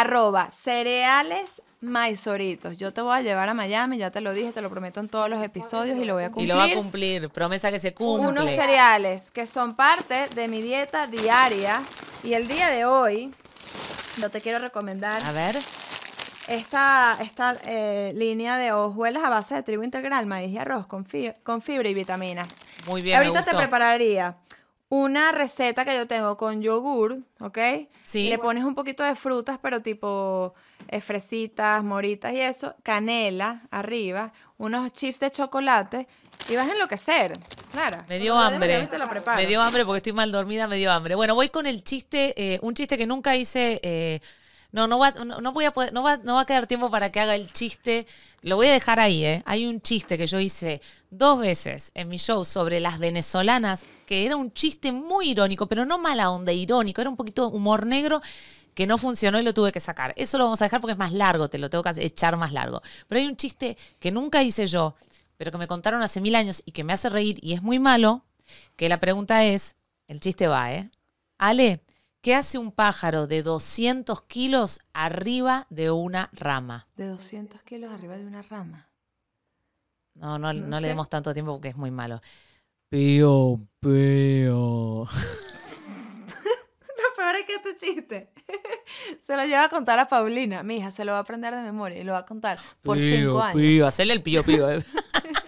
Arroba 0.00 0.50
cereales 0.50 1.62
maizoritos. 1.80 2.78
Yo 2.78 2.92
te 2.92 3.00
voy 3.02 3.16
a 3.16 3.20
llevar 3.22 3.48
a 3.48 3.54
Miami, 3.54 3.98
ya 3.98 4.10
te 4.10 4.20
lo 4.20 4.32
dije, 4.32 4.52
te 4.52 4.62
lo 4.62 4.70
prometo 4.70 5.00
en 5.00 5.08
todos 5.08 5.28
los 5.28 5.42
episodios 5.42 5.98
y 5.98 6.04
lo 6.04 6.14
voy 6.14 6.24
a 6.24 6.26
Y 6.26 6.30
cumplir. 6.30 6.48
lo 6.48 6.56
va 6.56 6.64
a 6.64 6.74
cumplir. 6.74 7.28
Promesa 7.30 7.70
que 7.70 7.78
se 7.78 7.94
cumple. 7.94 8.26
Unos 8.28 8.50
cereales 8.50 9.30
que 9.30 9.46
son 9.46 9.74
parte 9.76 10.28
de 10.34 10.48
mi 10.48 10.62
dieta 10.62 11.06
diaria. 11.06 11.82
Y 12.22 12.32
el 12.34 12.48
día 12.48 12.70
de 12.70 12.86
hoy, 12.86 13.32
yo 14.18 14.30
te 14.30 14.40
quiero 14.40 14.58
recomendar 14.58 15.22
A 15.24 15.32
ver. 15.32 15.56
esta, 16.48 17.16
esta 17.20 17.56
eh, 17.64 18.12
línea 18.16 18.56
de 18.56 18.72
hojuelas 18.72 19.22
a 19.24 19.28
base 19.30 19.54
de 19.54 19.62
trigo 19.62 19.82
integral, 19.82 20.26
maíz 20.26 20.50
y 20.52 20.58
arroz 20.58 20.86
con, 20.86 21.04
fi- 21.04 21.32
con 21.42 21.60
fibra 21.62 21.88
y 21.88 21.94
vitaminas. 21.94 22.48
Muy 22.86 23.02
bien. 23.02 23.18
me 23.20 23.26
Ahorita 23.26 23.44
te 23.44 23.56
prepararía 23.56 24.36
una 24.96 25.32
receta 25.32 25.84
que 25.84 25.96
yo 25.96 26.06
tengo 26.06 26.36
con 26.36 26.62
yogur, 26.62 27.18
¿ok? 27.40 27.58
Sí. 28.04 28.28
Le 28.28 28.38
pones 28.38 28.64
un 28.64 28.74
poquito 28.74 29.02
de 29.02 29.14
frutas, 29.16 29.58
pero 29.60 29.82
tipo 29.82 30.54
eh, 30.88 31.00
fresitas, 31.00 31.82
moritas 31.82 32.32
y 32.32 32.40
eso, 32.40 32.74
canela 32.82 33.62
arriba, 33.70 34.32
unos 34.58 34.92
chips 34.92 35.20
de 35.20 35.30
chocolate 35.30 36.06
y 36.48 36.54
vas 36.56 36.68
a 36.68 36.72
enloquecer. 36.72 37.32
Clara. 37.72 38.04
Me 38.08 38.18
dio 38.20 38.36
hambre. 38.38 38.86
Te 38.86 38.98
lo. 38.98 39.08
Me 39.34 39.46
dio 39.46 39.60
hambre 39.60 39.84
porque 39.84 39.96
estoy 39.98 40.12
mal 40.12 40.30
dormida, 40.30 40.68
me 40.68 40.76
dio 40.76 40.92
hambre. 40.92 41.14
Bueno, 41.16 41.34
voy 41.34 41.48
con 41.48 41.66
el 41.66 41.82
chiste, 41.82 42.34
eh, 42.36 42.58
un 42.62 42.74
chiste 42.74 42.96
que 42.96 43.06
nunca 43.06 43.34
hice. 43.36 43.80
eh, 43.82 44.20
no, 44.70 44.86
no 44.88 44.98
va, 44.98 45.12
no, 45.12 45.40
no 45.40 45.52
voy 45.52 45.64
a 45.66 45.72
poder- 45.72 45.92
no 45.92 46.02
va, 46.02 46.16
no 46.18 46.34
va 46.34 46.40
a 46.42 46.46
quedar 46.46 46.66
tiempo 46.66 46.90
para 46.90 47.10
que 47.10 47.20
haga 47.20 47.34
el 47.36 47.52
chiste. 47.52 48.06
Lo 48.44 48.56
voy 48.56 48.66
a 48.66 48.72
dejar 48.72 49.00
ahí, 49.00 49.24
¿eh? 49.24 49.42
Hay 49.46 49.64
un 49.64 49.80
chiste 49.80 50.18
que 50.18 50.26
yo 50.26 50.38
hice 50.38 50.82
dos 51.08 51.38
veces 51.38 51.90
en 51.94 52.08
mi 52.08 52.18
show 52.18 52.44
sobre 52.44 52.78
las 52.78 52.98
venezolanas, 52.98 53.86
que 54.04 54.26
era 54.26 54.36
un 54.36 54.52
chiste 54.52 54.92
muy 54.92 55.30
irónico, 55.30 55.66
pero 55.66 55.86
no 55.86 55.96
mala 55.96 56.28
onda, 56.28 56.52
irónico, 56.52 57.00
era 57.00 57.08
un 57.08 57.16
poquito 57.16 57.48
humor 57.48 57.86
negro 57.86 58.20
que 58.74 58.86
no 58.86 58.98
funcionó 58.98 59.40
y 59.40 59.44
lo 59.44 59.54
tuve 59.54 59.72
que 59.72 59.80
sacar. 59.80 60.12
Eso 60.18 60.36
lo 60.36 60.44
vamos 60.44 60.60
a 60.60 60.66
dejar 60.66 60.82
porque 60.82 60.92
es 60.92 60.98
más 60.98 61.14
largo, 61.14 61.48
te 61.48 61.56
lo 61.56 61.70
tengo 61.70 61.82
que 61.82 61.92
echar 62.04 62.36
más 62.36 62.52
largo. 62.52 62.82
Pero 63.08 63.18
hay 63.18 63.26
un 63.26 63.38
chiste 63.38 63.78
que 63.98 64.10
nunca 64.10 64.42
hice 64.42 64.66
yo, 64.66 64.94
pero 65.38 65.50
que 65.50 65.56
me 65.56 65.66
contaron 65.66 66.02
hace 66.02 66.20
mil 66.20 66.34
años 66.34 66.62
y 66.66 66.72
que 66.72 66.84
me 66.84 66.92
hace 66.92 67.08
reír 67.08 67.38
y 67.40 67.54
es 67.54 67.62
muy 67.62 67.78
malo, 67.78 68.26
que 68.76 68.90
la 68.90 69.00
pregunta 69.00 69.42
es, 69.42 69.74
el 70.06 70.20
chiste 70.20 70.48
va, 70.48 70.70
¿eh? 70.70 70.90
Ale, 71.38 71.80
¿qué 72.24 72.34
hace 72.34 72.56
un 72.56 72.72
pájaro 72.72 73.26
de 73.26 73.42
200 73.42 74.22
kilos 74.22 74.80
arriba 74.94 75.66
de 75.68 75.90
una 75.90 76.30
rama? 76.32 76.88
De 76.96 77.06
200 77.06 77.62
kilos 77.62 77.94
arriba 77.94 78.16
de 78.16 78.24
una 78.24 78.40
rama. 78.40 78.88
No, 80.14 80.38
no, 80.38 80.54
No 80.54 80.66
no 80.66 80.80
le 80.80 80.88
demos 80.88 81.10
tanto 81.10 81.34
tiempo 81.34 81.52
porque 81.52 81.68
es 81.68 81.76
muy 81.76 81.90
malo. 81.90 82.22
Pío, 82.88 83.58
pío. 83.78 85.04
Lo 85.04 85.06
peor 87.14 87.36
es 87.36 87.44
que 87.46 87.56
este 87.56 87.76
chiste 87.76 88.32
se 89.20 89.36
lo 89.36 89.44
lleva 89.44 89.64
a 89.64 89.68
contar 89.68 89.98
a 89.98 90.08
Paulina. 90.08 90.62
Mi 90.62 90.78
hija 90.78 90.90
se 90.90 91.04
lo 91.04 91.12
va 91.12 91.18
a 91.18 91.20
aprender 91.20 91.54
de 91.54 91.60
memoria 91.60 92.00
y 92.00 92.04
lo 92.04 92.12
va 92.12 92.20
a 92.20 92.24
contar 92.24 92.58
por 92.82 92.98
cinco 92.98 93.42
años. 93.42 93.60
Pío, 93.60 93.86
hacerle 93.86 94.14
el 94.14 94.22
pío, 94.22 94.42
pío. 94.44 94.70
eh. 94.70 94.82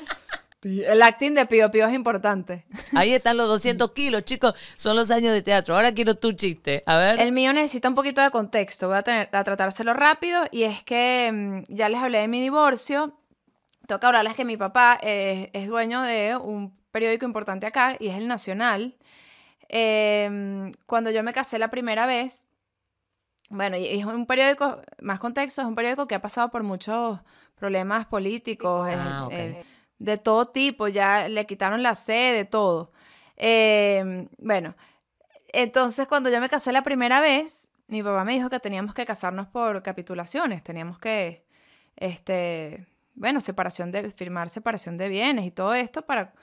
El 0.66 1.00
acting 1.02 1.34
de 1.34 1.46
Pío 1.46 1.70
Pío 1.70 1.86
es 1.86 1.94
importante. 1.94 2.66
Ahí 2.96 3.12
están 3.12 3.36
los 3.36 3.48
200 3.48 3.92
kilos, 3.92 4.24
chicos. 4.24 4.54
Son 4.74 4.96
los 4.96 5.10
años 5.10 5.32
de 5.32 5.42
teatro. 5.42 5.76
Ahora 5.76 5.92
quiero 5.92 6.16
tu 6.16 6.32
chiste. 6.32 6.82
A 6.86 6.96
ver. 6.98 7.20
El 7.20 7.32
mío 7.32 7.52
necesita 7.52 7.88
un 7.88 7.94
poquito 7.94 8.20
de 8.20 8.30
contexto. 8.30 8.88
Voy 8.88 8.96
a, 8.96 9.02
tener, 9.02 9.28
a 9.32 9.44
tratárselo 9.44 9.94
rápido. 9.94 10.42
Y 10.50 10.64
es 10.64 10.82
que 10.82 11.30
mm, 11.32 11.72
ya 11.72 11.88
les 11.88 12.00
hablé 12.00 12.18
de 12.18 12.28
mi 12.28 12.40
divorcio. 12.40 13.18
Tengo 13.86 14.00
que 14.00 14.06
hablarles 14.06 14.34
que 14.34 14.44
mi 14.44 14.56
papá 14.56 14.98
eh, 15.02 15.50
es 15.52 15.68
dueño 15.68 16.02
de 16.02 16.36
un 16.36 16.76
periódico 16.90 17.24
importante 17.26 17.66
acá 17.66 17.96
y 18.00 18.08
es 18.08 18.16
el 18.16 18.26
Nacional. 18.26 18.96
Eh, 19.68 20.70
cuando 20.86 21.10
yo 21.10 21.22
me 21.22 21.32
casé 21.32 21.58
la 21.58 21.70
primera 21.70 22.06
vez, 22.06 22.48
bueno, 23.50 23.76
y 23.76 23.86
es 23.86 24.04
un 24.04 24.26
periódico, 24.26 24.80
más 25.00 25.20
contexto, 25.20 25.60
es 25.62 25.66
un 25.68 25.74
periódico 25.74 26.06
que 26.08 26.14
ha 26.14 26.22
pasado 26.22 26.50
por 26.50 26.62
muchos 26.62 27.20
problemas 27.54 28.06
políticos, 28.06 28.88
Ah, 28.90 29.20
eh, 29.20 29.24
ok. 29.26 29.32
eh, 29.32 29.64
de 29.98 30.18
todo 30.18 30.48
tipo, 30.48 30.88
ya 30.88 31.28
le 31.28 31.46
quitaron 31.46 31.82
la 31.82 31.94
sede, 31.94 32.44
todo. 32.44 32.92
Eh, 33.36 34.28
bueno, 34.38 34.74
entonces 35.48 36.06
cuando 36.08 36.30
yo 36.30 36.40
me 36.40 36.48
casé 36.48 36.72
la 36.72 36.82
primera 36.82 37.20
vez, 37.20 37.68
mi 37.88 38.02
papá 38.02 38.24
me 38.24 38.34
dijo 38.34 38.50
que 38.50 38.60
teníamos 38.60 38.94
que 38.94 39.06
casarnos 39.06 39.46
por 39.48 39.82
capitulaciones, 39.82 40.62
teníamos 40.62 40.98
que, 40.98 41.44
este, 41.96 42.86
bueno, 43.14 43.40
separación 43.40 43.92
de, 43.92 44.10
firmar 44.10 44.48
separación 44.48 44.96
de 44.96 45.08
bienes 45.08 45.46
y 45.46 45.50
todo 45.50 45.74
esto 45.74 46.02
para, 46.02 46.34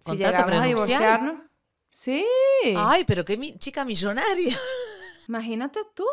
si 0.00 0.10
¿Contrato 0.10 0.16
llegamos 0.16 0.62
a 0.62 0.66
divorciarnos. 0.66 1.36
Sí. 1.90 2.24
Ay, 2.76 3.04
pero 3.04 3.24
qué 3.24 3.36
mi- 3.36 3.58
chica 3.58 3.84
millonaria. 3.84 4.56
Imagínate 5.28 5.80
tú. 5.94 6.04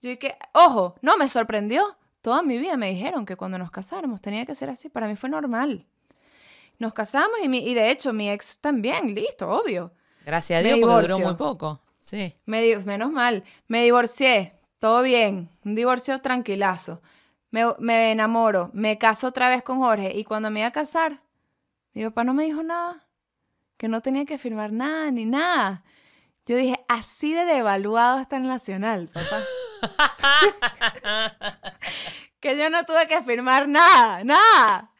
Yo 0.00 0.10
dije, 0.10 0.36
ojo, 0.52 0.94
no 1.02 1.16
me 1.16 1.28
sorprendió. 1.28 1.96
Toda 2.20 2.42
mi 2.42 2.58
vida 2.58 2.76
me 2.76 2.90
dijeron 2.90 3.26
que 3.26 3.36
cuando 3.36 3.58
nos 3.58 3.70
casáramos 3.70 4.20
tenía 4.20 4.46
que 4.46 4.54
ser 4.54 4.70
así. 4.70 4.88
Para 4.88 5.06
mí 5.06 5.16
fue 5.16 5.28
normal. 5.28 5.86
Nos 6.78 6.94
casamos 6.94 7.38
y, 7.42 7.48
mi- 7.48 7.66
y 7.68 7.74
de 7.74 7.90
hecho 7.90 8.12
mi 8.12 8.30
ex 8.30 8.58
también, 8.58 9.14
listo, 9.14 9.48
obvio. 9.48 9.92
Gracias 10.24 10.60
a 10.60 10.62
Dios 10.62 10.78
porque 10.80 11.08
duró 11.08 11.18
muy 11.18 11.34
poco. 11.34 11.80
Sí. 12.00 12.34
Me 12.46 12.62
di- 12.62 12.76
menos 12.76 13.10
mal. 13.10 13.44
Me 13.66 13.82
divorcié, 13.82 14.54
todo 14.78 15.02
bien. 15.02 15.50
Un 15.64 15.74
divorcio 15.74 16.20
tranquilazo. 16.20 17.02
Me, 17.50 17.64
me 17.78 18.12
enamoro, 18.12 18.70
me 18.74 18.98
caso 18.98 19.26
otra 19.28 19.48
vez 19.48 19.62
con 19.62 19.78
Jorge. 19.78 20.12
Y 20.14 20.24
cuando 20.24 20.50
me 20.50 20.60
iba 20.60 20.68
a 20.68 20.72
casar, 20.72 21.20
mi 21.94 22.04
papá 22.04 22.24
no 22.24 22.34
me 22.34 22.44
dijo 22.44 22.62
nada. 22.62 23.06
Que 23.76 23.88
no 23.88 24.00
tenía 24.02 24.24
que 24.24 24.38
firmar 24.38 24.72
nada 24.72 25.10
ni 25.10 25.24
nada. 25.24 25.82
Yo 26.46 26.56
dije, 26.56 26.84
así 26.88 27.32
de 27.34 27.44
devaluado 27.44 28.20
está 28.20 28.36
el 28.36 28.46
Nacional, 28.46 29.08
papá. 29.08 29.42
que 32.40 32.56
yo 32.58 32.70
no 32.70 32.84
tuve 32.84 33.06
que 33.08 33.22
firmar 33.22 33.68
nada, 33.68 34.24
nada. 34.24 34.90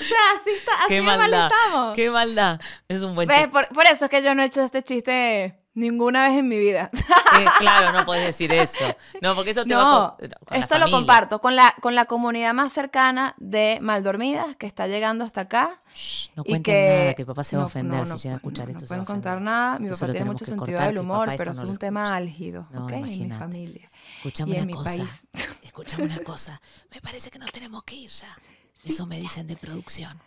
O 0.00 0.04
sea, 0.04 0.16
así 0.36 0.50
está, 0.50 0.72
así 0.80 0.88
Qué 0.88 1.02
mal 1.02 1.32
estamos. 1.34 1.94
Qué 1.94 2.10
maldad. 2.10 2.60
Es 2.88 3.02
un 3.02 3.14
buen 3.14 3.28
chiste. 3.28 3.48
Por, 3.48 3.68
por 3.68 3.84
eso 3.86 4.06
es 4.06 4.10
que 4.10 4.22
yo 4.22 4.34
no 4.34 4.42
he 4.42 4.46
hecho 4.46 4.62
este 4.62 4.82
chiste 4.82 5.58
ninguna 5.74 6.28
vez 6.28 6.38
en 6.38 6.48
mi 6.48 6.58
vida. 6.58 6.90
Eh, 7.40 7.46
claro, 7.58 7.92
no 7.98 8.04
puedes 8.04 8.26
decir 8.26 8.52
eso. 8.52 8.84
No, 9.22 9.34
porque 9.34 9.52
eso 9.52 9.64
te 9.64 9.74
va 9.74 9.82
No, 9.82 10.16
con, 10.18 10.28
con 10.28 10.28
la 10.50 10.56
esto 10.58 10.74
lo 10.74 10.80
familia. 10.80 10.98
comparto 10.98 11.40
con 11.40 11.56
la, 11.56 11.74
con 11.80 11.94
la 11.94 12.04
comunidad 12.04 12.52
más 12.52 12.74
cercana 12.74 13.34
de 13.38 13.78
Maldormidas 13.80 14.54
que 14.56 14.66
está 14.66 14.86
llegando 14.86 15.24
hasta 15.24 15.40
acá. 15.42 15.80
Shh, 15.94 16.28
No 16.36 16.44
cuenten 16.44 16.62
que 16.62 16.98
nada, 17.00 17.14
que 17.14 17.24
papá 17.24 17.42
se 17.42 17.56
va 17.56 17.62
a 17.62 17.66
ofender 17.66 18.00
no, 18.00 18.04
si 18.04 18.10
no 18.12 18.16
llega 18.18 18.34
a 18.34 18.36
escuchar 18.36 18.68
esto. 18.68 18.80
No 18.80 18.84
va 18.84 18.88
pueden 18.88 19.04
contar 19.06 19.40
nada. 19.40 19.78
Mi 19.78 19.86
Entonces 19.86 20.00
papá 20.00 20.06
lo 20.08 20.12
tiene 20.12 20.26
mucho 20.26 20.44
sentido 20.44 20.78
del 20.82 20.98
humor, 20.98 21.32
pero 21.38 21.52
es 21.52 21.62
lo 21.62 21.70
un 21.70 21.78
tema 21.78 22.14
álgido, 22.14 22.68
¿ok? 22.76 22.92
En 22.92 23.04
mi 23.04 23.30
familia. 23.30 23.90
Escúchame 24.16 24.50
y 24.50 24.54
en 24.56 24.60
una 24.64 24.66
mi 24.66 24.72
cosa. 24.74 24.90
país. 24.90 25.28
Escúchame 25.62 26.04
una 26.04 26.18
cosa. 26.18 26.60
Me 26.94 27.00
parece 27.00 27.30
que 27.30 27.38
nos 27.38 27.50
tenemos 27.50 27.82
que 27.84 27.94
ir 27.94 28.10
ya. 28.10 28.36
Eso 28.84 29.06
me 29.06 29.20
dicen 29.20 29.46
de 29.46 29.56
producción. 29.56 30.20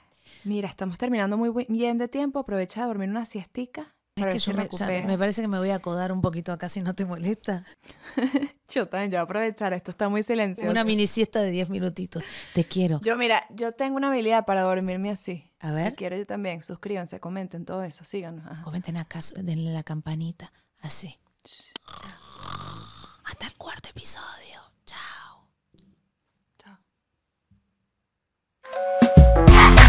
Mira, 0.43 0.69
estamos 0.69 0.97
terminando 0.97 1.37
muy 1.37 1.65
bien 1.67 1.97
de 1.97 2.07
tiempo. 2.07 2.39
Aprovecha 2.39 2.81
de 2.81 2.87
dormir 2.87 3.09
una 3.09 3.25
siestica. 3.25 3.95
Es 4.15 4.21
Para 4.21 4.31
que 4.31 4.53
ver 4.53 4.69
si 4.71 4.83
me, 5.07 5.17
parece 5.17 5.41
que 5.41 5.47
me 5.49 5.57
voy 5.57 5.71
a 5.71 5.75
acodar 5.75 6.11
un 6.13 6.21
poquito 6.21 6.53
acá 6.53 6.69
si 6.69 6.79
no 6.79 6.93
te 6.95 7.03
molesta. 7.03 7.65
Yo 8.69 8.87
también, 8.87 9.11
yo 9.11 9.17
voy 9.17 9.19
a 9.19 9.23
aprovechar. 9.23 9.73
Esto 9.73 9.91
está 9.91 10.07
muy 10.07 10.23
silencioso. 10.23 10.69
Una 10.69 10.83
mini 10.83 11.07
siesta 11.07 11.41
de 11.41 11.51
10 11.51 11.69
minutitos. 11.69 12.23
Te 12.53 12.65
quiero. 12.65 12.99
Yo, 13.01 13.15
mira, 13.17 13.45
yo 13.51 13.73
tengo 13.73 13.95
una 13.95 14.07
habilidad 14.07 14.45
para 14.45 14.61
dormirme 14.63 15.11
así. 15.11 15.51
A 15.59 15.71
ver. 15.71 15.91
Si 15.91 15.95
quiero 15.95 16.17
yo 16.17 16.25
también. 16.25 16.61
Suscríbanse, 16.61 17.19
comenten 17.19 17.65
todo 17.65 17.83
eso. 17.83 18.03
Síganos. 18.05 18.45
ajá. 18.45 18.63
Comenten 18.63 18.97
acá, 18.97 19.19
denle 19.41 19.71
la 19.71 19.83
campanita. 19.83 20.51
Así. 20.81 21.19
Hasta 23.25 23.47
el 23.47 23.53
cuarto 23.55 23.89
episodio. 23.89 24.61
Ha 28.75 29.75
ha! 29.79 29.84